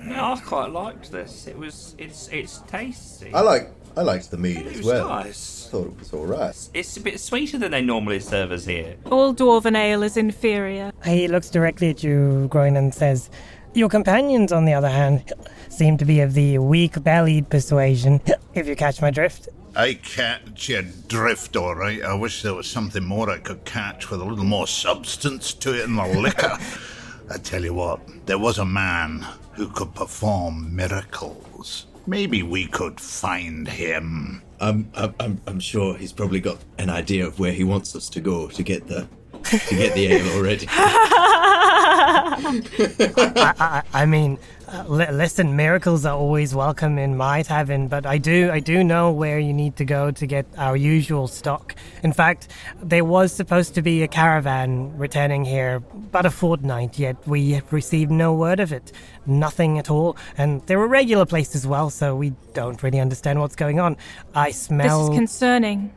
Yeah, 0.07 0.32
I 0.32 0.40
quite 0.44 0.70
liked 0.70 1.11
this. 1.11 1.46
It 1.46 1.57
was 1.57 1.94
it's 1.96 2.28
it's 2.28 2.59
tasty. 2.68 3.32
I 3.32 3.40
like 3.40 3.70
I 3.96 4.02
liked 4.02 4.30
the 4.30 4.36
mead 4.36 4.66
as 4.66 4.82
well. 4.82 5.09
nice. 5.09 5.68
Thought 5.70 5.86
it 5.86 5.98
was 5.98 6.12
all 6.12 6.26
right. 6.26 6.68
It's 6.74 6.96
a 6.96 7.00
bit 7.00 7.18
sweeter 7.18 7.59
than 7.59 7.70
they 7.70 7.80
normally 7.80 8.20
serve 8.20 8.52
us 8.52 8.66
here. 8.66 8.96
All 9.11 9.34
dwarven 9.34 9.76
ale 9.76 10.02
is 10.02 10.16
inferior. 10.16 10.92
He 11.05 11.26
looks 11.26 11.48
directly 11.48 11.88
at 11.90 12.05
you, 12.05 12.48
Groin, 12.50 12.76
and 12.76 12.92
says, 12.92 13.30
Your 13.72 13.88
companions, 13.88 14.52
on 14.52 14.66
the 14.66 14.74
other 14.74 14.90
hand, 14.90 15.32
seem 15.68 15.96
to 15.98 16.05
be 16.05 16.20
of 16.20 16.34
the 16.34 16.59
weak 16.59 17.02
bellied 17.02 17.48
persuasion, 17.48 18.20
if 18.55 18.66
you 18.66 18.76
catch 18.76 19.00
my 19.00 19.11
drift. 19.11 19.48
I 19.76 19.94
catch 19.94 20.68
your 20.68 20.82
drift, 20.82 21.56
all 21.56 21.74
right. 21.74 22.00
I 22.02 22.14
wish 22.14 22.42
there 22.42 22.54
was 22.54 22.68
something 22.68 23.02
more 23.04 23.28
I 23.28 23.38
could 23.38 23.64
catch 23.64 24.08
with 24.08 24.20
a 24.20 24.24
little 24.24 24.44
more 24.44 24.68
substance 24.68 25.52
to 25.54 25.74
it 25.74 25.84
in 25.84 25.96
the 25.96 26.06
liquor. 26.06 26.56
I 27.30 27.38
tell 27.38 27.64
you 27.64 27.74
what, 27.74 28.00
there 28.26 28.38
was 28.38 28.58
a 28.58 28.64
man 28.64 29.26
who 29.54 29.68
could 29.68 29.92
perform 29.94 30.76
miracles. 30.76 31.86
Maybe 32.06 32.44
we 32.44 32.66
could 32.66 33.00
find 33.00 33.66
him. 33.66 34.42
I'm, 34.60 34.90
I'm, 34.94 35.14
I'm, 35.18 35.40
I'm 35.46 35.58
sure 35.58 35.96
he's 35.96 36.12
probably 36.12 36.40
got 36.40 36.58
an 36.78 36.88
idea 36.88 37.26
of 37.26 37.40
where 37.40 37.52
he 37.52 37.64
wants 37.64 37.96
us 37.96 38.08
to 38.10 38.20
go 38.20 38.46
to 38.48 38.62
get 38.62 38.86
the 38.86 39.08
to 39.42 39.76
get 39.76 39.94
the 39.94 40.06
ale 40.06 40.36
already. 40.36 40.66
I, 42.36 43.54
I, 43.58 43.82
I 43.92 44.06
mean, 44.06 44.38
uh, 44.68 44.84
listen, 44.88 45.56
miracles 45.56 46.06
are 46.06 46.16
always 46.16 46.54
welcome 46.54 46.98
in 46.98 47.16
my 47.16 47.42
tavern, 47.42 47.88
but 47.88 48.06
I 48.06 48.18
do, 48.18 48.50
I 48.50 48.60
do 48.60 48.82
know 48.82 49.10
where 49.10 49.38
you 49.38 49.52
need 49.52 49.76
to 49.76 49.84
go 49.84 50.10
to 50.10 50.26
get 50.26 50.46
our 50.56 50.76
usual 50.76 51.28
stock. 51.28 51.74
In 52.02 52.12
fact, 52.12 52.48
there 52.82 53.04
was 53.04 53.32
supposed 53.32 53.74
to 53.74 53.82
be 53.82 54.02
a 54.02 54.08
caravan 54.08 54.96
returning 54.96 55.44
here 55.44 55.82
about 55.94 56.26
a 56.26 56.30
fortnight, 56.30 56.98
yet 56.98 57.16
we 57.26 57.52
have 57.52 57.72
received 57.72 58.10
no 58.10 58.34
word 58.34 58.60
of 58.60 58.72
it, 58.72 58.92
nothing 59.26 59.78
at 59.78 59.90
all. 59.90 60.16
And 60.38 60.64
they're 60.66 60.82
a 60.82 60.86
regular 60.86 61.26
place 61.26 61.54
as 61.54 61.66
well, 61.66 61.90
so 61.90 62.16
we 62.16 62.32
don't 62.52 62.82
really 62.82 63.00
understand 63.00 63.40
what's 63.40 63.56
going 63.56 63.80
on. 63.80 63.96
I 64.34 64.50
smell. 64.50 65.00
This 65.00 65.10
is 65.10 65.18
concerning. 65.18 65.92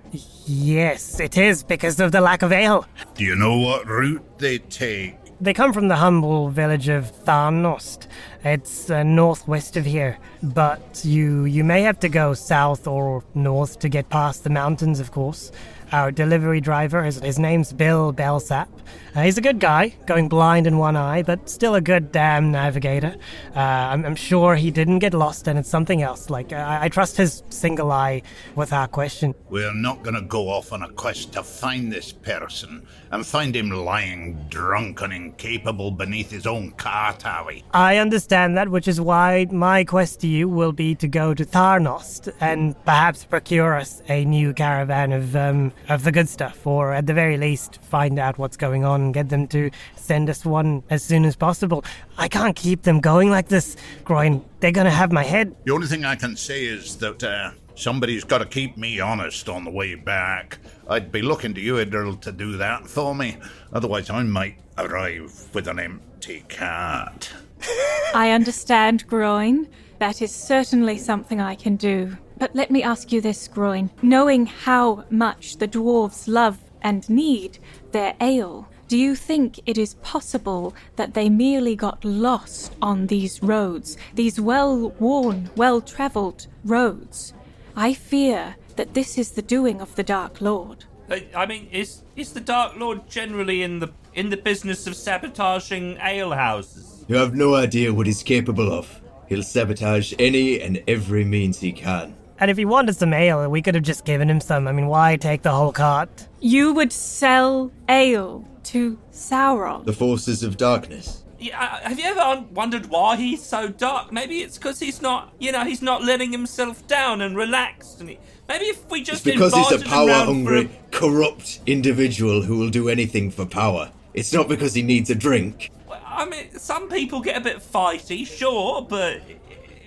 yes, 0.45 1.19
it 1.19 1.37
is 1.37 1.63
because 1.63 1.99
of 1.99 2.11
the 2.11 2.21
lack 2.21 2.41
of 2.41 2.51
ale. 2.51 2.85
Do 3.15 3.23
you 3.23 3.35
know 3.35 3.57
what 3.57 3.87
route 3.87 4.39
they 4.39 4.57
take? 4.59 5.26
They 5.39 5.53
come 5.53 5.71
from 5.71 5.87
the 5.87 5.97
humble 5.97 6.49
village 6.49 6.87
of 6.87 7.11
Tharnost. 7.23 8.07
It's 8.43 8.89
uh, 8.89 9.03
northwest 9.03 9.77
of 9.77 9.85
here, 9.85 10.17
but 10.41 11.01
you 11.03 11.45
you 11.45 11.63
may 11.63 11.83
have 11.83 11.99
to 11.99 12.09
go 12.09 12.33
south 12.33 12.87
or 12.87 13.23
north 13.35 13.77
to 13.79 13.89
get 13.89 14.09
past 14.09 14.43
the 14.43 14.49
mountains. 14.49 14.99
Of 14.99 15.11
course, 15.11 15.51
our 15.91 16.11
delivery 16.11 16.59
driver 16.59 17.03
his, 17.03 17.19
his 17.19 17.37
name's 17.37 17.71
Bill 17.71 18.11
Belsap. 18.11 18.67
Uh, 19.15 19.21
he's 19.21 19.37
a 19.37 19.41
good 19.41 19.59
guy, 19.59 19.95
going 20.05 20.27
blind 20.27 20.67
in 20.67 20.77
one 20.77 20.95
eye, 20.95 21.23
but 21.23 21.49
still 21.49 21.75
a 21.75 21.81
good 21.81 22.11
damn 22.11 22.51
navigator. 22.51 23.15
Uh, 23.55 23.59
I'm, 23.59 24.05
I'm 24.05 24.15
sure 24.15 24.55
he 24.55 24.69
didn't 24.69 24.99
get 24.99 25.13
lost, 25.13 25.47
and 25.47 25.57
it's 25.57 25.69
something 25.69 26.01
else. 26.01 26.29
Like 26.29 26.51
I, 26.53 26.85
I 26.85 26.89
trust 26.89 27.17
his 27.17 27.43
single 27.49 27.91
eye 27.91 28.21
with 28.55 28.73
our 28.73 28.87
question. 28.87 29.33
We're 29.49 29.73
not 29.73 30.03
going 30.03 30.15
to 30.15 30.21
go 30.21 30.49
off 30.49 30.73
on 30.73 30.81
a 30.81 30.89
quest 30.89 31.33
to 31.33 31.43
find 31.43 31.91
this 31.91 32.11
person 32.11 32.87
and 33.11 33.25
find 33.25 33.55
him 33.55 33.69
lying 33.69 34.45
drunk 34.49 35.01
and 35.01 35.13
incapable 35.13 35.91
beneath 35.91 36.31
his 36.31 36.47
own 36.47 36.71
cart, 36.71 37.25
are 37.25 37.45
we? 37.45 37.63
I 37.73 37.97
understand 37.97 38.57
that, 38.57 38.69
which 38.69 38.87
is 38.87 38.99
why 38.99 39.47
my 39.51 39.83
quest 39.83 40.21
to 40.21 40.27
you 40.27 40.47
will 40.47 40.71
be 40.71 40.95
to 40.95 41.07
go 41.07 41.33
to 41.33 41.45
Tharnost 41.45 42.33
and 42.39 42.75
perhaps 42.85 43.25
procure 43.25 43.75
us 43.75 44.01
a 44.09 44.25
new 44.25 44.53
caravan 44.53 45.11
of 45.11 45.35
um, 45.35 45.71
of 45.89 46.03
the 46.03 46.11
good 46.11 46.29
stuff, 46.29 46.65
or 46.65 46.93
at 46.93 47.07
the 47.07 47.13
very 47.13 47.37
least, 47.37 47.79
find 47.81 48.19
out 48.19 48.37
what's 48.37 48.57
going 48.57 48.83
on 48.83 49.01
and 49.01 49.13
get 49.13 49.29
them 49.29 49.47
to 49.47 49.69
send 49.95 50.29
us 50.29 50.45
one 50.45 50.83
as 50.89 51.03
soon 51.03 51.25
as 51.25 51.35
possible. 51.35 51.83
I 52.17 52.27
can't 52.27 52.55
keep 52.55 52.83
them 52.83 52.99
going 52.99 53.29
like 53.29 53.47
this, 53.47 53.75
Groin. 54.03 54.43
They're 54.59 54.71
gonna 54.71 54.89
have 54.89 55.11
my 55.11 55.23
head. 55.23 55.55
The 55.65 55.73
only 55.73 55.87
thing 55.87 56.05
I 56.05 56.15
can 56.15 56.35
say 56.35 56.65
is 56.65 56.97
that 56.97 57.23
uh, 57.23 57.51
somebody's 57.77 58.23
got 58.23 58.39
to 58.39 58.45
keep 58.45 58.75
me 58.75 58.99
honest 58.99 59.47
on 59.47 59.63
the 59.63 59.71
way 59.71 59.95
back. 59.95 60.57
I'd 60.89 61.11
be 61.11 61.21
looking 61.21 61.53
to 61.53 61.61
you, 61.61 61.75
Idril, 61.75 62.19
to 62.21 62.31
do 62.31 62.57
that 62.57 62.87
for 62.87 63.13
me. 63.15 63.37
Otherwise, 63.71 64.09
I 64.09 64.23
might 64.23 64.57
arrive 64.77 65.47
with 65.53 65.67
an 65.67 65.79
empty 65.79 66.43
cart. 66.49 67.31
I 68.13 68.31
understand, 68.31 69.07
Groin. 69.07 69.67
That 69.99 70.21
is 70.21 70.33
certainly 70.33 70.97
something 70.97 71.39
I 71.39 71.55
can 71.55 71.75
do. 71.75 72.17
But 72.37 72.55
let 72.55 72.69
me 72.69 72.83
ask 72.83 73.11
you 73.11 73.21
this, 73.21 73.47
Groin. 73.47 73.89
Knowing 74.01 74.45
how 74.45 75.05
much 75.09 75.57
the 75.57 75.67
dwarves 75.67 76.27
love 76.27 76.59
and 76.81 77.07
need 77.09 77.59
their 77.91 78.15
ale, 78.21 78.67
do 78.87 78.97
you 78.97 79.15
think 79.15 79.59
it 79.65 79.77
is 79.77 79.95
possible 79.95 80.73
that 80.95 81.13
they 81.13 81.29
merely 81.29 81.75
got 81.75 82.05
lost 82.05 82.73
on 82.81 83.07
these 83.07 83.43
roads, 83.43 83.97
these 84.13 84.39
well 84.39 84.91
worn, 84.99 85.49
well 85.55 85.81
travelled 85.81 86.47
roads? 86.63 87.33
I 87.79 87.93
fear 87.93 88.55
that 88.75 88.95
this 88.95 89.19
is 89.19 89.31
the 89.31 89.43
doing 89.43 89.81
of 89.81 89.93
the 89.95 90.01
Dark 90.01 90.41
Lord. 90.41 90.85
Uh, 91.11 91.19
I 91.35 91.45
mean, 91.45 91.69
is 91.71 92.01
is 92.15 92.33
the 92.33 92.41
Dark 92.41 92.75
Lord 92.75 93.07
generally 93.07 93.61
in 93.61 93.77
the 93.77 93.89
in 94.15 94.31
the 94.31 94.37
business 94.37 94.87
of 94.87 94.95
sabotaging 94.95 95.97
alehouses? 95.97 97.05
You 97.07 97.17
have 97.17 97.35
no 97.35 97.53
idea 97.53 97.93
what 97.93 98.07
he's 98.07 98.23
capable 98.23 98.73
of. 98.73 98.99
He'll 99.29 99.43
sabotage 99.43 100.11
any 100.17 100.59
and 100.59 100.81
every 100.87 101.23
means 101.23 101.59
he 101.59 101.71
can. 101.71 102.15
And 102.39 102.49
if 102.49 102.57
he 102.57 102.65
wanted 102.65 102.95
some 102.95 103.13
ale, 103.13 103.47
we 103.47 103.61
could 103.61 103.75
have 103.75 103.83
just 103.83 104.05
given 104.05 104.27
him 104.27 104.39
some. 104.39 104.67
I 104.67 104.71
mean, 104.71 104.87
why 104.87 105.15
take 105.15 105.43
the 105.43 105.51
whole 105.51 105.71
cart? 105.71 106.27
You 106.39 106.73
would 106.73 106.91
sell 106.91 107.71
ale 107.87 108.43
to 108.71 108.97
Sauron. 109.11 109.85
The 109.85 109.93
forces 109.93 110.41
of 110.41 110.57
darkness. 110.57 111.23
Yeah, 111.39 111.87
have 111.87 111.99
you 111.99 112.05
ever 112.05 112.45
wondered 112.51 112.87
why 112.87 113.15
he's 113.15 113.43
so 113.43 113.67
dark? 113.67 114.11
Maybe 114.11 114.41
it's 114.41 114.57
because 114.57 114.79
he's 114.79 115.01
not, 115.01 115.33
you 115.39 115.51
know, 115.51 115.63
he's 115.63 115.81
not 115.81 116.03
letting 116.03 116.31
himself 116.31 116.85
down 116.87 117.21
and 117.21 117.37
relaxed. 117.37 117.99
And 117.99 118.09
he, 118.09 118.19
maybe 118.47 118.65
if 118.65 118.89
we 118.89 119.01
It's 119.01 119.09
just 119.09 119.23
because 119.23 119.53
he's 119.53 119.71
a 119.71 119.75
invited 119.75 119.87
him 119.87 119.91
round 119.91 120.09
power 120.09 120.19
for 120.19 120.33
hungry, 120.33 120.69
corrupt 120.91 121.59
individual 121.67 122.41
who 122.41 122.57
will 122.57 122.69
do 122.69 122.89
anything 122.89 123.29
for 123.29 123.45
power. 123.45 123.91
It's 124.15 124.33
not 124.33 124.47
because 124.47 124.73
he 124.73 124.81
needs 124.81 125.11
a 125.11 125.15
drink. 125.15 125.69
Well, 125.87 126.01
I 126.03 126.25
mean, 126.25 126.57
some 126.57 126.89
people 126.89 127.21
get 127.21 127.37
a 127.37 127.41
bit 127.41 127.57
fighty, 127.57 128.25
sure, 128.25 128.81
but 128.81 129.21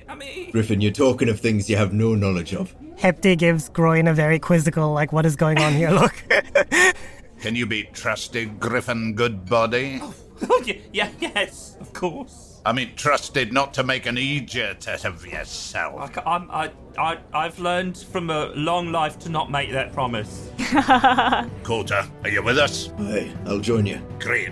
I 0.09 0.15
mean, 0.15 0.53
Griffin, 0.53 0.81
you're 0.81 0.93
talking 0.93 1.29
of 1.29 1.41
things 1.41 1.69
you 1.69 1.77
have 1.77 1.93
no 1.93 2.15
knowledge 2.15 2.55
of. 2.55 2.75
Hepty 2.97 3.37
gives 3.37 3.69
Groin 3.69 4.07
a 4.07 4.15
very 4.15 4.39
quizzical, 4.39 4.93
like, 4.93 5.13
what 5.13 5.27
is 5.27 5.35
going 5.35 5.59
on 5.59 5.73
here? 5.73 5.91
Look. 5.91 6.15
Can 7.41 7.57
you 7.57 7.65
be 7.67 7.85
trusted, 7.93 8.61
Griffin 8.61 9.15
Goodbody? 9.15 9.99
oh, 10.03 10.15
Oh, 10.49 10.63
yeah, 10.65 10.75
yeah, 10.93 11.09
yes, 11.21 11.77
of 11.81 11.93
course. 11.93 12.61
I 12.65 12.73
mean, 12.73 12.95
trusted 12.97 13.53
not 13.53 13.73
to 13.75 13.83
make 13.83 14.07
an 14.07 14.17
idiot 14.19 14.87
out 14.89 15.05
of 15.05 15.27
yourself. 15.27 16.17
I, 16.19 16.23
I'm, 16.35 16.51
I, 16.51 16.71
I, 16.99 17.19
I've 17.33 17.59
learned 17.59 17.97
from 17.99 18.31
a 18.31 18.47
long 18.55 18.91
life 18.93 19.19
to 19.21 19.29
not 19.29 19.51
make 19.51 19.71
that 19.73 19.93
promise. 19.93 20.51
Coulter, 21.63 22.05
are 22.25 22.29
you 22.31 22.43
with 22.43 22.59
us? 22.59 22.91
Aye, 22.99 23.33
I'll 23.47 23.61
join 23.61 23.87
you. 23.87 24.01
Great. 24.19 24.51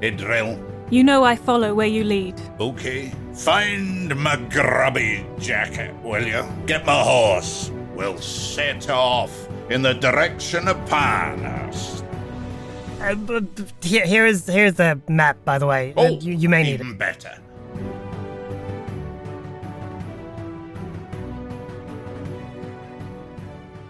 Idril, 0.00 0.58
You 0.90 1.04
know 1.04 1.24
I 1.24 1.36
follow 1.36 1.74
where 1.74 1.86
you 1.86 2.04
lead. 2.04 2.40
okay. 2.60 3.12
Find 3.34 4.14
my 4.16 4.36
grubby 4.36 5.24
jacket, 5.38 5.94
will 6.02 6.26
you? 6.26 6.44
Get 6.66 6.84
my 6.84 7.02
horse. 7.02 7.70
We'll 7.94 8.18
set 8.18 8.90
off 8.90 9.32
in 9.70 9.82
the 9.82 9.94
direction 9.94 10.68
of 10.68 10.76
Parnas. 10.88 11.99
Uh, 13.00 13.14
b- 13.14 13.40
b- 13.40 13.64
here, 13.80 14.06
here 14.06 14.26
is 14.26 14.46
here's 14.46 14.74
the 14.74 15.00
map, 15.08 15.38
by 15.44 15.58
the 15.58 15.66
way. 15.66 15.94
Uh, 15.96 16.10
you, 16.20 16.34
you 16.34 16.48
may 16.48 16.62
need 16.62 16.74
it. 16.74 16.80
even 16.80 16.98
better. 16.98 17.34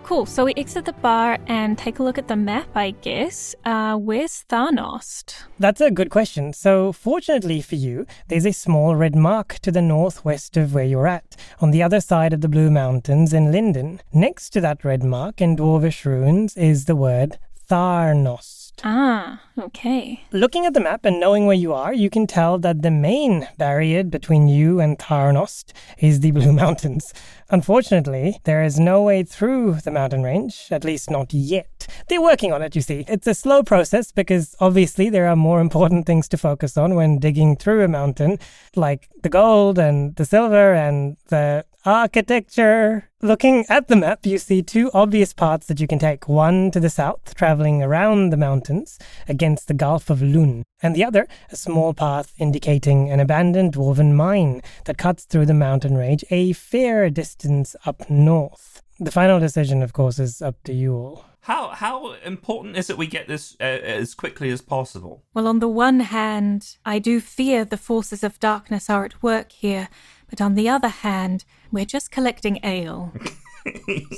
Cool. 0.04 0.26
So 0.26 0.44
we 0.44 0.54
exit 0.56 0.86
the 0.86 0.92
bar 0.92 1.38
and 1.46 1.78
take 1.78 2.00
a 2.00 2.02
look 2.02 2.18
at 2.18 2.26
the 2.26 2.34
map, 2.34 2.68
I 2.74 2.90
guess. 3.00 3.54
Uh, 3.64 3.96
where's 3.96 4.44
Tharnost? 4.48 5.44
That's 5.60 5.80
a 5.80 5.90
good 5.90 6.10
question. 6.10 6.52
So, 6.52 6.90
fortunately 6.92 7.60
for 7.62 7.76
you, 7.76 8.06
there's 8.26 8.44
a 8.44 8.52
small 8.52 8.96
red 8.96 9.14
mark 9.14 9.60
to 9.60 9.70
the 9.70 9.82
northwest 9.82 10.56
of 10.56 10.74
where 10.74 10.84
you're 10.84 11.06
at, 11.06 11.36
on 11.60 11.70
the 11.70 11.84
other 11.84 12.00
side 12.00 12.32
of 12.32 12.40
the 12.40 12.48
Blue 12.48 12.70
Mountains 12.72 13.32
in 13.32 13.52
Lindon. 13.52 14.00
Next 14.12 14.50
to 14.50 14.60
that 14.62 14.84
red 14.84 15.04
mark 15.04 15.40
in 15.40 15.56
Dwarvish 15.56 16.04
runes 16.04 16.56
is 16.56 16.86
the 16.86 16.96
word 16.96 17.38
Tharnost. 17.68 18.59
Ah, 18.82 19.42
okay. 19.58 20.24
Looking 20.32 20.64
at 20.64 20.72
the 20.72 20.80
map 20.80 21.04
and 21.04 21.20
knowing 21.20 21.46
where 21.46 21.56
you 21.56 21.72
are, 21.74 21.92
you 21.92 22.08
can 22.08 22.26
tell 22.26 22.58
that 22.58 22.80
the 22.80 22.90
main 22.90 23.46
barrier 23.58 24.02
between 24.04 24.48
you 24.48 24.80
and 24.80 24.98
Tharnost 24.98 25.72
is 25.98 26.20
the 26.20 26.30
Blue 26.30 26.52
Mountains. 26.64 27.12
Unfortunately, 27.50 28.38
there 28.44 28.62
is 28.62 28.80
no 28.80 29.02
way 29.02 29.22
through 29.22 29.74
the 29.84 29.90
mountain 29.90 30.22
range, 30.22 30.68
at 30.70 30.84
least 30.84 31.10
not 31.10 31.34
yet. 31.34 31.86
They're 32.08 32.22
working 32.22 32.52
on 32.52 32.62
it, 32.62 32.74
you 32.74 32.80
see. 32.80 33.04
It's 33.06 33.26
a 33.26 33.34
slow 33.34 33.62
process 33.62 34.12
because 34.12 34.54
obviously 34.60 35.10
there 35.10 35.26
are 35.26 35.36
more 35.36 35.60
important 35.60 36.06
things 36.06 36.28
to 36.28 36.38
focus 36.38 36.76
on 36.76 36.94
when 36.94 37.18
digging 37.18 37.56
through 37.56 37.82
a 37.82 37.88
mountain, 37.88 38.38
like 38.76 39.10
the 39.22 39.28
gold 39.28 39.78
and 39.78 40.16
the 40.16 40.24
silver 40.24 40.72
and 40.72 41.16
the 41.28 41.64
architecture. 41.84 43.08
Looking 43.22 43.64
at 43.68 43.88
the 43.88 43.96
map, 43.96 44.24
you 44.24 44.38
see 44.38 44.62
two 44.62 44.90
obvious 44.94 45.32
paths 45.32 45.66
that 45.66 45.80
you 45.80 45.86
can 45.86 45.98
take. 45.98 46.28
One 46.28 46.70
to 46.70 46.80
the 46.80 46.90
south, 46.90 47.34
traveling 47.34 47.82
around 47.82 48.30
the 48.30 48.36
mountains 48.36 48.98
against 49.28 49.68
the 49.68 49.74
Gulf 49.74 50.10
of 50.10 50.20
Lhûn, 50.20 50.62
and 50.82 50.94
the 50.94 51.04
other, 51.04 51.26
a 51.50 51.56
small 51.56 51.92
path 51.92 52.32
indicating 52.38 53.10
an 53.10 53.20
abandoned 53.20 53.74
dwarven 53.74 54.14
mine 54.14 54.62
that 54.86 54.98
cuts 54.98 55.24
through 55.24 55.46
the 55.46 55.54
mountain 55.54 55.96
range 55.96 56.24
a 56.30 56.52
fair 56.52 57.10
distance 57.10 57.76
up 57.84 58.08
north. 58.08 58.82
The 58.98 59.10
final 59.10 59.40
decision, 59.40 59.82
of 59.82 59.92
course, 59.92 60.18
is 60.18 60.42
up 60.42 60.62
to 60.64 60.72
you 60.72 60.94
all. 60.94 61.24
How 61.44 61.68
how 61.68 62.12
important 62.22 62.76
is 62.76 62.90
it 62.90 62.98
we 62.98 63.06
get 63.06 63.26
this 63.26 63.56
uh, 63.60 63.64
as 63.64 64.14
quickly 64.14 64.50
as 64.50 64.60
possible? 64.60 65.24
Well, 65.32 65.46
on 65.46 65.58
the 65.58 65.68
one 65.68 66.00
hand, 66.00 66.76
I 66.84 66.98
do 66.98 67.18
fear 67.18 67.64
the 67.64 67.78
forces 67.78 68.22
of 68.22 68.38
darkness 68.40 68.90
are 68.90 69.06
at 69.06 69.22
work 69.22 69.52
here, 69.52 69.88
but 70.30 70.40
on 70.40 70.54
the 70.54 70.68
other 70.68 70.88
hand, 70.88 71.44
we're 71.70 71.84
just 71.84 72.10
collecting 72.10 72.60
ale. 72.62 73.12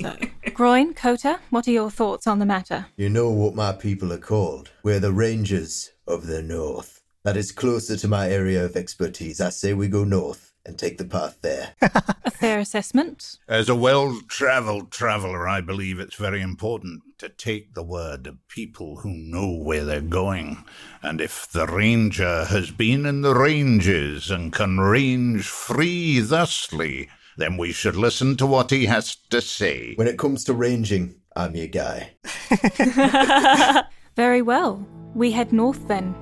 so, 0.00 0.16
Groin, 0.54 0.94
Kota, 0.94 1.40
what 1.50 1.66
are 1.66 1.72
your 1.72 1.90
thoughts 1.90 2.26
on 2.26 2.38
the 2.38 2.46
matter? 2.46 2.86
You 2.96 3.08
know 3.08 3.30
what 3.30 3.54
my 3.54 3.72
people 3.72 4.12
are 4.12 4.18
called. 4.18 4.70
We're 4.82 5.00
the 5.00 5.12
Rangers 5.12 5.90
of 6.06 6.26
the 6.26 6.42
North. 6.42 7.02
That 7.24 7.36
is 7.36 7.52
closer 7.52 7.96
to 7.96 8.08
my 8.08 8.28
area 8.28 8.64
of 8.64 8.76
expertise. 8.76 9.40
I 9.40 9.50
say 9.50 9.74
we 9.74 9.88
go 9.88 10.04
north 10.04 10.51
and 10.64 10.78
take 10.78 10.98
the 10.98 11.04
path 11.04 11.38
there. 11.42 11.74
A 12.24 12.30
fair 12.30 12.58
assessment? 12.58 13.38
As 13.48 13.68
a 13.68 13.74
well 13.74 14.20
traveled 14.28 14.90
traveler, 14.90 15.48
I 15.48 15.60
believe 15.60 15.98
it's 15.98 16.14
very 16.14 16.40
important 16.40 17.02
to 17.18 17.28
take 17.28 17.74
the 17.74 17.82
word 17.82 18.26
of 18.26 18.46
people 18.48 18.98
who 18.98 19.12
know 19.12 19.50
where 19.50 19.84
they're 19.84 20.00
going. 20.00 20.64
And 21.02 21.20
if 21.20 21.50
the 21.50 21.66
ranger 21.66 22.44
has 22.46 22.70
been 22.70 23.06
in 23.06 23.22
the 23.22 23.34
ranges 23.34 24.30
and 24.30 24.52
can 24.52 24.78
range 24.80 25.46
free 25.46 26.20
thusly, 26.20 27.08
then 27.36 27.56
we 27.56 27.72
should 27.72 27.96
listen 27.96 28.36
to 28.36 28.46
what 28.46 28.70
he 28.70 28.86
has 28.86 29.16
to 29.30 29.40
say. 29.40 29.94
when 29.96 30.06
it 30.08 30.18
comes 30.18 30.44
to 30.44 30.54
ranging, 30.54 31.16
I'm 31.34 31.56
your 31.56 31.68
guy. 31.68 32.12
Very 34.16 34.42
well. 34.42 34.86
We 35.14 35.30
head 35.32 35.52
north 35.52 35.88
then. 35.88 36.14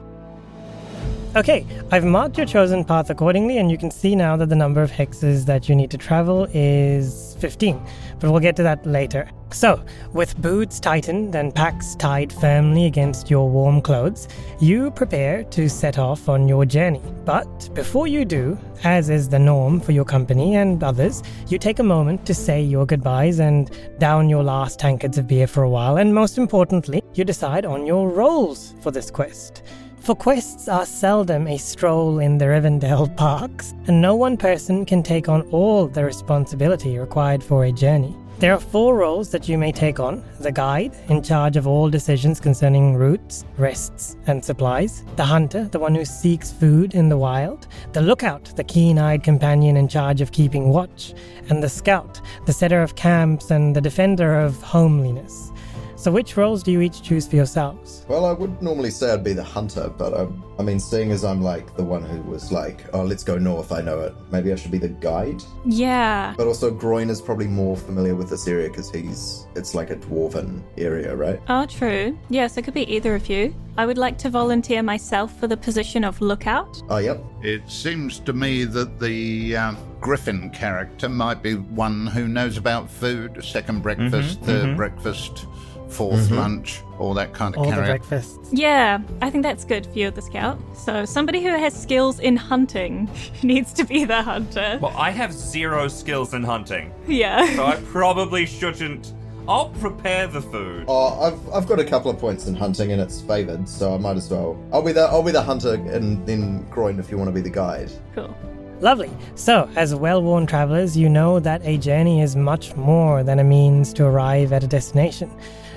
Okay, 1.37 1.64
I've 1.93 2.05
marked 2.05 2.39
your 2.39 2.47
chosen 2.47 2.85
path 2.85 3.09
accordingly, 3.09 3.59
and 3.59 3.70
you 3.70 3.78
can 3.78 3.93
see 3.93 4.16
now 4.16 4.37
that 4.37 4.49
the 4.49 4.57
number 4.57 4.83
of 4.83 4.91
hexes 4.91 5.47
that 5.47 5.68
you 5.68 5.76
need 5.76 5.89
to 5.93 5.97
travel 5.97 6.49
is 6.53 7.37
15, 7.39 7.81
but 8.18 8.33
we'll 8.33 8.41
get 8.41 8.57
to 8.57 8.64
that 8.64 8.85
later. 8.85 9.31
So, 9.53 9.81
with 10.12 10.37
boots 10.43 10.81
tightened 10.81 11.37
and 11.37 11.55
packs 11.55 11.95
tied 11.95 12.33
firmly 12.33 12.87
against 12.87 13.31
your 13.31 13.49
warm 13.49 13.81
clothes, 13.81 14.26
you 14.61 14.91
prepare 14.91 15.45
to 15.45 15.68
set 15.68 15.99
off 15.99 16.28
on 16.28 16.49
your 16.49 16.64
journey. 16.64 17.03
But 17.24 17.72
before 17.74 18.09
you 18.09 18.24
do, 18.24 18.59
as 18.83 19.09
is 19.09 19.28
the 19.28 19.39
norm 19.39 19.78
for 19.78 19.93
your 19.93 20.05
company 20.05 20.57
and 20.57 20.83
others, 20.83 21.22
you 21.47 21.59
take 21.59 21.78
a 21.78 21.85
moment 21.85 22.26
to 22.26 22.35
say 22.35 22.61
your 22.61 22.87
goodbyes 22.87 23.39
and 23.39 23.70
down 24.01 24.28
your 24.28 24.43
last 24.43 24.81
tankards 24.81 25.16
of 25.16 25.28
beer 25.28 25.47
for 25.47 25.62
a 25.62 25.70
while, 25.70 25.99
and 25.99 26.12
most 26.12 26.39
importantly, 26.39 27.05
you 27.14 27.22
decide 27.22 27.64
on 27.64 27.87
your 27.87 28.09
roles 28.09 28.74
for 28.81 28.91
this 28.91 29.12
quest. 29.12 29.62
For 30.01 30.14
quests 30.14 30.66
are 30.66 30.86
seldom 30.86 31.46
a 31.46 31.59
stroll 31.59 32.20
in 32.20 32.38
the 32.38 32.46
Rivendell 32.46 33.14
parks, 33.18 33.74
and 33.86 34.01
no 34.01 34.16
one 34.16 34.38
person 34.38 34.86
can 34.86 35.03
take 35.03 35.28
on 35.28 35.42
all 35.51 35.86
the 35.86 36.03
responsibility 36.03 36.98
required 36.98 37.44
for 37.44 37.64
a 37.64 37.72
journey. 37.72 38.16
There 38.38 38.55
are 38.55 38.61
four 38.61 38.96
roles 38.96 39.28
that 39.32 39.46
you 39.46 39.59
may 39.59 39.72
take 39.72 40.01
on 40.01 40.24
the 40.40 40.51
guide, 40.51 40.96
in 41.11 41.22
charge 41.22 41.59
of 41.59 41.66
all 41.66 41.90
decisions 41.90 42.40
concerning 42.40 42.96
routes, 42.96 43.44
rests, 43.59 44.16
and 44.26 44.42
supplies, 44.42 45.05
the 45.16 45.24
hunter, 45.24 45.64
the 45.64 45.78
one 45.78 45.94
who 45.94 46.07
seeks 46.07 46.51
food 46.51 46.94
in 46.94 47.11
the 47.11 47.18
wild, 47.18 47.68
the 47.92 48.01
lookout, 48.01 48.57
the 48.57 48.64
keen 48.64 48.98
eyed 48.98 49.22
companion 49.22 49.76
in 49.76 49.86
charge 49.86 50.22
of 50.22 50.32
keeping 50.32 50.70
watch, 50.70 51.12
and 51.51 51.62
the 51.62 51.68
scout, 51.68 52.22
the 52.46 52.55
setter 52.55 52.82
of 52.82 52.96
camps 52.96 53.51
and 53.51 53.76
the 53.76 53.82
defender 53.82 54.40
of 54.40 54.62
homeliness. 54.62 55.53
So, 56.01 56.11
which 56.11 56.38
roles 56.38 56.62
do 56.62 56.72
you 56.72 56.80
each 56.80 57.03
choose 57.03 57.28
for 57.28 57.36
yourselves? 57.36 58.07
Well, 58.09 58.24
I 58.24 58.32
would 58.32 58.62
normally 58.62 58.90
say 58.90 59.12
I'd 59.12 59.22
be 59.22 59.34
the 59.34 59.44
hunter, 59.44 59.92
but 59.98 60.18
um, 60.18 60.42
I 60.59 60.62
mean, 60.62 60.80
seeing 60.80 61.12
as 61.12 61.26
I'm 61.26 61.42
like 61.42 61.76
the 61.76 61.84
one 61.84 62.03
who 62.03 62.22
was 62.22 62.51
like, 62.51 62.86
oh, 62.94 63.03
let's 63.03 63.22
go 63.22 63.36
north, 63.36 63.70
I 63.70 63.82
know 63.82 64.01
it. 64.01 64.14
Maybe 64.32 64.51
I 64.51 64.57
should 64.57 64.70
be 64.70 64.78
the 64.78 64.88
guide. 64.88 65.42
Yeah. 65.66 66.32
But 66.38 66.46
also, 66.46 66.70
Groin 66.70 67.11
is 67.11 67.20
probably 67.20 67.48
more 67.48 67.76
familiar 67.76 68.14
with 68.14 68.30
this 68.30 68.48
area 68.48 68.70
because 68.70 68.90
he's, 68.90 69.46
it's 69.55 69.74
like 69.74 69.90
a 69.90 69.96
dwarven 69.96 70.62
area, 70.78 71.14
right? 71.14 71.38
Oh, 71.48 71.66
true. 71.66 72.18
Yes, 72.30 72.57
it 72.57 72.62
could 72.62 72.72
be 72.72 72.90
either 72.90 73.14
of 73.14 73.28
you. 73.28 73.55
I 73.76 73.84
would 73.84 73.98
like 73.98 74.16
to 74.18 74.30
volunteer 74.30 74.82
myself 74.82 75.38
for 75.38 75.48
the 75.48 75.57
position 75.57 76.03
of 76.03 76.18
lookout. 76.22 76.82
Oh, 76.88 76.96
yep. 76.96 77.22
It 77.42 77.70
seems 77.70 78.20
to 78.20 78.32
me 78.32 78.64
that 78.64 78.98
the 79.01 79.55
uh, 79.55 79.74
Griffin 80.01 80.48
character 80.48 81.11
might 81.11 81.42
be 81.42 81.57
one 81.57 82.07
who 82.07 82.26
knows 82.26 82.57
about 82.57 82.90
food, 82.90 83.44
second 83.44 83.82
breakfast, 83.82 84.40
3rd 84.42 84.76
breakfast, 84.76 85.46
4th 85.91 86.12
mm-hmm. 86.12 86.36
lunch, 86.36 86.80
all 86.99 87.14
that 87.14 87.32
kind 87.32 87.55
of 87.55 87.59
All 87.61 87.66
the 87.66 87.72
carry. 87.72 87.86
breakfasts. 87.86 88.53
Yeah, 88.53 89.01
I 89.20 89.30
think 89.30 89.43
that's 89.43 89.64
good 89.64 89.86
for 89.86 89.99
you, 89.99 90.11
the 90.11 90.22
scout. 90.22 90.59
So, 90.76 91.05
somebody 91.05 91.43
who 91.43 91.51
has 91.51 91.74
skills 91.74 92.20
in 92.20 92.36
hunting 92.36 93.11
needs 93.43 93.72
to 93.74 93.84
be 93.84 94.05
the 94.05 94.22
hunter. 94.22 94.78
Well, 94.80 94.97
I 94.97 95.11
have 95.11 95.32
zero 95.32 95.88
skills 95.88 96.34
in 96.34 96.43
hunting, 96.43 96.93
Yeah. 97.07 97.55
so 97.57 97.66
I 97.66 97.76
probably 97.86 98.47
shouldn't. 98.47 99.12
I'll 99.49 99.70
prepare 99.70 100.26
the 100.28 100.41
food. 100.41 100.84
Oh, 100.86 101.20
I've, 101.20 101.53
I've 101.53 101.66
got 101.66 101.80
a 101.80 101.84
couple 101.84 102.11
of 102.11 102.18
points 102.18 102.47
in 102.47 102.55
hunting 102.55 102.93
and 102.93 103.01
it's 103.01 103.20
favored, 103.20 103.68
so 103.68 103.95
I 103.95 103.99
might 103.99 104.16
as 104.16 104.30
well. 104.30 104.57
I'll 104.72 104.82
be 104.82 104.93
the 104.93 105.03
I'll 105.03 105.24
be 105.24 105.32
the 105.32 105.43
hunter 105.43 105.74
and 105.74 106.24
then 106.26 106.68
Groin 106.70 107.01
if 107.01 107.11
you 107.11 107.18
want 107.18 107.28
to 107.28 107.32
be 107.32 107.41
the 107.41 107.51
guide. 107.51 107.91
Cool. 108.14 108.36
Lovely. 108.80 109.11
So, 109.34 109.68
as 109.76 109.95
well 109.95 110.22
worn 110.22 110.47
travelers, 110.47 110.97
you 110.97 111.09
know 111.09 111.38
that 111.41 111.61
a 111.64 111.76
journey 111.76 112.22
is 112.22 112.34
much 112.34 112.74
more 112.76 113.22
than 113.22 113.38
a 113.38 113.45
means 113.45 113.93
to 113.95 114.07
arrive 114.07 114.55
at 114.55 114.64
a 114.64 114.66
destination. 114.66 115.30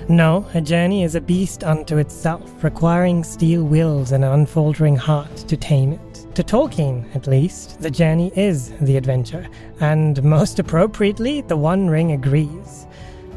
No, 0.08 0.46
a 0.52 0.60
journey 0.60 1.02
is 1.02 1.14
a 1.14 1.20
beast 1.20 1.64
unto 1.64 1.96
itself, 1.96 2.62
requiring 2.62 3.24
steel 3.24 3.64
wills 3.64 4.12
and 4.12 4.22
an 4.22 4.32
unfaltering 4.32 4.96
heart 4.96 5.34
to 5.34 5.56
tame 5.56 5.94
it. 5.94 6.26
To 6.34 6.42
Tolkien, 6.42 7.06
at 7.16 7.26
least, 7.26 7.80
the 7.80 7.90
journey 7.90 8.30
is 8.36 8.72
the 8.82 8.98
adventure, 8.98 9.48
and 9.80 10.22
most 10.22 10.58
appropriately, 10.58 11.40
the 11.40 11.56
One 11.56 11.88
Ring 11.88 12.12
agrees. 12.12 12.86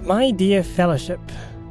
My 0.03 0.29
dear 0.31 0.61
fellowship, 0.61 1.21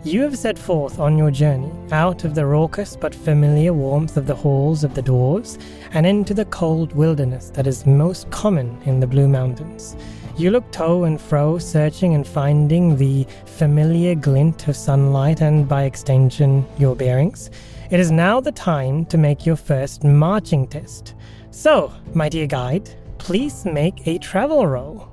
You 0.02 0.22
have 0.22 0.38
set 0.38 0.56
forth 0.56 1.00
on 1.00 1.18
your 1.18 1.32
journey 1.32 1.72
out 1.90 2.22
of 2.22 2.36
the 2.36 2.46
raucous 2.46 2.96
but 2.96 3.12
familiar 3.12 3.72
warmth 3.72 4.16
of 4.16 4.28
the 4.28 4.36
halls 4.36 4.84
of 4.84 4.94
the 4.94 5.02
dwarves 5.02 5.60
and 5.90 6.06
into 6.06 6.32
the 6.32 6.44
cold 6.44 6.92
wilderness 6.92 7.50
that 7.50 7.66
is 7.66 7.86
most 7.86 8.30
common 8.30 8.78
in 8.84 9.00
the 9.00 9.06
Blue 9.08 9.26
Mountains. 9.26 9.96
You 10.36 10.50
look 10.50 10.70
to 10.72 11.04
and 11.04 11.18
fro, 11.18 11.56
searching 11.56 12.14
and 12.14 12.26
finding 12.26 12.96
the 12.96 13.26
familiar 13.46 14.14
glint 14.14 14.68
of 14.68 14.76
sunlight 14.76 15.40
and, 15.40 15.66
by 15.66 15.84
extension, 15.84 16.66
your 16.76 16.94
bearings. 16.94 17.50
It 17.90 18.00
is 18.00 18.10
now 18.10 18.40
the 18.40 18.52
time 18.52 19.06
to 19.06 19.16
make 19.16 19.46
your 19.46 19.56
first 19.56 20.04
marching 20.04 20.66
test. 20.66 21.14
So, 21.50 21.90
my 22.12 22.28
dear 22.28 22.46
guide, 22.46 22.90
please 23.16 23.64
make 23.64 24.06
a 24.06 24.18
travel 24.18 24.66
roll. 24.66 25.08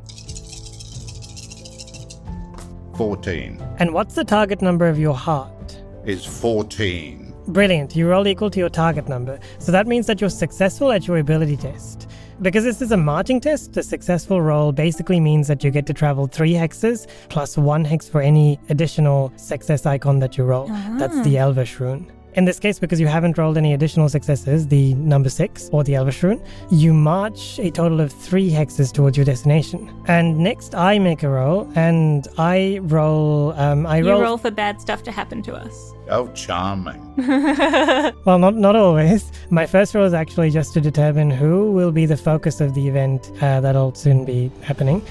14 2.97 3.63
And 3.79 3.93
what's 3.93 4.15
the 4.15 4.25
target 4.25 4.61
number 4.61 4.87
of 4.87 4.99
your 4.99 5.15
heart? 5.15 5.81
is 6.05 6.25
14. 6.25 7.33
Brilliant. 7.47 7.95
You 7.95 8.09
roll 8.09 8.27
equal 8.27 8.49
to 8.49 8.59
your 8.59 8.69
target 8.69 9.07
number. 9.07 9.39
So 9.57 9.71
that 9.71 9.87
means 9.87 10.05
that 10.07 10.19
you're 10.19 10.29
successful 10.29 10.91
at 10.91 11.07
your 11.07 11.17
ability 11.17 11.55
test. 11.55 12.09
Because 12.43 12.65
this 12.65 12.81
is 12.81 12.91
a 12.91 12.97
marching 12.97 13.39
test, 13.39 13.71
the 13.71 13.81
successful 13.81 14.41
roll 14.41 14.73
basically 14.73 15.21
means 15.21 15.47
that 15.47 15.63
you 15.63 15.71
get 15.71 15.85
to 15.85 15.93
travel 15.93 16.27
three 16.27 16.51
hexes 16.51 17.07
plus 17.29 17.57
one 17.57 17.85
hex 17.85 18.09
for 18.09 18.21
any 18.21 18.59
additional 18.67 19.31
success 19.37 19.85
icon 19.85 20.19
that 20.19 20.37
you 20.37 20.43
roll. 20.43 20.67
That's 20.99 21.15
ah. 21.15 21.23
the 21.23 21.37
Elvish 21.37 21.79
rune. 21.79 22.11
In 22.35 22.45
this 22.45 22.59
case, 22.59 22.79
because 22.79 22.99
you 22.99 23.05
haven't 23.07 23.37
rolled 23.37 23.57
any 23.57 23.73
additional 23.73 24.09
successes, 24.09 24.67
the 24.67 24.95
number 24.95 25.29
six 25.29 25.69
or 25.71 25.83
the 25.83 25.93
Elvish 25.95 26.23
rune, 26.23 26.41
you 26.71 26.91
march 26.93 27.59
a 27.59 27.69
total 27.69 28.01
of 28.01 28.11
three 28.11 28.49
hexes 28.49 28.91
towards 28.91 29.15
your 29.17 29.25
destination. 29.25 29.91
And 30.07 30.39
next, 30.39 30.73
I 30.73 30.97
make 30.97 31.21
a 31.21 31.29
roll, 31.29 31.71
and 31.75 32.27
I 32.39 32.79
roll. 32.83 33.53
Um, 33.53 33.85
I 33.85 33.97
You 33.97 34.09
roll. 34.09 34.21
roll 34.21 34.37
for 34.37 34.49
bad 34.49 34.81
stuff 34.81 35.03
to 35.03 35.11
happen 35.11 35.43
to 35.43 35.53
us. 35.53 35.93
Oh, 36.09 36.27
charming. 36.29 36.99
Well, 38.25 38.39
not 38.39 38.55
not 38.55 38.75
always. 38.75 39.31
My 39.49 39.65
first 39.65 39.93
roll 39.93 40.05
is 40.05 40.13
actually 40.13 40.49
just 40.49 40.73
to 40.73 40.81
determine 40.81 41.29
who 41.29 41.71
will 41.71 41.91
be 41.91 42.05
the 42.05 42.17
focus 42.17 42.61
of 42.61 42.73
the 42.73 42.87
event 42.87 43.31
uh, 43.41 43.61
that'll 43.61 43.93
soon 43.93 44.25
be 44.25 44.51
happening, 44.61 45.01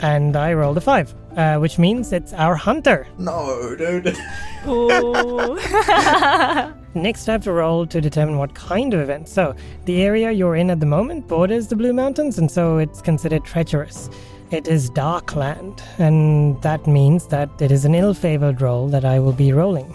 and 0.00 0.36
I 0.36 0.52
rolled 0.52 0.76
a 0.76 0.80
five, 0.80 1.14
uh, 1.36 1.56
which 1.58 1.78
means 1.78 2.12
it's 2.12 2.32
our 2.32 2.54
hunter. 2.56 3.06
No, 3.18 3.74
dude. 3.76 4.16
Ooh. 4.66 5.56
Next, 6.94 7.28
I 7.28 7.32
have 7.32 7.42
to 7.44 7.52
roll 7.52 7.86
to 7.86 8.00
determine 8.00 8.38
what 8.38 8.54
kind 8.54 8.94
of 8.94 9.00
event. 9.00 9.28
So, 9.28 9.54
the 9.84 10.02
area 10.02 10.30
you're 10.30 10.56
in 10.56 10.70
at 10.70 10.78
the 10.80 10.86
moment 10.86 11.26
borders 11.26 11.66
the 11.66 11.76
Blue 11.76 11.92
Mountains, 11.92 12.38
and 12.38 12.50
so 12.50 12.78
it's 12.78 13.02
considered 13.02 13.44
treacherous. 13.44 14.08
It 14.50 14.68
is 14.68 14.90
dark 14.90 15.34
land, 15.34 15.82
and 15.98 16.60
that 16.62 16.86
means 16.86 17.26
that 17.28 17.50
it 17.60 17.72
is 17.72 17.84
an 17.84 17.94
ill-favored 17.94 18.60
roll 18.60 18.86
that 18.88 19.04
I 19.04 19.18
will 19.18 19.32
be 19.32 19.52
rolling. 19.52 19.92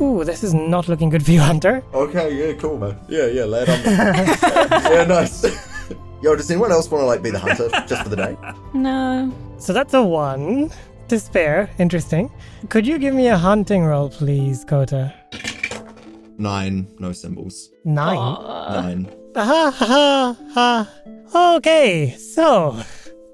Ooh, 0.00 0.22
this 0.22 0.44
is 0.44 0.52
not 0.52 0.86
looking 0.88 1.08
good 1.08 1.24
for 1.24 1.32
you, 1.32 1.40
Hunter. 1.40 1.82
okay, 1.94 2.32
yeah, 2.34 2.52
cool, 2.60 2.76
man. 2.78 2.98
Yeah, 3.08 3.26
yeah, 3.26 3.44
lad. 3.44 3.68
I'm 3.68 3.84
yeah, 4.92 5.04
nice. 5.04 5.42
Yo, 6.20 6.34
does 6.34 6.50
anyone 6.50 6.72
else 6.72 6.90
want 6.90 7.02
to 7.02 7.06
like 7.06 7.22
be 7.22 7.30
the 7.30 7.38
hunter 7.38 7.68
just 7.86 8.02
for 8.02 8.08
the 8.08 8.16
day? 8.16 8.36
no. 8.74 9.32
So 9.58 9.72
that's 9.72 9.94
a 9.94 10.02
one 10.02 10.70
to 11.08 11.18
spare. 11.18 11.70
Interesting. 11.78 12.30
Could 12.68 12.86
you 12.86 12.98
give 12.98 13.14
me 13.14 13.28
a 13.28 13.36
hunting 13.36 13.84
roll, 13.84 14.10
please, 14.10 14.64
Kota? 14.64 15.12
Nine, 16.38 16.86
no 16.98 17.12
symbols. 17.12 17.70
Nine. 17.84 18.16
Nine. 18.16 19.08
Ha 19.34 19.70
ha 19.74 20.36
ha. 20.54 20.88
Okay, 21.56 22.14
so 22.16 22.80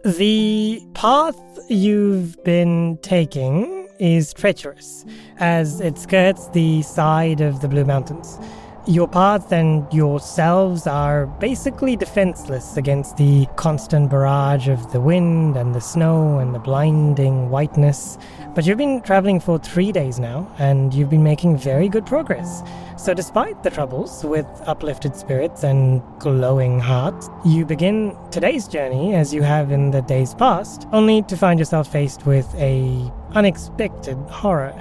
the 0.05 0.80
path 0.95 1.37
you've 1.68 2.43
been 2.45 2.99
taking 3.03 3.89
is 4.01 4.32
treacherous, 4.35 5.05
as 5.39 5.80
it 5.80 5.97
skirts 5.99 6.49
the 6.49 6.82
side 6.82 7.41
of 7.41 7.61
the 7.61 7.68
Blue 7.68 7.85
Mountains. 7.85 8.39
Your 8.87 9.09
path 9.09 9.51
and 9.51 9.91
yourselves 9.95 10.87
are 10.87 11.24
basically 11.24 11.97
defenseless 11.97 12.76
against 12.76 13.16
the 13.16 13.47
constant 13.57 14.11
barrage 14.11 14.68
of 14.68 14.93
the 14.93 15.01
wind 15.01 15.57
and 15.57 15.74
the 15.74 15.80
snow 15.80 16.39
and 16.39 16.55
the 16.55 16.59
blinding 16.59 17.49
whiteness. 17.49 18.18
But 18.55 18.66
you've 18.66 18.76
been 18.76 19.01
traveling 19.01 19.41
for 19.41 19.59
three 19.59 19.91
days 19.91 20.18
now, 20.18 20.55
and 20.59 20.93
you've 20.93 21.09
been 21.09 21.22
making 21.22 21.57
very 21.57 21.89
good 21.89 22.05
progress. 22.05 22.62
So, 22.99 23.14
despite 23.14 23.62
the 23.62 23.70
troubles 23.70 24.22
with 24.22 24.47
uplifted 24.66 25.16
spirits 25.16 25.64
and 25.64 26.03
glowing 26.18 26.78
hearts, 26.78 27.30
you 27.43 27.64
begin 27.64 28.14
today's 28.30 28.68
journey 28.68 29.14
as 29.14 29.32
you 29.32 29.41
have 29.41 29.72
in 29.72 29.93
the 29.93 30.03
days 30.03 30.35
past, 30.35 30.87
only 30.93 31.22
to 31.22 31.39
find 31.39 31.59
yourself 31.59 31.91
faced 31.91 32.26
with 32.26 32.55
a 32.57 33.11
unexpected 33.32 34.18
horror. 34.28 34.78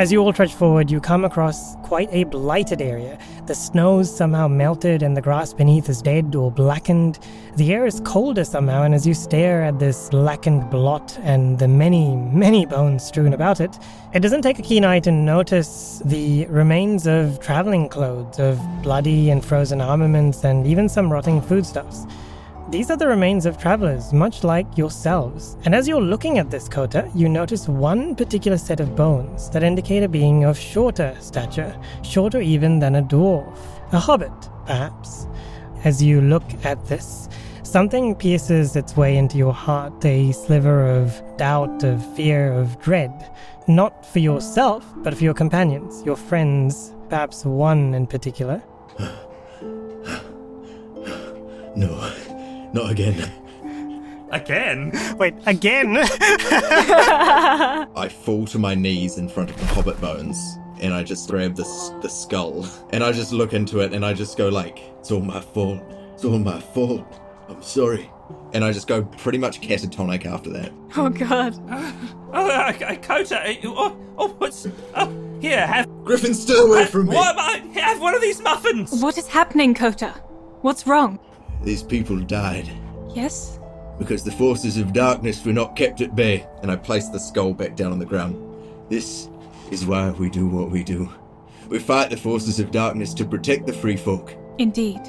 As 0.00 0.10
you 0.10 0.22
all 0.22 0.32
trudge 0.32 0.54
forward, 0.54 0.90
you 0.90 0.98
come 0.98 1.26
across 1.26 1.76
quite 1.82 2.08
a 2.10 2.24
blighted 2.24 2.80
area. 2.80 3.18
The 3.44 3.54
snow's 3.54 4.10
somehow 4.10 4.48
melted 4.48 5.02
and 5.02 5.14
the 5.14 5.20
grass 5.20 5.52
beneath 5.52 5.90
is 5.90 6.00
dead 6.00 6.34
or 6.34 6.50
blackened. 6.50 7.18
The 7.56 7.70
air 7.74 7.84
is 7.84 8.00
colder 8.00 8.44
somehow, 8.44 8.82
and 8.82 8.94
as 8.94 9.06
you 9.06 9.12
stare 9.12 9.62
at 9.62 9.78
this 9.78 10.08
blackened 10.08 10.70
blot 10.70 11.18
and 11.22 11.58
the 11.58 11.68
many, 11.68 12.16
many 12.16 12.64
bones 12.64 13.04
strewn 13.04 13.34
about 13.34 13.60
it, 13.60 13.78
it 14.14 14.20
doesn't 14.20 14.40
take 14.40 14.58
a 14.58 14.62
keen 14.62 14.86
eye 14.86 15.00
to 15.00 15.12
notice 15.12 16.00
the 16.02 16.46
remains 16.46 17.06
of 17.06 17.38
traveling 17.38 17.86
clothes, 17.86 18.38
of 18.38 18.58
bloody 18.80 19.28
and 19.28 19.44
frozen 19.44 19.82
armaments, 19.82 20.44
and 20.44 20.66
even 20.66 20.88
some 20.88 21.12
rotting 21.12 21.42
foodstuffs. 21.42 22.06
These 22.70 22.88
are 22.88 22.96
the 22.96 23.08
remains 23.08 23.46
of 23.46 23.58
travelers, 23.58 24.12
much 24.12 24.44
like 24.44 24.78
yourselves. 24.78 25.56
And 25.64 25.74
as 25.74 25.88
you're 25.88 26.00
looking 26.00 26.38
at 26.38 26.52
this 26.52 26.68
Kota, 26.68 27.10
you 27.16 27.28
notice 27.28 27.66
one 27.66 28.14
particular 28.14 28.56
set 28.56 28.78
of 28.78 28.94
bones 28.94 29.50
that 29.50 29.64
indicate 29.64 30.04
a 30.04 30.08
being 30.08 30.44
of 30.44 30.56
shorter 30.56 31.16
stature, 31.18 31.76
shorter 32.04 32.40
even 32.40 32.78
than 32.78 32.94
a 32.94 33.02
dwarf, 33.02 33.58
a 33.90 33.98
hobbit, 33.98 34.30
perhaps. 34.66 35.26
As 35.82 36.00
you 36.00 36.20
look 36.20 36.44
at 36.64 36.86
this, 36.86 37.28
something 37.64 38.14
pierces 38.14 38.76
its 38.76 38.96
way 38.96 39.16
into 39.16 39.36
your 39.36 39.52
heart, 39.52 40.04
a 40.04 40.30
sliver 40.30 40.86
of 40.86 41.20
doubt, 41.38 41.82
of 41.82 42.14
fear, 42.14 42.52
of 42.52 42.80
dread. 42.80 43.34
Not 43.66 44.06
for 44.06 44.20
yourself, 44.20 44.84
but 44.98 45.16
for 45.16 45.24
your 45.24 45.34
companions, 45.34 46.04
your 46.04 46.14
friends, 46.14 46.94
perhaps 47.08 47.44
one 47.44 47.94
in 47.94 48.06
particular. 48.06 48.62
No, 51.76 52.12
not 52.72 52.90
again. 52.90 53.30
Again? 54.32 54.92
Wait, 55.18 55.34
again? 55.46 55.96
I 57.96 58.08
fall 58.22 58.46
to 58.46 58.58
my 58.58 58.74
knees 58.74 59.18
in 59.18 59.28
front 59.28 59.50
of 59.50 59.58
the 59.58 59.66
hobbit 59.66 60.00
bones, 60.00 60.58
and 60.80 60.94
I 60.94 61.02
just 61.02 61.28
grab 61.28 61.56
the 61.56 61.64
the 62.00 62.08
skull, 62.08 62.64
and 62.90 63.02
I 63.02 63.10
just 63.12 63.32
look 63.32 63.52
into 63.54 63.80
it, 63.80 63.92
and 63.92 64.06
I 64.06 64.14
just 64.14 64.38
go 64.38 64.48
like, 64.48 64.78
"It's 65.00 65.10
all 65.10 65.20
my 65.20 65.40
fault. 65.40 65.82
It's 66.14 66.24
all 66.24 66.38
my 66.38 66.60
fault. 66.60 67.04
I'm 67.48 67.62
sorry." 67.62 68.08
And 68.52 68.64
I 68.64 68.72
just 68.72 68.86
go 68.86 69.02
pretty 69.02 69.38
much 69.38 69.60
catatonic 69.60 70.24
after 70.26 70.50
that. 70.50 70.72
Oh 70.96 71.08
god. 71.08 71.56
Oh, 72.32 72.48
uh, 72.48 72.72
uh, 72.86 72.94
Kota, 72.94 73.40
uh, 73.40 73.54
oh, 73.64 73.96
oh, 74.16 74.28
what's. 74.38 74.64
Oh, 74.94 75.38
here, 75.40 75.66
have. 75.66 75.88
Griffin, 76.04 76.32
stay 76.32 76.56
away 76.56 76.84
from 76.86 77.08
me. 77.08 77.16
What 77.16 77.36
am 77.36 77.38
I? 77.40 77.80
Have 77.80 78.00
one 78.00 78.14
of 78.14 78.20
these 78.20 78.40
muffins! 78.40 79.02
What 79.02 79.18
is 79.18 79.26
happening, 79.26 79.74
Kota? 79.74 80.10
What's 80.60 80.86
wrong? 80.86 81.18
These 81.62 81.82
people 81.82 82.18
died 82.20 82.70
Yes? 83.14 83.58
because 83.98 84.24
the 84.24 84.32
forces 84.32 84.76
of 84.78 84.92
darkness 84.92 85.44
were 85.44 85.52
not 85.52 85.76
kept 85.76 86.00
at 86.00 86.14
bay. 86.16 86.46
And 86.62 86.70
I 86.70 86.76
placed 86.76 87.12
the 87.12 87.18
skull 87.20 87.52
back 87.52 87.76
down 87.76 87.92
on 87.92 87.98
the 87.98 88.06
ground. 88.06 88.34
This 88.88 89.28
is 89.70 89.84
why 89.86 90.10
we 90.10 90.30
do 90.30 90.46
what 90.48 90.70
we 90.70 90.82
do. 90.82 91.10
We 91.68 91.78
fight 91.78 92.10
the 92.10 92.16
forces 92.16 92.58
of 92.60 92.70
darkness 92.70 93.12
to 93.14 93.24
protect 93.24 93.66
the 93.66 93.72
free 93.72 93.96
folk. 93.96 94.34
Indeed. 94.58 95.00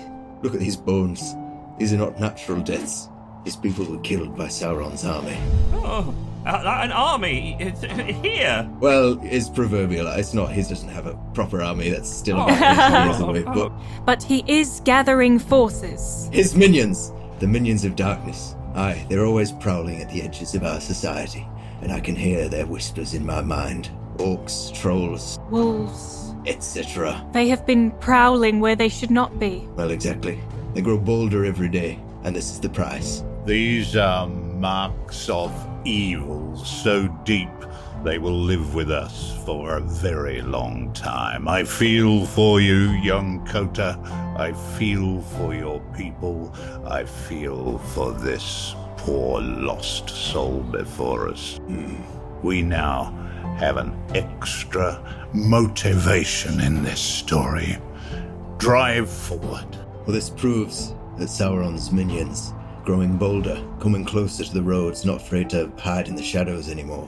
Look 0.43 0.53
at 0.53 0.59
these 0.59 0.75
bones. 0.77 1.35
These 1.79 1.93
are 1.93 1.97
not 1.97 2.19
natural 2.19 2.61
deaths. 2.61 3.07
These 3.45 3.55
people 3.55 3.85
were 3.85 3.99
killed 3.99 4.35
by 4.37 4.45
Sauron's 4.47 5.05
army. 5.05 5.37
Oh, 5.73 6.13
uh, 6.45 6.79
an 6.83 6.91
army 6.91 7.55
it's, 7.59 7.81
here! 8.21 8.69
Well, 8.79 9.19
it's 9.23 9.49
proverbial. 9.49 10.07
It's 10.07 10.33
not. 10.33 10.51
He 10.51 10.61
doesn't 10.63 10.89
have 10.89 11.05
a 11.07 11.15
proper 11.33 11.61
army. 11.61 11.89
That's 11.89 12.09
still 12.09 12.41
about 12.41 12.57
20 12.57 13.05
years 13.05 13.19
away. 13.19 13.43
But 13.43 13.71
But 14.05 14.23
he 14.23 14.43
is 14.47 14.81
gathering 14.83 15.39
forces. 15.39 16.29
his 16.31 16.55
minions, 16.55 17.11
the 17.39 17.47
minions 17.47 17.85
of 17.85 17.95
darkness. 17.95 18.55
Aye, 18.75 19.05
they're 19.09 19.25
always 19.25 19.51
prowling 19.51 20.01
at 20.01 20.09
the 20.09 20.21
edges 20.21 20.55
of 20.55 20.63
our 20.63 20.79
society, 20.79 21.45
and 21.81 21.91
I 21.91 21.99
can 21.99 22.15
hear 22.15 22.47
their 22.47 22.65
whispers 22.65 23.13
in 23.13 23.25
my 23.25 23.41
mind. 23.41 23.89
Orcs, 24.17 24.73
trolls, 24.73 25.39
Wolves. 25.49 26.33
etc. 26.45 27.25
They 27.33 27.47
have 27.49 27.65
been 27.65 27.91
prowling 27.99 28.59
where 28.59 28.75
they 28.75 28.89
should 28.89 29.11
not 29.11 29.39
be. 29.39 29.67
Well, 29.75 29.91
exactly. 29.91 30.39
They 30.73 30.81
grow 30.81 30.97
bolder 30.97 31.43
every 31.43 31.69
day, 31.69 31.99
and 32.23 32.35
this 32.35 32.49
is 32.51 32.59
the 32.59 32.69
price. 32.69 33.23
These 33.45 33.95
are 33.95 34.27
marks 34.27 35.27
of 35.29 35.51
evil 35.85 36.55
so 36.57 37.07
deep 37.23 37.49
they 38.03 38.17
will 38.17 38.39
live 38.39 38.73
with 38.73 38.89
us 38.89 39.37
for 39.45 39.75
a 39.75 39.81
very 39.81 40.41
long 40.41 40.91
time. 40.93 41.47
I 41.47 41.63
feel 41.63 42.25
for 42.25 42.59
you, 42.59 42.89
young 43.03 43.45
Kota. 43.45 43.99
I 44.37 44.53
feel 44.77 45.21
for 45.21 45.53
your 45.53 45.79
people. 45.95 46.51
I 46.85 47.03
feel 47.03 47.77
for 47.77 48.11
this 48.11 48.75
poor 48.97 49.41
lost 49.41 50.09
soul 50.09 50.61
before 50.61 51.29
us. 51.29 51.57
Hmm. 51.57 51.95
We 52.41 52.63
now 52.63 53.11
have 53.59 53.77
an 53.77 53.95
extra 54.15 54.99
motivation 55.33 56.59
in 56.59 56.81
this 56.81 56.99
story. 56.99 57.77
Drive 58.57 59.11
forward. 59.11 59.75
Well, 60.05 60.15
this 60.15 60.31
proves 60.31 60.95
that 61.17 61.29
Sauron's 61.29 61.91
minions, 61.91 62.53
growing 62.91 63.15
bolder, 63.15 63.63
coming 63.79 64.03
closer 64.03 64.43
to 64.43 64.53
the 64.53 64.61
roads, 64.61 65.05
not 65.05 65.21
afraid 65.21 65.49
to 65.49 65.71
hide 65.79 66.09
in 66.09 66.15
the 66.17 66.21
shadows 66.21 66.67
anymore. 66.67 67.07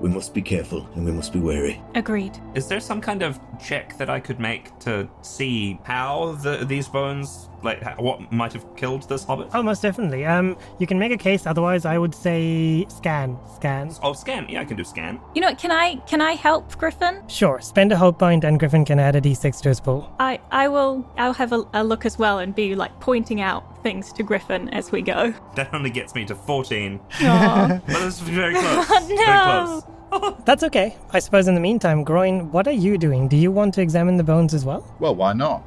We 0.00 0.08
must 0.08 0.32
be 0.32 0.40
careful 0.40 0.88
and 0.94 1.04
we 1.04 1.10
must 1.10 1.32
be 1.32 1.40
wary. 1.40 1.82
Agreed. 1.96 2.38
Is 2.54 2.68
there 2.68 2.78
some 2.78 3.00
kind 3.00 3.20
of 3.20 3.40
check 3.60 3.98
that 3.98 4.08
I 4.08 4.20
could 4.20 4.38
make 4.38 4.78
to 4.80 5.08
see 5.22 5.80
how 5.82 6.38
the, 6.40 6.64
these 6.64 6.86
bones, 6.86 7.48
like 7.64 7.82
what 8.00 8.30
might 8.30 8.52
have 8.52 8.64
killed 8.76 9.08
this 9.08 9.24
hobbit? 9.24 9.48
Oh, 9.54 9.62
most 9.62 9.82
definitely. 9.82 10.24
Um, 10.24 10.56
you 10.78 10.86
can 10.86 10.98
make 10.98 11.12
a 11.12 11.16
case. 11.16 11.46
Otherwise, 11.46 11.84
I 11.84 11.98
would 11.98 12.14
say 12.14 12.86
scan, 12.88 13.38
scan. 13.56 13.92
Oh, 14.02 14.12
scan. 14.12 14.46
Yeah, 14.48 14.60
I 14.60 14.64
can 14.64 14.76
do 14.76 14.84
scan. 14.84 15.20
You 15.34 15.40
know, 15.40 15.48
what, 15.48 15.58
can 15.58 15.72
I 15.72 15.96
can 16.06 16.20
I 16.20 16.32
help 16.32 16.76
Griffin? 16.78 17.22
Sure. 17.28 17.60
Spend 17.60 17.90
a 17.92 17.96
hope 17.96 18.18
point, 18.18 18.44
and 18.44 18.58
Griffin 18.58 18.84
can 18.84 18.98
add 18.98 19.16
a 19.16 19.20
d6 19.20 19.60
to 19.62 19.68
his 19.70 19.80
pool. 19.80 20.14
I 20.20 20.38
I 20.50 20.68
will 20.68 21.04
I'll 21.16 21.32
have 21.32 21.52
a, 21.52 21.64
a 21.72 21.82
look 21.82 22.04
as 22.06 22.18
well 22.18 22.38
and 22.38 22.54
be 22.54 22.74
like 22.74 23.00
pointing 23.00 23.40
out 23.40 23.82
things 23.82 24.12
to 24.12 24.22
Griffin 24.22 24.68
as 24.70 24.92
we 24.92 25.02
go. 25.02 25.34
That 25.56 25.72
only 25.74 25.90
gets 25.90 26.14
me 26.14 26.24
to 26.26 26.34
14. 26.34 27.00
Aw. 27.22 27.80
But 27.86 28.02
it's 28.02 28.20
very 28.20 28.54
close. 28.54 28.86
Oh, 28.90 29.06
Very 29.06 29.16
no. 29.26 29.82
close. 29.82 30.34
That's 30.44 30.62
okay. 30.62 30.96
I 31.10 31.18
suppose 31.18 31.48
in 31.48 31.54
the 31.54 31.60
meantime, 31.60 32.04
Groin, 32.04 32.50
what 32.52 32.68
are 32.68 32.72
you 32.86 32.96
doing? 32.98 33.26
Do 33.28 33.36
you 33.36 33.50
want 33.50 33.74
to 33.74 33.82
examine 33.82 34.16
the 34.16 34.22
bones 34.24 34.54
as 34.54 34.64
well? 34.64 34.86
Well, 35.00 35.14
why 35.14 35.32
not? 35.32 35.62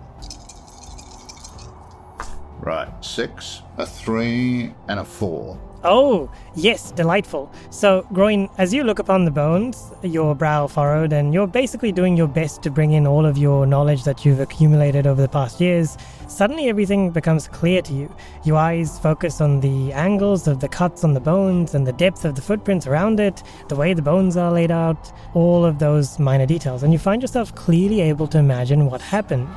Right, 2.67 2.89
six, 2.99 3.61
a 3.77 3.85
three, 3.85 4.73
and 4.89 4.99
a 4.99 5.05
four. 5.05 5.57
Oh, 5.85 6.29
yes, 6.53 6.91
delightful. 6.91 7.49
So, 7.69 8.05
Groin, 8.11 8.49
as 8.57 8.73
you 8.73 8.83
look 8.83 8.99
upon 8.99 9.23
the 9.23 9.31
bones, 9.31 9.89
your 10.03 10.35
brow 10.35 10.67
furrowed, 10.67 11.13
and 11.13 11.33
you're 11.33 11.47
basically 11.47 11.93
doing 11.93 12.17
your 12.17 12.27
best 12.27 12.61
to 12.63 12.69
bring 12.69 12.91
in 12.91 13.07
all 13.07 13.25
of 13.25 13.37
your 13.37 13.65
knowledge 13.65 14.03
that 14.03 14.25
you've 14.25 14.41
accumulated 14.41 15.07
over 15.07 15.21
the 15.21 15.29
past 15.29 15.61
years, 15.61 15.95
suddenly 16.27 16.67
everything 16.67 17.09
becomes 17.09 17.47
clear 17.47 17.81
to 17.83 17.93
you. 17.93 18.13
Your 18.43 18.57
eyes 18.57 18.99
focus 18.99 19.39
on 19.39 19.61
the 19.61 19.93
angles 19.93 20.45
of 20.45 20.59
the 20.59 20.67
cuts 20.67 21.05
on 21.05 21.13
the 21.13 21.21
bones 21.21 21.73
and 21.73 21.87
the 21.87 21.93
depth 21.93 22.25
of 22.25 22.35
the 22.35 22.41
footprints 22.41 22.85
around 22.85 23.21
it, 23.21 23.43
the 23.69 23.77
way 23.77 23.93
the 23.93 24.01
bones 24.01 24.35
are 24.35 24.51
laid 24.51 24.71
out, 24.71 25.13
all 25.33 25.63
of 25.63 25.79
those 25.79 26.19
minor 26.19 26.45
details, 26.45 26.83
and 26.83 26.91
you 26.91 26.99
find 26.99 27.21
yourself 27.21 27.55
clearly 27.55 28.01
able 28.01 28.27
to 28.27 28.37
imagine 28.37 28.87
what 28.87 29.01
happened. 29.01 29.47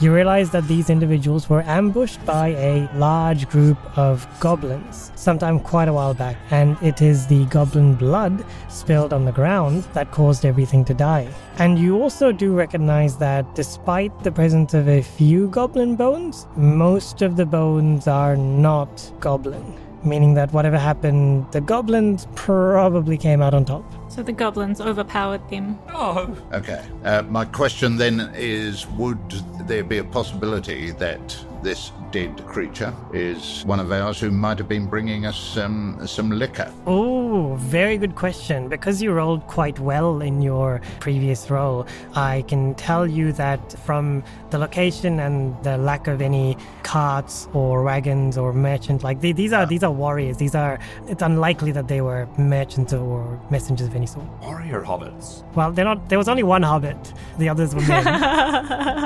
You 0.00 0.14
realize 0.14 0.50
that 0.50 0.68
these 0.68 0.90
individuals 0.90 1.50
were 1.50 1.62
ambushed 1.62 2.24
by 2.24 2.50
a 2.50 2.88
large 2.94 3.48
group 3.48 3.76
of 3.98 4.28
goblins 4.38 5.10
sometime 5.16 5.58
quite 5.58 5.88
a 5.88 5.92
while 5.92 6.14
back, 6.14 6.36
and 6.52 6.76
it 6.80 7.02
is 7.02 7.26
the 7.26 7.46
goblin 7.46 7.96
blood 7.96 8.44
spilled 8.68 9.12
on 9.12 9.24
the 9.24 9.32
ground 9.32 9.82
that 9.94 10.12
caused 10.12 10.46
everything 10.46 10.84
to 10.84 10.94
die. 10.94 11.26
And 11.56 11.80
you 11.80 12.00
also 12.00 12.30
do 12.30 12.54
recognize 12.54 13.16
that 13.16 13.52
despite 13.56 14.16
the 14.22 14.30
presence 14.30 14.72
of 14.72 14.88
a 14.88 15.02
few 15.02 15.48
goblin 15.48 15.96
bones, 15.96 16.46
most 16.54 17.20
of 17.20 17.34
the 17.34 17.46
bones 17.46 18.06
are 18.06 18.36
not 18.36 19.12
goblin, 19.18 19.74
meaning 20.04 20.32
that 20.34 20.52
whatever 20.52 20.78
happened, 20.78 21.50
the 21.50 21.60
goblins 21.60 22.28
probably 22.36 23.18
came 23.18 23.42
out 23.42 23.52
on 23.52 23.64
top. 23.64 23.97
So 24.18 24.24
the 24.24 24.32
goblins 24.32 24.80
overpowered 24.80 25.48
them. 25.48 25.78
Oh, 25.94 26.36
Okay. 26.52 26.84
Uh, 27.04 27.22
my 27.28 27.44
question 27.44 27.96
then 27.98 28.32
is 28.34 28.84
would 28.98 29.30
there 29.68 29.84
be 29.84 29.98
a 29.98 30.02
possibility 30.02 30.90
that 30.90 31.38
this 31.62 31.92
dead 32.10 32.44
creature 32.46 32.94
is 33.12 33.62
one 33.66 33.80
of 33.80 33.90
ours 33.92 34.18
who 34.20 34.30
might 34.30 34.58
have 34.58 34.68
been 34.68 34.86
bringing 34.86 35.26
us 35.26 35.56
um, 35.56 35.98
some 36.06 36.30
liquor? 36.30 36.72
Oh, 36.86 37.56
very 37.58 37.98
good 37.98 38.14
question. 38.14 38.68
Because 38.68 39.02
you 39.02 39.12
rolled 39.12 39.46
quite 39.46 39.78
well 39.78 40.20
in 40.22 40.40
your 40.40 40.80
previous 41.00 41.50
roll, 41.50 41.86
I 42.14 42.42
can 42.48 42.74
tell 42.76 43.06
you 43.06 43.32
that 43.32 43.72
from 43.84 44.22
the 44.50 44.58
location 44.58 45.20
and 45.20 45.60
the 45.64 45.76
lack 45.76 46.06
of 46.06 46.22
any 46.22 46.56
carts 46.84 47.48
or 47.52 47.82
wagons 47.82 48.38
or 48.38 48.52
merchants, 48.52 49.04
like 49.04 49.20
the- 49.20 49.32
these 49.32 49.52
are 49.52 49.66
these 49.66 49.82
are 49.82 49.90
warriors. 49.92 50.36
These 50.38 50.54
are 50.54 50.78
it's 51.08 51.22
unlikely 51.22 51.72
that 51.72 51.88
they 51.88 52.00
were 52.00 52.26
merchants 52.38 52.92
or 52.92 53.38
messengers 53.50 53.88
of 53.88 53.94
any 53.94 54.06
sort. 54.06 54.24
warrior 54.40 54.82
hobbits. 54.82 55.42
Well, 55.54 55.72
they're 55.72 55.84
not. 55.84 56.08
There 56.08 56.18
was 56.18 56.28
only 56.28 56.42
one 56.44 56.62
hobbit. 56.62 57.12
The 57.38 57.48
others 57.48 57.74
were 57.74 57.82
men. 57.82 58.06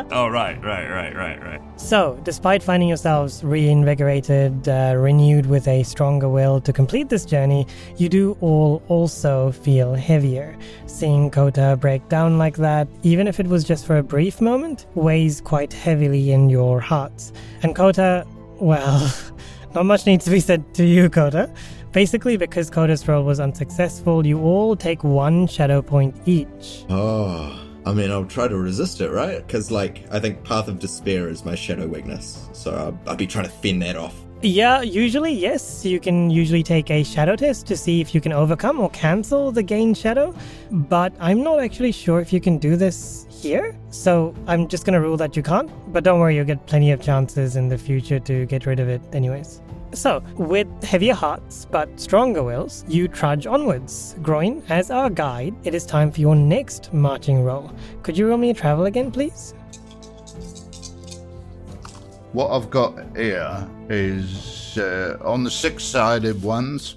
Oh, 0.13 0.29
right, 0.29 0.63
right, 0.63 0.89
right, 0.91 1.15
right, 1.17 1.43
right. 1.43 1.61
So, 1.77 2.19
despite 2.23 2.42
finding 2.65 2.89
yourselves 2.89 3.45
reinvigorated, 3.45 4.69
uh, 4.69 4.95
renewed 4.97 5.47
with 5.47 5.69
a 5.69 5.85
stronger 5.85 6.29
will 6.29 6.61
to 6.63 6.73
complete 6.73 7.09
this 7.09 7.25
journey, 7.25 7.69
you 7.99 8.09
do 8.09 8.37
all 8.41 8.83
also 8.89 9.53
feel 9.53 9.95
heavier. 9.95 10.59
Seeing 10.87 11.31
Kota 11.31 11.79
break 11.81 12.09
down 12.09 12.39
like 12.39 12.57
that, 12.57 12.89
even 13.05 13.29
if 13.29 13.39
it 13.39 13.47
was 13.47 13.63
just 13.63 13.87
for 13.87 13.99
a 13.99 14.03
brief 14.03 14.41
moment, 14.41 14.87
weighs 14.97 15.41
quite 15.41 15.73
heavily 15.73 16.33
in 16.33 16.51
your 16.51 16.81
hearts. 16.81 17.33
And 17.63 17.77
Kota, 17.77 18.27
well, 18.59 19.15
not 19.77 19.87
much 19.87 20.05
needs 20.05 20.25
to 20.25 20.33
be 20.33 20.41
said 20.41 20.75
to 20.75 20.85
you, 20.85 21.09
Kota. 21.09 21.49
Basically, 21.93 22.37
because 22.37 22.71
Kota's 22.71 23.07
role 23.07 23.23
was 23.23 23.39
unsuccessful, 23.39 24.27
you 24.27 24.41
all 24.41 24.75
take 24.75 25.05
one 25.05 25.47
shadow 25.47 25.81
point 25.81 26.17
each. 26.27 26.85
Oh, 26.91 27.57
I 27.85 27.93
mean, 27.93 28.11
I'll 28.11 28.25
try 28.25 28.47
to 28.49 28.57
resist 28.57 29.01
it, 29.01 29.11
right? 29.11 29.45
Because, 29.45 29.71
like, 29.71 30.05
I 30.13 30.21
think 30.21 30.45
Path 30.45 30.69
of 30.69 30.79
Despair 30.79 31.29
is 31.29 31.45
my 31.45 31.55
shadow 31.55 31.87
weakness. 31.87 32.49
So 32.53 32.75
I'll, 32.75 33.11
I'll 33.11 33.17
be 33.17 33.27
trying 33.27 33.45
to 33.45 33.51
fend 33.51 33.83
that 33.83 33.97
off. 33.97 34.15
Yeah, 34.45 34.83
usually, 34.83 35.33
yes. 35.33 35.85
You 35.85 36.01
can 36.01 36.29
usually 36.29 36.65
take 36.65 36.91
a 36.91 37.05
shadow 37.05 37.37
test 37.37 37.67
to 37.67 37.77
see 37.77 38.01
if 38.01 38.13
you 38.13 38.21
can 38.21 38.33
overcome 38.33 38.81
or 38.81 38.91
cancel 38.91 39.53
the 39.53 39.63
gain 39.63 39.95
shadow, 39.95 40.35
but 40.71 41.13
I'm 41.21 41.45
not 41.45 41.61
actually 41.61 41.93
sure 41.93 42.21
if 42.21 42.33
you 42.33 42.41
can 42.41 42.59
do 42.59 42.75
this 42.75 43.27
here. 43.31 43.77
So 43.91 44.35
I'm 44.49 44.67
just 44.67 44.85
gonna 44.85 45.01
rule 45.01 45.17
that 45.19 45.37
you 45.37 45.45
can't, 45.45 45.71
but 45.93 46.03
don't 46.03 46.19
worry, 46.19 46.35
you'll 46.35 46.45
get 46.45 46.67
plenty 46.67 46.91
of 46.91 47.01
chances 47.01 47.55
in 47.55 47.69
the 47.69 47.79
future 47.79 48.19
to 48.19 48.47
get 48.47 48.67
rid 48.67 48.81
of 48.81 48.89
it, 48.89 49.01
anyways. 49.13 49.61
So, 49.95 50.23
with 50.37 50.69
heavier 50.83 51.15
hearts 51.15 51.67
but 51.71 52.01
stronger 52.01 52.43
wills, 52.43 52.85
you 52.89 53.09
trudge 53.09 53.47
onwards. 53.47 54.17
Groin, 54.23 54.63
as 54.71 54.91
our 54.91 55.11
guide, 55.11 55.55
it 55.65 55.75
is 55.75 55.85
time 55.85 56.11
for 56.11 56.21
your 56.21 56.35
next 56.35 56.93
marching 56.95 57.45
roll. 57.45 57.71
Could 58.03 58.17
you 58.17 58.27
roll 58.27 58.39
me 58.39 58.51
a 58.51 58.55
travel 58.55 58.87
again, 58.87 59.11
please? 59.11 59.53
What 62.33 62.51
I've 62.51 62.71
got 62.71 62.95
here 63.15 63.69
is 63.91 64.79
uh, 64.79 65.19
on 65.23 65.45
the 65.45 65.51
six 65.51 65.85
sided 65.85 66.43
ones, 66.43 66.97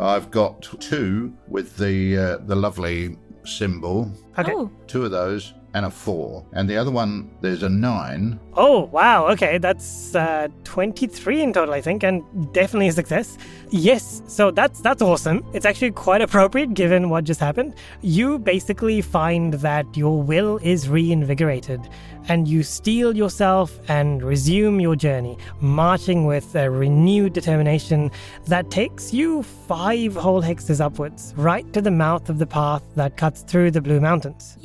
I've 0.00 0.32
got 0.32 0.60
two 0.80 1.32
with 1.46 1.76
the, 1.76 2.18
uh, 2.18 2.36
the 2.46 2.56
lovely 2.56 3.16
symbol, 3.44 4.10
Okay. 4.36 4.52
Oh, 4.52 4.70
two 4.88 5.04
of 5.04 5.12
those, 5.12 5.54
and 5.74 5.84
a 5.84 5.90
four. 5.90 6.46
And 6.52 6.70
the 6.70 6.76
other 6.76 6.90
one, 6.90 7.30
there's 7.40 7.62
a 7.64 7.68
nine. 7.68 8.38
Oh, 8.54 8.84
wow. 8.84 9.26
Okay, 9.28 9.58
that's 9.58 10.14
uh, 10.14 10.48
23 10.62 11.42
in 11.42 11.52
total, 11.52 11.74
I 11.74 11.80
think, 11.80 12.04
and 12.04 12.22
definitely 12.52 12.88
a 12.88 12.92
success. 12.92 13.36
Yes, 13.70 14.22
so 14.28 14.52
that's 14.52 14.80
that's 14.80 15.02
awesome. 15.02 15.44
It's 15.52 15.66
actually 15.66 15.90
quite 15.90 16.22
appropriate 16.22 16.74
given 16.74 17.10
what 17.10 17.24
just 17.24 17.40
happened. 17.40 17.74
You 18.02 18.38
basically 18.38 19.00
find 19.00 19.54
that 19.54 19.84
your 19.96 20.22
will 20.22 20.58
is 20.62 20.88
reinvigorated, 20.88 21.80
and 22.28 22.46
you 22.46 22.62
steel 22.62 23.16
yourself 23.16 23.76
and 23.88 24.22
resume 24.22 24.78
your 24.78 24.94
journey, 24.94 25.36
marching 25.60 26.24
with 26.24 26.54
a 26.54 26.70
renewed 26.70 27.32
determination 27.32 28.12
that 28.46 28.70
takes 28.70 29.12
you 29.12 29.42
five 29.42 30.14
whole 30.14 30.40
hexes 30.40 30.80
upwards, 30.80 31.34
right 31.36 31.70
to 31.72 31.82
the 31.82 31.90
mouth 31.90 32.28
of 32.28 32.38
the 32.38 32.46
path 32.46 32.82
that 32.94 33.16
cuts 33.16 33.42
through 33.42 33.72
the 33.72 33.80
Blue 33.80 34.00
Mountains. 34.00 34.56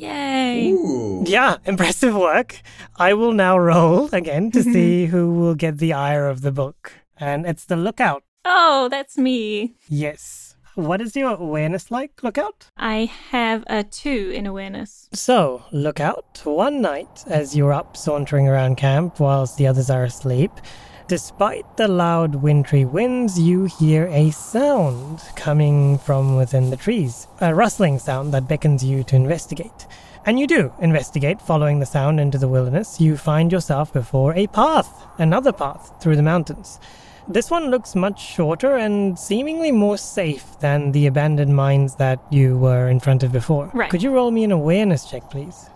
Yay! 0.54 0.72
Ooh. 0.72 1.24
Yeah, 1.26 1.56
impressive 1.64 2.14
work. 2.14 2.60
I 2.96 3.14
will 3.14 3.32
now 3.32 3.58
roll 3.58 4.08
again 4.12 4.50
to 4.52 4.62
see 4.74 5.06
who 5.06 5.32
will 5.34 5.54
get 5.54 5.78
the 5.78 5.92
ire 5.92 6.28
of 6.28 6.42
the 6.42 6.52
book. 6.52 6.92
And 7.16 7.46
it's 7.46 7.64
the 7.64 7.76
lookout. 7.76 8.22
Oh, 8.44 8.88
that's 8.90 9.18
me. 9.18 9.74
Yes. 9.88 10.56
What 10.74 11.00
is 11.00 11.14
your 11.16 11.34
awareness 11.34 11.90
like, 11.90 12.22
lookout? 12.22 12.68
I 12.76 13.10
have 13.30 13.64
a 13.66 13.82
two 13.82 14.32
in 14.34 14.46
awareness. 14.46 15.08
So, 15.12 15.64
lookout, 15.72 16.40
one 16.44 16.80
night 16.80 17.24
as 17.26 17.54
you're 17.56 17.72
up 17.72 17.96
sauntering 17.96 18.48
around 18.48 18.76
camp 18.76 19.20
whilst 19.20 19.58
the 19.58 19.66
others 19.66 19.90
are 19.90 20.04
asleep, 20.04 20.52
despite 21.08 21.76
the 21.76 21.88
loud 21.88 22.36
wintry 22.36 22.84
winds, 22.84 23.38
you 23.38 23.64
hear 23.64 24.06
a 24.06 24.30
sound 24.30 25.20
coming 25.34 25.98
from 25.98 26.36
within 26.36 26.70
the 26.70 26.76
trees. 26.76 27.26
A 27.40 27.52
rustling 27.54 27.98
sound 27.98 28.32
that 28.32 28.48
beckons 28.48 28.84
you 28.84 29.02
to 29.04 29.16
investigate. 29.16 29.86
And 30.26 30.38
you 30.38 30.46
do 30.46 30.72
investigate, 30.80 31.40
following 31.40 31.80
the 31.80 31.86
sound 31.86 32.20
into 32.20 32.38
the 32.38 32.48
wilderness. 32.48 33.00
You 33.00 33.16
find 33.16 33.50
yourself 33.50 33.92
before 33.92 34.34
a 34.34 34.46
path, 34.48 35.06
another 35.18 35.52
path 35.52 35.92
through 36.00 36.16
the 36.16 36.22
mountains. 36.22 36.78
This 37.26 37.50
one 37.50 37.70
looks 37.70 37.94
much 37.94 38.20
shorter 38.20 38.76
and 38.76 39.18
seemingly 39.18 39.70
more 39.72 39.96
safe 39.96 40.58
than 40.60 40.92
the 40.92 41.06
abandoned 41.06 41.54
mines 41.54 41.94
that 41.96 42.18
you 42.30 42.58
were 42.58 42.88
in 42.88 43.00
front 43.00 43.22
of 43.22 43.32
before. 43.32 43.70
Right. 43.72 43.90
Could 43.90 44.02
you 44.02 44.10
roll 44.10 44.30
me 44.30 44.44
an 44.44 44.52
awareness 44.52 45.08
check, 45.08 45.30
please? 45.30 45.68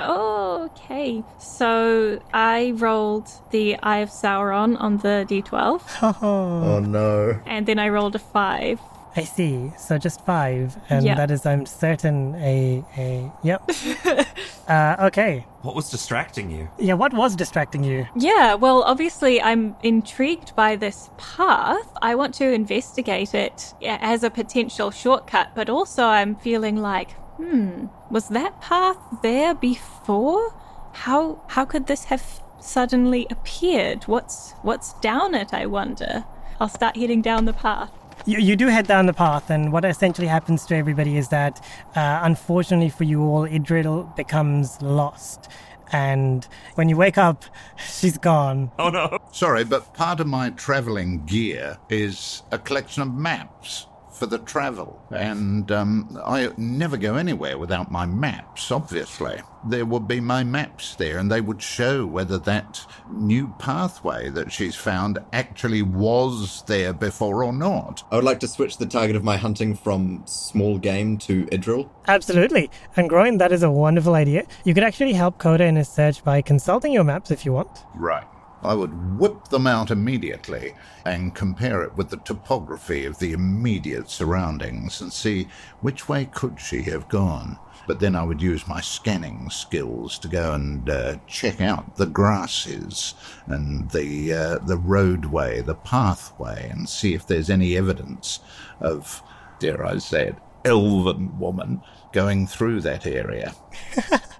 Okay, 0.00 1.22
so 1.38 2.20
I 2.32 2.72
rolled 2.76 3.28
the 3.50 3.76
Eye 3.82 3.98
of 3.98 4.08
Sauron 4.10 4.80
on 4.80 4.96
the 4.98 5.26
d12, 5.28 5.82
Oh 6.22 6.80
no. 6.80 7.38
and 7.46 7.66
then 7.66 7.78
I 7.78 7.88
rolled 7.90 8.14
a 8.14 8.18
five. 8.18 8.80
I 9.16 9.24
see. 9.24 9.72
So 9.76 9.98
just 9.98 10.24
five, 10.24 10.76
and 10.88 11.04
Yeah. 11.04 11.16
that 11.16 11.30
is, 11.30 11.44
I'm 11.44 11.66
certain, 11.66 12.34
a 12.36 12.84
a 12.96 13.30
yep. 13.42 13.62
uh, 14.68 14.96
okay. 15.08 15.44
What 15.62 15.74
was 15.74 15.90
distracting 15.90 16.50
you? 16.50 16.68
Yeah. 16.78 16.94
What 16.94 17.12
was 17.12 17.34
distracting 17.36 17.82
you? 17.84 18.06
Yeah, 18.16 18.54
well, 18.54 18.82
obviously, 18.84 19.42
I'm 19.42 19.76
intrigued 19.82 20.54
by 20.56 20.76
this 20.76 21.10
path. 21.18 21.88
I 22.00 22.14
want 22.14 22.34
to 22.34 22.50
investigate 22.52 23.34
it 23.34 23.74
as 23.82 24.22
a 24.22 24.30
potential 24.30 24.90
shortcut, 24.90 25.48
but 25.54 25.68
also 25.68 26.04
I'm 26.04 26.36
feeling 26.36 26.76
like, 26.76 27.10
hmm, 27.36 27.86
was 28.10 28.28
that 28.28 28.60
path 28.60 28.98
there 29.22 29.54
before? 29.54 30.54
How 30.92 31.42
how 31.48 31.64
could 31.64 31.86
this 31.86 32.04
have 32.04 32.40
suddenly 32.60 33.26
appeared? 33.30 34.04
What's 34.04 34.52
what's 34.62 34.92
down 35.00 35.34
it? 35.34 35.52
I 35.52 35.66
wonder. 35.66 36.24
I'll 36.60 36.68
start 36.68 36.96
heading 36.96 37.22
down 37.22 37.44
the 37.46 37.52
path. 37.54 37.90
You, 38.26 38.38
you 38.38 38.54
do 38.54 38.66
head 38.66 38.86
down 38.86 39.06
the 39.06 39.14
path, 39.14 39.50
and 39.50 39.72
what 39.72 39.84
essentially 39.84 40.28
happens 40.28 40.66
to 40.66 40.76
everybody 40.76 41.16
is 41.16 41.28
that, 41.28 41.64
uh, 41.96 42.20
unfortunately 42.22 42.90
for 42.90 43.04
you 43.04 43.22
all, 43.22 43.46
Idril 43.46 44.14
becomes 44.14 44.80
lost. 44.82 45.50
And 45.92 46.46
when 46.74 46.88
you 46.88 46.96
wake 46.96 47.18
up, 47.18 47.44
she's 47.76 48.18
gone. 48.18 48.70
Oh 48.78 48.90
no. 48.90 49.18
Sorry, 49.32 49.64
but 49.64 49.94
part 49.94 50.20
of 50.20 50.26
my 50.26 50.50
travelling 50.50 51.24
gear 51.24 51.78
is 51.88 52.42
a 52.50 52.58
collection 52.58 53.02
of 53.02 53.14
maps 53.14 53.86
for 54.20 54.26
the 54.26 54.38
travel. 54.38 55.02
And 55.10 55.72
um, 55.72 56.20
I 56.24 56.50
never 56.58 56.98
go 56.98 57.16
anywhere 57.16 57.56
without 57.56 57.90
my 57.90 58.04
maps, 58.04 58.70
obviously. 58.70 59.40
There 59.66 59.86
would 59.86 60.06
be 60.06 60.20
my 60.20 60.44
maps 60.44 60.94
there, 60.94 61.18
and 61.18 61.32
they 61.32 61.40
would 61.40 61.62
show 61.62 62.06
whether 62.06 62.38
that 62.40 62.86
new 63.10 63.52
pathway 63.58 64.28
that 64.28 64.52
she's 64.52 64.76
found 64.76 65.18
actually 65.32 65.80
was 65.80 66.62
there 66.66 66.92
before 66.92 67.42
or 67.42 67.52
not. 67.52 68.04
I 68.10 68.16
would 68.16 68.24
like 68.24 68.40
to 68.40 68.48
switch 68.48 68.76
the 68.76 68.86
target 68.86 69.16
of 69.16 69.24
my 69.24 69.38
hunting 69.38 69.74
from 69.74 70.22
small 70.26 70.76
game 70.78 71.16
to 71.18 71.46
Idril. 71.46 71.88
Absolutely. 72.06 72.70
And 72.96 73.08
Groin, 73.08 73.38
that 73.38 73.52
is 73.52 73.62
a 73.62 73.70
wonderful 73.70 74.14
idea. 74.14 74.46
You 74.64 74.74
could 74.74 74.84
actually 74.84 75.14
help 75.14 75.38
Kota 75.38 75.64
in 75.64 75.76
his 75.76 75.88
search 75.88 76.22
by 76.22 76.42
consulting 76.42 76.92
your 76.92 77.04
maps 77.04 77.30
if 77.30 77.46
you 77.46 77.54
want. 77.54 77.86
Right. 77.94 78.24
I 78.62 78.74
would 78.74 79.18
whip 79.18 79.48
them 79.48 79.66
out 79.66 79.90
immediately 79.90 80.74
and 81.04 81.34
compare 81.34 81.82
it 81.82 81.96
with 81.96 82.10
the 82.10 82.18
topography 82.18 83.04
of 83.04 83.18
the 83.18 83.32
immediate 83.32 84.10
surroundings 84.10 85.00
and 85.00 85.12
see 85.12 85.48
which 85.80 86.08
way 86.08 86.26
could 86.26 86.60
she 86.60 86.82
have 86.82 87.08
gone. 87.08 87.58
But 87.86 88.00
then 88.00 88.14
I 88.14 88.22
would 88.22 88.42
use 88.42 88.68
my 88.68 88.80
scanning 88.80 89.48
skills 89.50 90.18
to 90.20 90.28
go 90.28 90.52
and 90.52 90.88
uh, 90.88 91.16
check 91.26 91.60
out 91.60 91.96
the 91.96 92.06
grasses 92.06 93.14
and 93.46 93.90
the 93.90 94.32
uh, 94.32 94.58
the 94.58 94.76
roadway, 94.76 95.62
the 95.62 95.74
pathway, 95.74 96.68
and 96.70 96.88
see 96.88 97.14
if 97.14 97.26
there's 97.26 97.50
any 97.50 97.76
evidence 97.76 98.40
of, 98.80 99.22
dare 99.58 99.84
I 99.84 99.98
say 99.98 100.28
it, 100.28 100.36
elven 100.64 101.38
woman 101.38 101.80
going 102.12 102.46
through 102.46 102.82
that 102.82 103.06
area. 103.06 103.54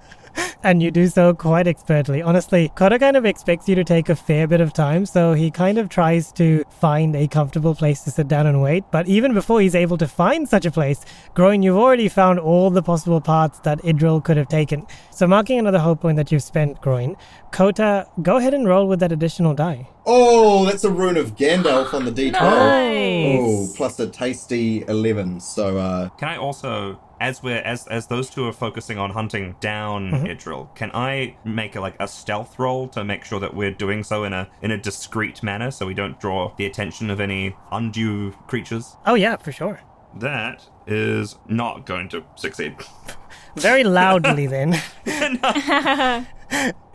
And 0.62 0.82
you 0.82 0.90
do 0.90 1.06
so 1.08 1.32
quite 1.32 1.66
expertly. 1.66 2.20
Honestly, 2.20 2.70
Kota 2.74 2.98
kind 2.98 3.16
of 3.16 3.24
expects 3.24 3.66
you 3.66 3.74
to 3.76 3.84
take 3.84 4.10
a 4.10 4.14
fair 4.14 4.46
bit 4.46 4.60
of 4.60 4.74
time, 4.74 5.06
so 5.06 5.32
he 5.32 5.50
kind 5.50 5.78
of 5.78 5.88
tries 5.88 6.30
to 6.32 6.64
find 6.68 7.16
a 7.16 7.26
comfortable 7.28 7.74
place 7.74 8.02
to 8.02 8.10
sit 8.10 8.28
down 8.28 8.46
and 8.46 8.60
wait. 8.60 8.84
But 8.90 9.08
even 9.08 9.32
before 9.32 9.62
he's 9.62 9.74
able 9.74 9.96
to 9.96 10.06
find 10.06 10.46
such 10.46 10.66
a 10.66 10.70
place, 10.70 11.00
Groin, 11.34 11.62
you've 11.62 11.78
already 11.78 12.08
found 12.08 12.38
all 12.38 12.68
the 12.68 12.82
possible 12.82 13.22
paths 13.22 13.58
that 13.60 13.78
Idril 13.82 14.22
could 14.22 14.36
have 14.36 14.48
taken. 14.48 14.86
So, 15.10 15.26
marking 15.26 15.58
another 15.58 15.78
hope 15.78 16.02
point 16.02 16.16
that 16.18 16.30
you've 16.30 16.42
spent, 16.42 16.82
Groin, 16.82 17.16
Kota, 17.52 18.06
go 18.20 18.36
ahead 18.36 18.52
and 18.52 18.68
roll 18.68 18.86
with 18.86 19.00
that 19.00 19.12
additional 19.12 19.54
die. 19.54 19.88
Oh, 20.04 20.66
that's 20.66 20.84
a 20.84 20.90
rune 20.90 21.16
of 21.16 21.36
Gandalf 21.36 21.94
on 21.94 22.04
the 22.04 22.12
D12. 22.12 22.32
Nice. 22.32 23.38
Oh, 23.40 23.72
plus 23.76 23.98
a 23.98 24.08
tasty 24.08 24.84
11. 24.88 25.40
So, 25.40 25.78
uh, 25.78 26.10
Can 26.10 26.28
I 26.28 26.36
also, 26.36 27.00
as 27.20 27.42
we're 27.42 27.58
as 27.58 27.86
as 27.88 28.06
those 28.06 28.30
two 28.30 28.46
are 28.46 28.52
focusing 28.52 28.98
on 28.98 29.10
hunting 29.10 29.54
down 29.60 30.10
mm-hmm. 30.10 30.26
Idril, 30.26 30.74
can 30.74 30.90
I 30.94 31.36
make 31.44 31.76
a, 31.76 31.80
like 31.80 31.96
a 32.00 32.08
stealth 32.08 32.58
roll 32.58 32.88
to 32.88 33.04
make 33.04 33.24
sure 33.24 33.38
that 33.38 33.54
we're 33.54 33.70
doing 33.70 34.02
so 34.02 34.24
in 34.24 34.32
a 34.32 34.48
in 34.62 34.70
a 34.70 34.78
discreet 34.78 35.42
manner, 35.42 35.70
so 35.70 35.86
we 35.86 35.94
don't 35.94 36.18
draw 36.18 36.54
the 36.56 36.66
attention 36.66 37.10
of 37.10 37.20
any 37.20 37.54
undue 37.70 38.32
creatures? 38.48 38.96
Oh, 39.06 39.14
yeah, 39.14 39.36
for 39.36 39.52
sure. 39.52 39.80
That 40.16 40.66
is 40.86 41.36
not 41.46 41.86
going 41.86 42.08
to 42.08 42.24
succeed. 42.34 42.76
Very 43.56 43.84
loudly, 43.84 44.46
then. 44.46 44.80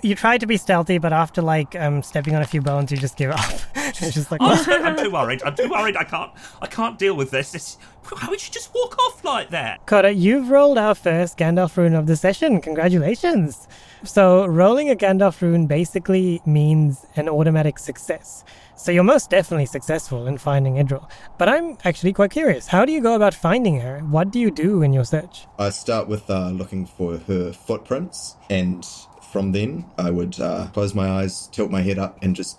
you 0.01 0.15
try 0.15 0.37
to 0.37 0.45
be 0.45 0.57
stealthy, 0.57 0.97
but 0.97 1.13
after 1.13 1.41
like 1.41 1.75
um, 1.75 2.03
stepping 2.03 2.35
on 2.35 2.41
a 2.41 2.45
few 2.45 2.61
bones, 2.61 2.91
you 2.91 2.97
just 2.97 3.17
give 3.17 3.31
up. 3.31 3.53
it's 3.75 4.13
just 4.13 4.31
like, 4.31 4.41
I'm 4.41 4.95
too 4.97 5.11
worried. 5.11 5.41
I'm 5.43 5.55
too 5.55 5.69
worried. 5.69 5.97
I 5.97 6.03
can't. 6.03 6.31
I 6.61 6.67
can't 6.67 6.99
deal 6.99 7.15
with 7.15 7.31
this. 7.31 7.55
It's, 7.55 7.77
how 8.15 8.29
would 8.29 8.45
you 8.45 8.53
just 8.53 8.73
walk 8.73 8.97
off 8.99 9.23
like 9.23 9.49
that? 9.49 9.85
Kota, 9.87 10.13
you've 10.13 10.49
rolled 10.49 10.77
our 10.77 10.93
first 10.93 11.37
Gandalf 11.37 11.75
rune 11.75 11.95
of 11.95 12.05
the 12.05 12.15
session. 12.15 12.61
Congratulations. 12.61 13.67
So, 14.03 14.45
rolling 14.45 14.91
a 14.91 14.95
Gandalf 14.95 15.41
rune 15.41 15.65
basically 15.65 16.41
means 16.45 17.05
an 17.15 17.27
automatic 17.27 17.79
success. 17.79 18.43
So, 18.75 18.91
you're 18.91 19.03
most 19.03 19.31
definitely 19.31 19.65
successful 19.65 20.27
in 20.27 20.37
finding 20.37 20.75
Idril. 20.75 21.09
But 21.39 21.49
I'm 21.49 21.77
actually 21.83 22.13
quite 22.13 22.29
curious. 22.29 22.67
How 22.67 22.85
do 22.85 22.91
you 22.91 23.01
go 23.01 23.15
about 23.15 23.33
finding 23.33 23.79
her? 23.79 24.01
What 24.01 24.29
do 24.29 24.39
you 24.39 24.51
do 24.51 24.83
in 24.83 24.93
your 24.93 25.05
search? 25.05 25.47
I 25.57 25.69
start 25.71 26.07
with 26.07 26.29
uh, 26.29 26.49
looking 26.49 26.85
for 26.85 27.17
her 27.17 27.53
footprints, 27.53 28.35
and 28.49 28.87
from 29.35 29.51
then 29.51 29.83
I 29.97 30.11
would 30.11 30.39
uh, 30.39 30.67
close 30.67 30.95
my 30.95 31.09
eyes, 31.09 31.47
tilt 31.47 31.69
my 31.69 31.81
head 31.81 31.99
up, 31.99 32.17
and 32.23 32.33
just 32.33 32.57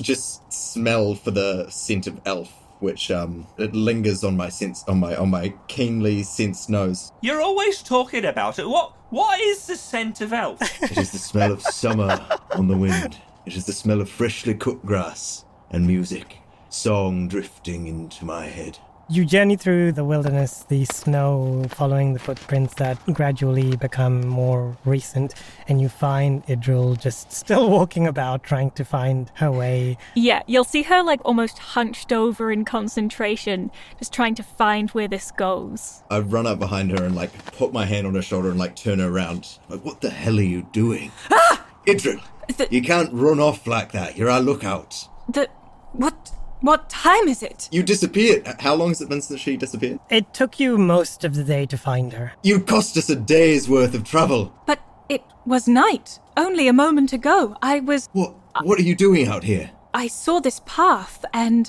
just 0.00 0.50
smell 0.50 1.14
for 1.14 1.30
the 1.30 1.68
scent 1.68 2.06
of 2.06 2.18
elf, 2.24 2.50
which 2.80 3.10
um, 3.10 3.46
it 3.58 3.74
lingers 3.74 4.24
on 4.24 4.38
my 4.38 4.48
sense 4.48 4.82
on 4.88 5.00
my 5.00 5.14
on 5.16 5.28
my 5.28 5.52
keenly 5.68 6.22
sensed 6.22 6.70
nose. 6.70 7.12
You're 7.20 7.42
always 7.42 7.82
talking 7.82 8.24
about 8.24 8.58
it. 8.58 8.66
What? 8.66 8.94
What 9.10 9.38
is 9.38 9.66
the 9.66 9.76
scent 9.76 10.22
of 10.22 10.32
elf? 10.32 10.62
It 10.82 10.96
is 10.96 11.10
the 11.10 11.18
smell 11.18 11.52
of 11.52 11.60
summer 11.60 12.18
on 12.52 12.68
the 12.68 12.76
wind. 12.78 13.18
It 13.44 13.54
is 13.54 13.66
the 13.66 13.74
smell 13.74 14.00
of 14.00 14.08
freshly 14.08 14.54
cut 14.54 14.80
grass 14.86 15.44
and 15.70 15.86
music. 15.86 16.38
Song 16.70 17.28
drifting 17.28 17.86
into 17.86 18.24
my 18.24 18.46
head. 18.46 18.78
You 19.12 19.26
journey 19.26 19.56
through 19.56 19.92
the 19.92 20.06
wilderness, 20.06 20.64
the 20.68 20.86
snow, 20.86 21.66
following 21.68 22.14
the 22.14 22.18
footprints 22.18 22.72
that 22.76 22.96
gradually 23.12 23.76
become 23.76 24.26
more 24.26 24.74
recent, 24.86 25.34
and 25.68 25.82
you 25.82 25.90
find 25.90 26.42
Idril 26.46 26.98
just 26.98 27.30
still 27.30 27.68
walking 27.68 28.06
about 28.06 28.42
trying 28.42 28.70
to 28.70 28.86
find 28.86 29.30
her 29.34 29.52
way. 29.52 29.98
Yeah, 30.14 30.40
you'll 30.46 30.64
see 30.64 30.80
her 30.84 31.02
like 31.02 31.20
almost 31.26 31.58
hunched 31.58 32.10
over 32.10 32.50
in 32.50 32.64
concentration, 32.64 33.70
just 33.98 34.14
trying 34.14 34.34
to 34.36 34.42
find 34.42 34.88
where 34.92 35.08
this 35.08 35.30
goes. 35.30 36.02
I 36.08 36.20
run 36.20 36.46
up 36.46 36.58
behind 36.58 36.98
her 36.98 37.04
and 37.04 37.14
like 37.14 37.52
put 37.52 37.70
my 37.70 37.84
hand 37.84 38.06
on 38.06 38.14
her 38.14 38.22
shoulder 38.22 38.48
and 38.48 38.58
like 38.58 38.76
turn 38.76 38.98
her 38.98 39.10
around. 39.10 39.58
Like, 39.68 39.84
what 39.84 40.00
the 40.00 40.08
hell 40.08 40.38
are 40.38 40.42
you 40.42 40.66
doing? 40.72 41.12
Ah! 41.30 41.66
Idril! 41.86 42.22
You 42.70 42.80
can't 42.80 43.12
run 43.12 43.40
off 43.40 43.66
like 43.66 43.92
that. 43.92 44.16
You're 44.16 44.30
our 44.30 44.40
lookout. 44.40 45.06
The. 45.28 45.50
What. 45.92 46.32
What 46.62 46.88
time 46.88 47.26
is 47.26 47.42
it? 47.42 47.68
You 47.72 47.82
disappeared. 47.82 48.46
How 48.60 48.74
long 48.74 48.90
has 48.90 49.00
it 49.00 49.08
been 49.08 49.20
since 49.20 49.40
she 49.40 49.56
disappeared? 49.56 49.98
It 50.10 50.32
took 50.32 50.60
you 50.60 50.78
most 50.78 51.24
of 51.24 51.34
the 51.34 51.42
day 51.42 51.66
to 51.66 51.76
find 51.76 52.12
her. 52.12 52.34
You 52.44 52.60
cost 52.60 52.96
us 52.96 53.10
a 53.10 53.16
day's 53.16 53.68
worth 53.68 53.94
of 53.94 54.04
trouble. 54.04 54.54
But 54.64 54.80
it 55.08 55.24
was 55.44 55.66
night. 55.66 56.20
Only 56.36 56.68
a 56.68 56.72
moment 56.72 57.12
ago. 57.12 57.56
I 57.60 57.80
was. 57.80 58.08
What? 58.12 58.34
What 58.62 58.78
are 58.78 58.82
you 58.82 58.94
doing 58.94 59.26
out 59.26 59.42
here? 59.42 59.72
I 59.92 60.06
saw 60.06 60.38
this 60.38 60.60
path 60.64 61.24
and 61.34 61.68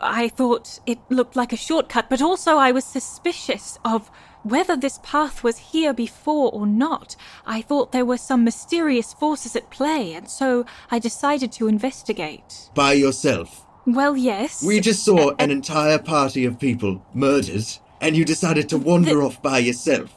I 0.00 0.28
thought 0.28 0.80
it 0.86 0.98
looked 1.08 1.36
like 1.36 1.52
a 1.52 1.56
shortcut, 1.56 2.10
but 2.10 2.20
also 2.20 2.56
I 2.56 2.72
was 2.72 2.84
suspicious 2.84 3.78
of 3.84 4.10
whether 4.42 4.76
this 4.76 4.98
path 5.04 5.44
was 5.44 5.58
here 5.58 5.94
before 5.94 6.50
or 6.52 6.66
not. 6.66 7.14
I 7.46 7.62
thought 7.62 7.92
there 7.92 8.04
were 8.04 8.18
some 8.18 8.42
mysterious 8.42 9.12
forces 9.12 9.54
at 9.54 9.70
play, 9.70 10.14
and 10.14 10.28
so 10.28 10.66
I 10.90 10.98
decided 10.98 11.52
to 11.52 11.68
investigate. 11.68 12.70
By 12.74 12.94
yourself. 12.94 13.64
Well, 13.86 14.16
yes. 14.16 14.62
We 14.62 14.80
just 14.80 15.04
saw 15.04 15.28
uh, 15.28 15.30
uh, 15.32 15.36
an 15.38 15.50
entire 15.50 15.98
party 15.98 16.44
of 16.44 16.58
people 16.58 17.04
murdered, 17.12 17.64
and 18.00 18.16
you 18.16 18.24
decided 18.24 18.68
to 18.70 18.78
wander 18.78 19.22
off 19.22 19.42
by 19.42 19.58
yourself. 19.58 20.14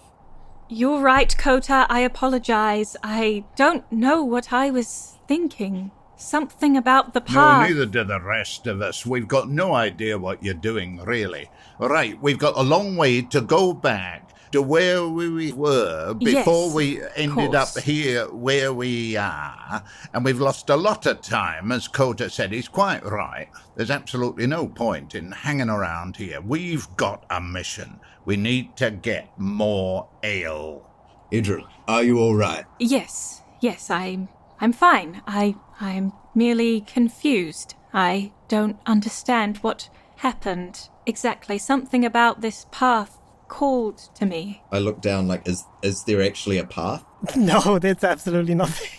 You're 0.68 1.02
right, 1.02 1.36
Kota. 1.38 1.86
I 1.90 2.00
apologize. 2.00 2.96
I 3.04 3.44
don't 3.56 3.90
know 3.92 4.24
what 4.24 4.52
I 4.52 4.72
was 4.72 5.18
thinking. 5.28 5.92
Something 6.18 6.78
about 6.78 7.14
the 7.14 7.22
path. 7.22 7.62
No, 7.62 7.68
neither 7.68 7.86
do 7.86 8.04
the 8.04 8.22
rest 8.22 8.68
of 8.68 8.82
us. 8.82 9.06
We've 9.06 9.28
got 9.28 9.50
no 9.50 9.74
idea 9.74 10.18
what 10.18 10.44
you're 10.44 10.54
doing, 10.54 10.98
really. 11.04 11.50
Right, 11.78 12.20
we've 12.22 12.40
got 12.40 12.58
a 12.58 12.64
long 12.64 12.96
way 12.96 13.22
to 13.22 13.42
go 13.42 13.74
back 13.74 14.30
to 14.52 14.62
where 14.62 15.08
we 15.08 15.52
were 15.52 16.14
before 16.14 16.66
Yes, 16.66 16.74
we 16.74 17.02
ended 17.16 17.56
up 17.56 17.78
here 17.80 18.26
where 18.30 18.74
we 18.74 19.18
are, 19.18 19.84
and 20.14 20.24
we've 20.26 20.40
lost 20.40 20.70
a 20.70 20.76
lot 20.76 21.06
of 21.06 21.22
time, 21.22 21.72
as 21.72 21.88
Kota 21.88 22.30
said. 22.30 22.52
He's 22.52 22.68
quite 22.68 23.04
right. 23.06 23.50
There's 23.76 23.92
absolutely 23.92 24.48
no 24.48 24.68
point 24.68 25.16
in 25.16 25.32
hanging 25.32 25.70
around 25.70 26.18
here. 26.18 26.42
We've 26.42 26.88
got 26.96 27.26
a 27.30 27.42
mission. 27.42 28.00
We 28.26 28.38
need 28.38 28.76
to 28.78 28.92
get 28.92 29.30
more 29.38 30.08
ale. 30.24 30.90
Idril, 31.32 31.68
are 31.88 32.04
you 32.04 32.20
alright? 32.20 32.66
Yes, 32.80 33.42
yes, 33.60 33.90
I'm 33.90 34.30
I'm 34.62 34.74
fine. 34.74 35.22
I 35.28 35.56
I'm 35.80 36.14
merely 36.34 36.82
confused. 36.82 37.76
I 37.94 38.32
don't 38.48 38.78
understand 38.86 39.58
what 39.58 39.90
happened. 40.18 40.90
exactly. 41.06 41.58
Something 41.58 42.06
about 42.06 42.42
this 42.42 42.66
path 42.72 43.20
called 43.48 43.98
to 44.16 44.26
me. 44.26 44.62
I 44.72 44.80
look 44.80 45.02
down 45.02 45.28
like, 45.28 45.48
is 45.48 45.64
is 45.82 46.04
there 46.06 46.22
actually 46.22 46.58
a 46.58 46.66
path? 46.66 47.04
No, 47.36 47.80
there's 47.80 48.04
absolutely 48.04 48.56
nothing. 48.56 48.90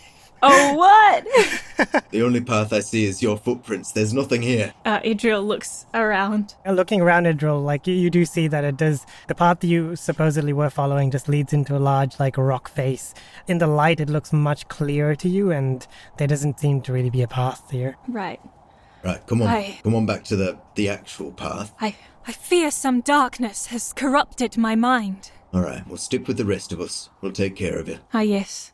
Oh, 0.42 0.74
what? 0.74 1.24
The 2.10 2.22
only 2.22 2.40
path 2.40 2.72
I 2.72 2.80
see 2.80 3.04
is 3.04 3.22
your 3.22 3.36
footprints. 3.36 3.92
There's 3.92 4.14
nothing 4.14 4.40
here. 4.42 4.72
uh, 4.84 5.00
Idril 5.00 5.46
looks 5.46 5.84
around. 5.92 6.54
Uh, 6.64 6.72
Looking 6.72 7.00
around 7.02 7.24
Idril, 7.26 7.62
like 7.62 7.86
you, 7.86 7.94
you 7.94 8.08
do 8.10 8.24
see 8.24 8.48
that 8.48 8.64
it 8.64 8.76
does. 8.78 9.04
The 9.28 9.34
path 9.34 9.62
you 9.64 9.96
supposedly 9.96 10.52
were 10.54 10.70
following 10.70 11.10
just 11.10 11.28
leads 11.28 11.52
into 11.52 11.76
a 11.76 11.78
large, 11.80 12.18
like, 12.18 12.38
rock 12.38 12.68
face. 12.70 13.12
In 13.46 13.58
the 13.58 13.66
light, 13.66 14.00
it 14.00 14.08
looks 14.08 14.32
much 14.32 14.68
clearer 14.68 15.14
to 15.16 15.28
you, 15.28 15.50
and 15.50 15.86
there 16.16 16.28
doesn't 16.28 16.58
seem 16.60 16.80
to 16.82 16.92
really 16.92 17.10
be 17.10 17.22
a 17.22 17.28
path 17.28 17.70
here. 17.70 17.96
Right. 18.08 18.40
Right, 19.04 19.26
come 19.26 19.42
on. 19.42 19.48
Aye. 19.48 19.78
Come 19.82 19.94
on 19.94 20.06
back 20.06 20.24
to 20.24 20.36
the, 20.36 20.58
the 20.76 20.88
actual 20.88 21.32
path. 21.32 21.74
I, 21.80 21.94
I 22.28 22.32
fear 22.32 22.72
some 22.72 23.02
darkness 23.02 23.66
has 23.66 23.92
corrupted 23.92 24.56
my 24.56 24.74
mind. 24.74 25.30
All 25.52 25.60
right, 25.60 25.86
we'll 25.86 25.96
stick 25.96 26.26
with 26.26 26.36
the 26.36 26.44
rest 26.44 26.72
of 26.72 26.80
us. 26.80 27.08
We'll 27.20 27.30
take 27.30 27.54
care 27.54 27.78
of 27.78 27.88
you. 27.88 27.98
Ah, 28.12 28.22
yes. 28.22 28.72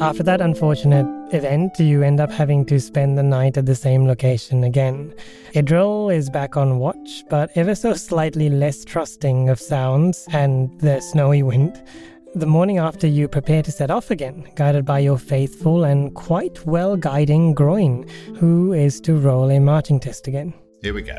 After 0.00 0.22
that 0.22 0.40
unfortunate 0.40 1.34
event, 1.34 1.80
you 1.80 2.04
end 2.04 2.20
up 2.20 2.30
having 2.30 2.64
to 2.66 2.78
spend 2.78 3.18
the 3.18 3.24
night 3.24 3.56
at 3.56 3.66
the 3.66 3.74
same 3.74 4.06
location 4.06 4.62
again. 4.62 5.12
Idril 5.54 6.14
is 6.14 6.30
back 6.30 6.56
on 6.56 6.78
watch, 6.78 7.24
but 7.28 7.50
ever 7.56 7.74
so 7.74 7.94
slightly 7.94 8.48
less 8.48 8.84
trusting 8.84 9.48
of 9.48 9.58
sounds 9.58 10.28
and 10.30 10.78
the 10.78 11.00
snowy 11.00 11.42
wind. 11.42 11.82
The 12.36 12.46
morning 12.46 12.78
after, 12.78 13.08
you 13.08 13.26
prepare 13.26 13.64
to 13.64 13.72
set 13.72 13.90
off 13.90 14.12
again, 14.12 14.46
guided 14.54 14.84
by 14.84 15.00
your 15.00 15.18
faithful 15.18 15.82
and 15.82 16.14
quite 16.14 16.64
well 16.64 16.96
guiding 16.96 17.52
Groin, 17.52 18.06
who 18.36 18.72
is 18.72 19.00
to 19.00 19.18
roll 19.18 19.50
a 19.50 19.58
marching 19.58 19.98
test 19.98 20.28
again. 20.28 20.54
Here 20.82 20.94
we 20.94 21.02
go. 21.02 21.18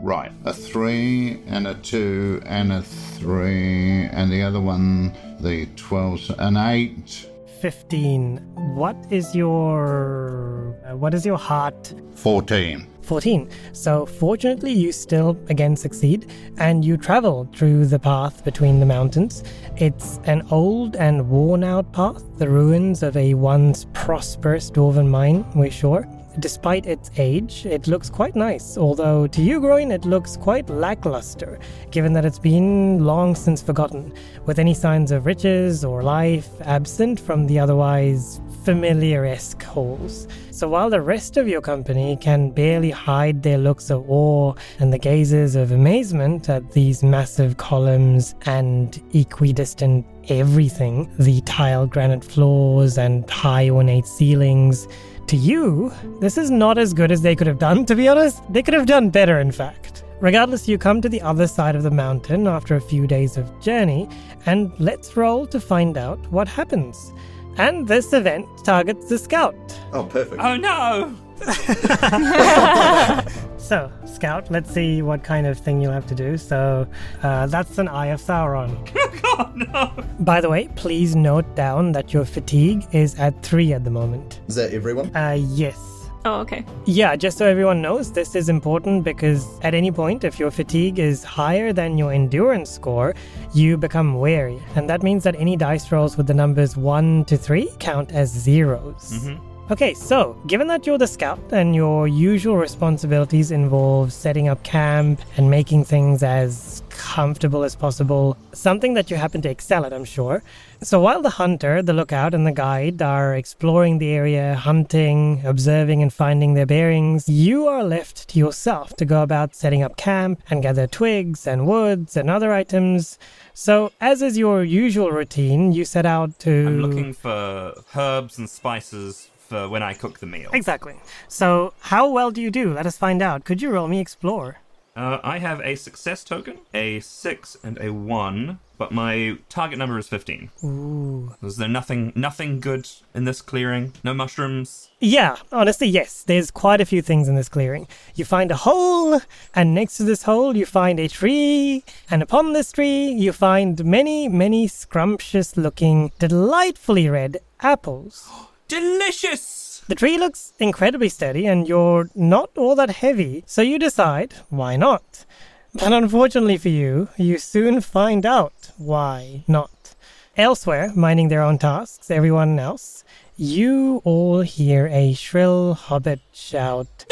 Right, 0.00 0.30
a 0.44 0.52
three 0.52 1.42
and 1.46 1.66
a 1.66 1.74
two 1.74 2.40
and 2.46 2.72
a 2.72 2.82
three, 2.82 4.04
and 4.04 4.30
the 4.30 4.42
other 4.42 4.60
one, 4.60 5.12
the 5.40 5.66
12, 5.76 6.36
an 6.38 6.56
eight, 6.56 7.28
15. 7.60 8.38
What 8.76 8.96
is 9.10 9.34
your. 9.34 10.76
uh, 10.88 10.96
what 10.96 11.14
is 11.14 11.26
your 11.26 11.36
heart 11.38 11.92
14. 12.14 12.86
14. 13.02 13.48
So, 13.72 14.06
fortunately, 14.06 14.72
you 14.72 14.92
still 14.92 15.36
again 15.48 15.74
succeed, 15.76 16.30
and 16.58 16.84
you 16.84 16.96
travel 16.96 17.48
through 17.54 17.86
the 17.86 17.98
path 17.98 18.44
between 18.44 18.80
the 18.80 18.86
mountains. 18.86 19.42
It's 19.76 20.20
an 20.24 20.46
old 20.50 20.94
and 20.94 21.28
worn 21.28 21.64
out 21.64 21.92
path, 21.92 22.22
the 22.38 22.48
ruins 22.48 23.02
of 23.02 23.16
a 23.16 23.34
once 23.34 23.86
prosperous 23.94 24.70
dwarven 24.70 25.08
mine, 25.08 25.44
we're 25.54 25.70
sure. 25.70 26.06
Despite 26.38 26.86
its 26.86 27.10
age, 27.16 27.66
it 27.66 27.88
looks 27.88 28.08
quite 28.10 28.36
nice, 28.36 28.78
although 28.78 29.26
to 29.26 29.42
you, 29.42 29.60
Groin, 29.60 29.90
it 29.90 30.04
looks 30.04 30.36
quite 30.36 30.70
lackluster, 30.70 31.58
given 31.90 32.12
that 32.12 32.24
it's 32.24 32.38
been 32.38 33.04
long 33.04 33.34
since 33.34 33.60
forgotten, 33.60 34.12
with 34.46 34.58
any 34.58 34.74
signs 34.74 35.10
of 35.10 35.26
riches 35.26 35.84
or 35.84 36.02
life 36.02 36.48
absent 36.60 37.18
from 37.18 37.46
the 37.46 37.58
otherwise 37.58 38.40
familiar 38.64 39.24
esque 39.24 39.62
halls. 39.62 40.28
So 40.50 40.68
while 40.68 40.90
the 40.90 41.00
rest 41.00 41.36
of 41.36 41.48
your 41.48 41.60
company 41.60 42.16
can 42.20 42.50
barely 42.50 42.90
hide 42.90 43.42
their 43.42 43.58
looks 43.58 43.90
of 43.90 44.08
awe 44.10 44.54
and 44.78 44.92
the 44.92 44.98
gazes 44.98 45.56
of 45.56 45.72
amazement 45.72 46.48
at 46.48 46.72
these 46.72 47.02
massive 47.02 47.56
columns 47.56 48.34
and 48.42 49.00
equidistant 49.14 50.04
everything, 50.28 51.10
the 51.18 51.40
tiled 51.42 51.90
granite 51.90 52.24
floors 52.24 52.98
and 52.98 53.28
high 53.30 53.70
ornate 53.70 54.06
ceilings, 54.06 54.86
to 55.28 55.36
you, 55.36 55.92
this 56.20 56.38
is 56.38 56.50
not 56.50 56.78
as 56.78 56.94
good 56.94 57.12
as 57.12 57.22
they 57.22 57.36
could 57.36 57.46
have 57.46 57.58
done, 57.58 57.84
to 57.86 57.94
be 57.94 58.08
honest. 58.08 58.42
They 58.52 58.62
could 58.62 58.74
have 58.74 58.86
done 58.86 59.10
better, 59.10 59.38
in 59.38 59.52
fact. 59.52 60.04
Regardless, 60.20 60.66
you 60.66 60.78
come 60.78 61.00
to 61.00 61.08
the 61.08 61.20
other 61.20 61.46
side 61.46 61.76
of 61.76 61.82
the 61.82 61.90
mountain 61.90 62.46
after 62.46 62.76
a 62.76 62.80
few 62.80 63.06
days 63.06 63.36
of 63.36 63.60
journey, 63.60 64.08
and 64.46 64.72
let's 64.80 65.16
roll 65.16 65.46
to 65.46 65.60
find 65.60 65.96
out 65.96 66.18
what 66.32 66.48
happens. 66.48 67.12
And 67.56 67.86
this 67.86 68.12
event 68.12 68.46
targets 68.64 69.08
the 69.08 69.18
scout. 69.18 69.54
Oh, 69.92 70.04
perfect. 70.04 70.42
Oh 70.42 70.56
no! 70.56 71.14
So, 73.58 73.90
Scout, 74.06 74.50
let's 74.50 74.70
see 74.70 75.02
what 75.02 75.22
kind 75.22 75.46
of 75.46 75.58
thing 75.58 75.80
you'll 75.80 75.92
have 75.92 76.06
to 76.06 76.14
do. 76.14 76.38
So, 76.38 76.86
uh, 77.22 77.46
that's 77.46 77.76
an 77.78 77.88
Eye 77.88 78.06
of 78.06 78.20
Sauron. 78.20 78.76
Oh 79.40 79.52
no! 79.54 80.04
By 80.20 80.40
the 80.40 80.48
way, 80.48 80.68
please 80.74 81.14
note 81.14 81.54
down 81.54 81.92
that 81.92 82.12
your 82.12 82.24
fatigue 82.24 82.86
is 82.92 83.14
at 83.18 83.40
3 83.42 83.72
at 83.74 83.84
the 83.84 83.90
moment. 83.90 84.40
Is 84.48 84.54
that 84.56 84.72
everyone? 84.72 85.14
Uh, 85.14 85.36
yes. 85.38 85.78
Oh, 86.24 86.40
okay. 86.40 86.64
Yeah, 86.86 87.14
just 87.14 87.38
so 87.38 87.46
everyone 87.46 87.80
knows, 87.80 88.12
this 88.12 88.34
is 88.34 88.48
important 88.48 89.04
because 89.04 89.46
at 89.60 89.74
any 89.74 89.92
point, 89.92 90.24
if 90.24 90.38
your 90.40 90.50
fatigue 90.50 90.98
is 90.98 91.22
higher 91.22 91.72
than 91.72 91.96
your 91.96 92.12
endurance 92.12 92.70
score, 92.70 93.14
you 93.54 93.76
become 93.76 94.18
wary. 94.18 94.60
And 94.74 94.90
that 94.90 95.02
means 95.02 95.22
that 95.24 95.36
any 95.36 95.56
dice 95.56 95.92
rolls 95.92 96.16
with 96.16 96.26
the 96.26 96.34
numbers 96.34 96.76
1 96.76 97.24
to 97.26 97.36
3 97.36 97.70
count 97.78 98.12
as 98.12 98.30
zeros. 98.30 99.28
Okay, 99.70 99.92
so 99.92 100.34
given 100.46 100.66
that 100.68 100.86
you're 100.86 100.96
the 100.96 101.06
scout 101.06 101.38
and 101.52 101.74
your 101.74 102.08
usual 102.08 102.56
responsibilities 102.56 103.50
involve 103.50 104.14
setting 104.14 104.48
up 104.48 104.62
camp 104.62 105.20
and 105.36 105.50
making 105.50 105.84
things 105.84 106.22
as 106.22 106.82
comfortable 106.88 107.62
as 107.62 107.76
possible, 107.76 108.34
something 108.54 108.94
that 108.94 109.10
you 109.10 109.18
happen 109.18 109.42
to 109.42 109.50
excel 109.50 109.84
at, 109.84 109.92
I'm 109.92 110.06
sure. 110.06 110.42
So 110.80 110.98
while 111.02 111.20
the 111.20 111.28
hunter, 111.28 111.82
the 111.82 111.92
lookout, 111.92 112.32
and 112.32 112.46
the 112.46 112.52
guide 112.52 113.02
are 113.02 113.34
exploring 113.34 113.98
the 113.98 114.08
area, 114.08 114.54
hunting, 114.54 115.42
observing, 115.44 116.00
and 116.00 116.10
finding 116.10 116.54
their 116.54 116.64
bearings, 116.64 117.28
you 117.28 117.68
are 117.68 117.84
left 117.84 118.26
to 118.28 118.38
yourself 118.38 118.96
to 118.96 119.04
go 119.04 119.22
about 119.22 119.54
setting 119.54 119.82
up 119.82 119.98
camp 119.98 120.42
and 120.48 120.62
gather 120.62 120.86
twigs 120.86 121.46
and 121.46 121.66
woods 121.66 122.16
and 122.16 122.30
other 122.30 122.54
items. 122.54 123.18
So, 123.52 123.92
as 124.00 124.22
is 124.22 124.38
your 124.38 124.64
usual 124.64 125.10
routine, 125.10 125.72
you 125.72 125.84
set 125.84 126.06
out 126.06 126.38
to. 126.38 126.66
I'm 126.68 126.80
looking 126.80 127.12
for 127.12 127.74
herbs 127.94 128.38
and 128.38 128.48
spices 128.48 129.28
for 129.48 129.68
when 129.68 129.82
I 129.82 129.94
cook 129.94 130.18
the 130.18 130.26
meal. 130.26 130.50
Exactly. 130.52 130.94
So, 131.26 131.72
how 131.80 132.10
well 132.10 132.30
do 132.30 132.40
you 132.42 132.50
do? 132.50 132.74
Let 132.74 132.86
us 132.86 132.96
find 132.96 133.22
out. 133.22 133.44
Could 133.44 133.62
you 133.62 133.70
roll 133.70 133.88
me 133.88 133.98
explore? 134.00 134.58
Uh, 134.98 135.20
I 135.22 135.38
have 135.38 135.60
a 135.60 135.76
success 135.76 136.24
token, 136.24 136.58
a 136.74 136.98
six 136.98 137.56
and 137.62 137.78
a 137.80 137.92
one, 137.92 138.58
but 138.78 138.90
my 138.90 139.38
target 139.48 139.78
number 139.78 139.96
is 139.96 140.08
fifteen. 140.08 140.50
Ooh. 140.64 141.36
Is 141.40 141.56
there 141.56 141.68
nothing, 141.68 142.12
nothing 142.16 142.58
good 142.58 142.88
in 143.14 143.24
this 143.24 143.40
clearing? 143.40 143.92
No 144.02 144.12
mushrooms. 144.12 144.90
Yeah, 144.98 145.36
honestly, 145.52 145.86
yes. 145.86 146.24
There's 146.24 146.50
quite 146.50 146.80
a 146.80 146.84
few 146.84 147.00
things 147.00 147.28
in 147.28 147.36
this 147.36 147.48
clearing. 147.48 147.86
You 148.16 148.24
find 148.24 148.50
a 148.50 148.56
hole, 148.56 149.20
and 149.54 149.72
next 149.72 149.98
to 149.98 150.02
this 150.02 150.24
hole, 150.24 150.56
you 150.56 150.66
find 150.66 150.98
a 150.98 151.06
tree, 151.06 151.84
and 152.10 152.20
upon 152.20 152.52
this 152.52 152.72
tree, 152.72 153.12
you 153.12 153.32
find 153.32 153.84
many, 153.84 154.28
many 154.28 154.66
scrumptious 154.66 155.56
looking, 155.56 156.10
delightfully 156.18 157.08
red 157.08 157.36
apples. 157.60 158.28
Delicious. 158.68 159.82
The 159.88 159.94
tree 159.94 160.18
looks 160.18 160.52
incredibly 160.58 161.08
steady, 161.08 161.46
and 161.46 161.66
you're 161.66 162.10
not 162.14 162.50
all 162.56 162.74
that 162.74 162.90
heavy, 162.90 163.42
so 163.46 163.62
you 163.62 163.78
decide, 163.78 164.34
why 164.50 164.76
not? 164.76 165.24
But 165.72 165.94
unfortunately 165.94 166.58
for 166.58 166.68
you, 166.68 167.08
you 167.16 167.38
soon 167.38 167.80
find 167.80 168.26
out 168.26 168.70
why 168.76 169.44
not. 169.48 169.94
Elsewhere, 170.36 170.92
minding 170.94 171.28
their 171.28 171.42
own 171.42 171.56
tasks, 171.56 172.10
everyone 172.10 172.58
else, 172.58 173.04
you 173.38 174.02
all 174.04 174.42
hear 174.42 174.86
a 174.88 175.14
shrill 175.14 175.72
hobbit 175.72 176.20
shout 176.32 177.06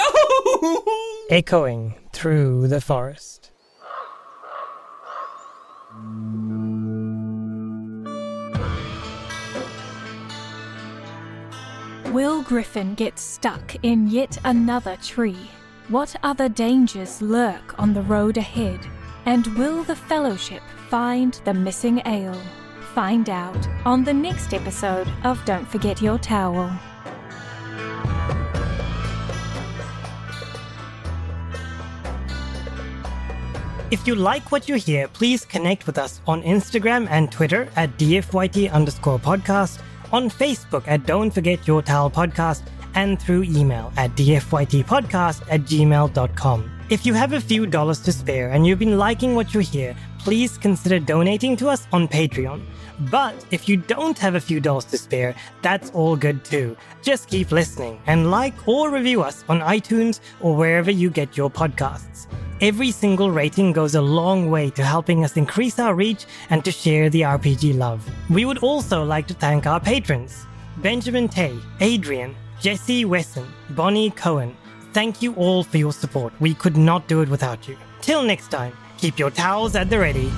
echoing 1.30 1.94
through 2.12 2.68
the 2.68 2.82
forest. 2.82 3.50
Will 12.12 12.40
Griffin 12.42 12.94
get 12.94 13.18
stuck 13.18 13.74
in 13.82 14.08
yet 14.08 14.38
another 14.44 14.96
tree? 14.96 15.50
What 15.88 16.14
other 16.22 16.48
dangers 16.48 17.20
lurk 17.20 17.78
on 17.78 17.92
the 17.92 18.02
road 18.02 18.36
ahead? 18.36 18.80
And 19.26 19.46
will 19.58 19.82
the 19.82 19.96
Fellowship 19.96 20.62
find 20.88 21.40
the 21.44 21.52
missing 21.52 22.00
ale? 22.06 22.40
Find 22.94 23.28
out 23.28 23.68
on 23.84 24.04
the 24.04 24.14
next 24.14 24.54
episode 24.54 25.08
of 25.24 25.44
Don't 25.44 25.66
Forget 25.68 26.00
Your 26.00 26.16
Towel. 26.18 26.70
If 33.90 34.06
you 34.06 34.14
like 34.14 34.50
what 34.50 34.68
you 34.68 34.76
hear, 34.76 35.06
please 35.08 35.44
connect 35.44 35.86
with 35.86 35.98
us 35.98 36.20
on 36.26 36.42
Instagram 36.42 37.06
and 37.10 37.30
Twitter 37.30 37.68
at 37.76 37.96
DFYT 37.98 38.72
underscore 38.72 39.18
podcast, 39.18 39.80
on 40.12 40.30
Facebook 40.30 40.84
at 40.86 41.06
Don't 41.06 41.30
Forget 41.30 41.66
Your 41.66 41.82
Towel 41.82 42.10
podcast, 42.10 42.62
and 42.94 43.20
through 43.20 43.44
email 43.44 43.92
at 43.96 44.10
dfytpodcast 44.12 45.42
at 45.50 45.60
gmail.com. 45.62 46.70
If 46.88 47.04
you 47.04 47.14
have 47.14 47.32
a 47.32 47.40
few 47.40 47.66
dollars 47.66 48.00
to 48.00 48.12
spare 48.12 48.50
and 48.50 48.66
you've 48.66 48.78
been 48.78 48.96
liking 48.96 49.34
what 49.34 49.52
you 49.52 49.60
hear, 49.60 49.96
please 50.18 50.56
consider 50.56 50.98
donating 50.98 51.56
to 51.56 51.68
us 51.68 51.86
on 51.92 52.08
Patreon. 52.08 52.62
But 52.98 53.34
if 53.50 53.68
you 53.68 53.76
don't 53.76 54.18
have 54.18 54.34
a 54.34 54.40
few 54.40 54.60
dollars 54.60 54.86
to 54.86 54.98
spare, 54.98 55.34
that's 55.62 55.90
all 55.90 56.16
good 56.16 56.44
too. 56.44 56.76
Just 57.02 57.28
keep 57.28 57.52
listening 57.52 58.00
and 58.06 58.30
like 58.30 58.66
or 58.66 58.90
review 58.90 59.22
us 59.22 59.44
on 59.48 59.60
iTunes 59.60 60.20
or 60.40 60.56
wherever 60.56 60.90
you 60.90 61.10
get 61.10 61.36
your 61.36 61.50
podcasts. 61.50 62.26
Every 62.62 62.90
single 62.90 63.30
rating 63.30 63.72
goes 63.72 63.94
a 63.94 64.00
long 64.00 64.50
way 64.50 64.70
to 64.70 64.82
helping 64.82 65.24
us 65.24 65.36
increase 65.36 65.78
our 65.78 65.94
reach 65.94 66.24
and 66.48 66.64
to 66.64 66.72
share 66.72 67.10
the 67.10 67.20
RPG 67.20 67.76
love. 67.76 68.08
We 68.30 68.46
would 68.46 68.58
also 68.58 69.04
like 69.04 69.26
to 69.28 69.34
thank 69.34 69.66
our 69.66 69.80
patrons 69.80 70.46
Benjamin 70.78 71.28
Tay, 71.28 71.56
Adrian, 71.80 72.34
Jesse 72.60 73.04
Wesson, 73.04 73.46
Bonnie 73.70 74.10
Cohen. 74.10 74.56
Thank 74.92 75.20
you 75.20 75.34
all 75.34 75.62
for 75.62 75.76
your 75.76 75.92
support. 75.92 76.32
We 76.40 76.54
could 76.54 76.76
not 76.76 77.08
do 77.08 77.20
it 77.20 77.28
without 77.28 77.68
you. 77.68 77.76
Till 78.00 78.22
next 78.22 78.50
time, 78.50 78.72
keep 78.96 79.18
your 79.18 79.30
towels 79.30 79.74
at 79.74 79.90
the 79.90 79.98
ready 79.98 80.30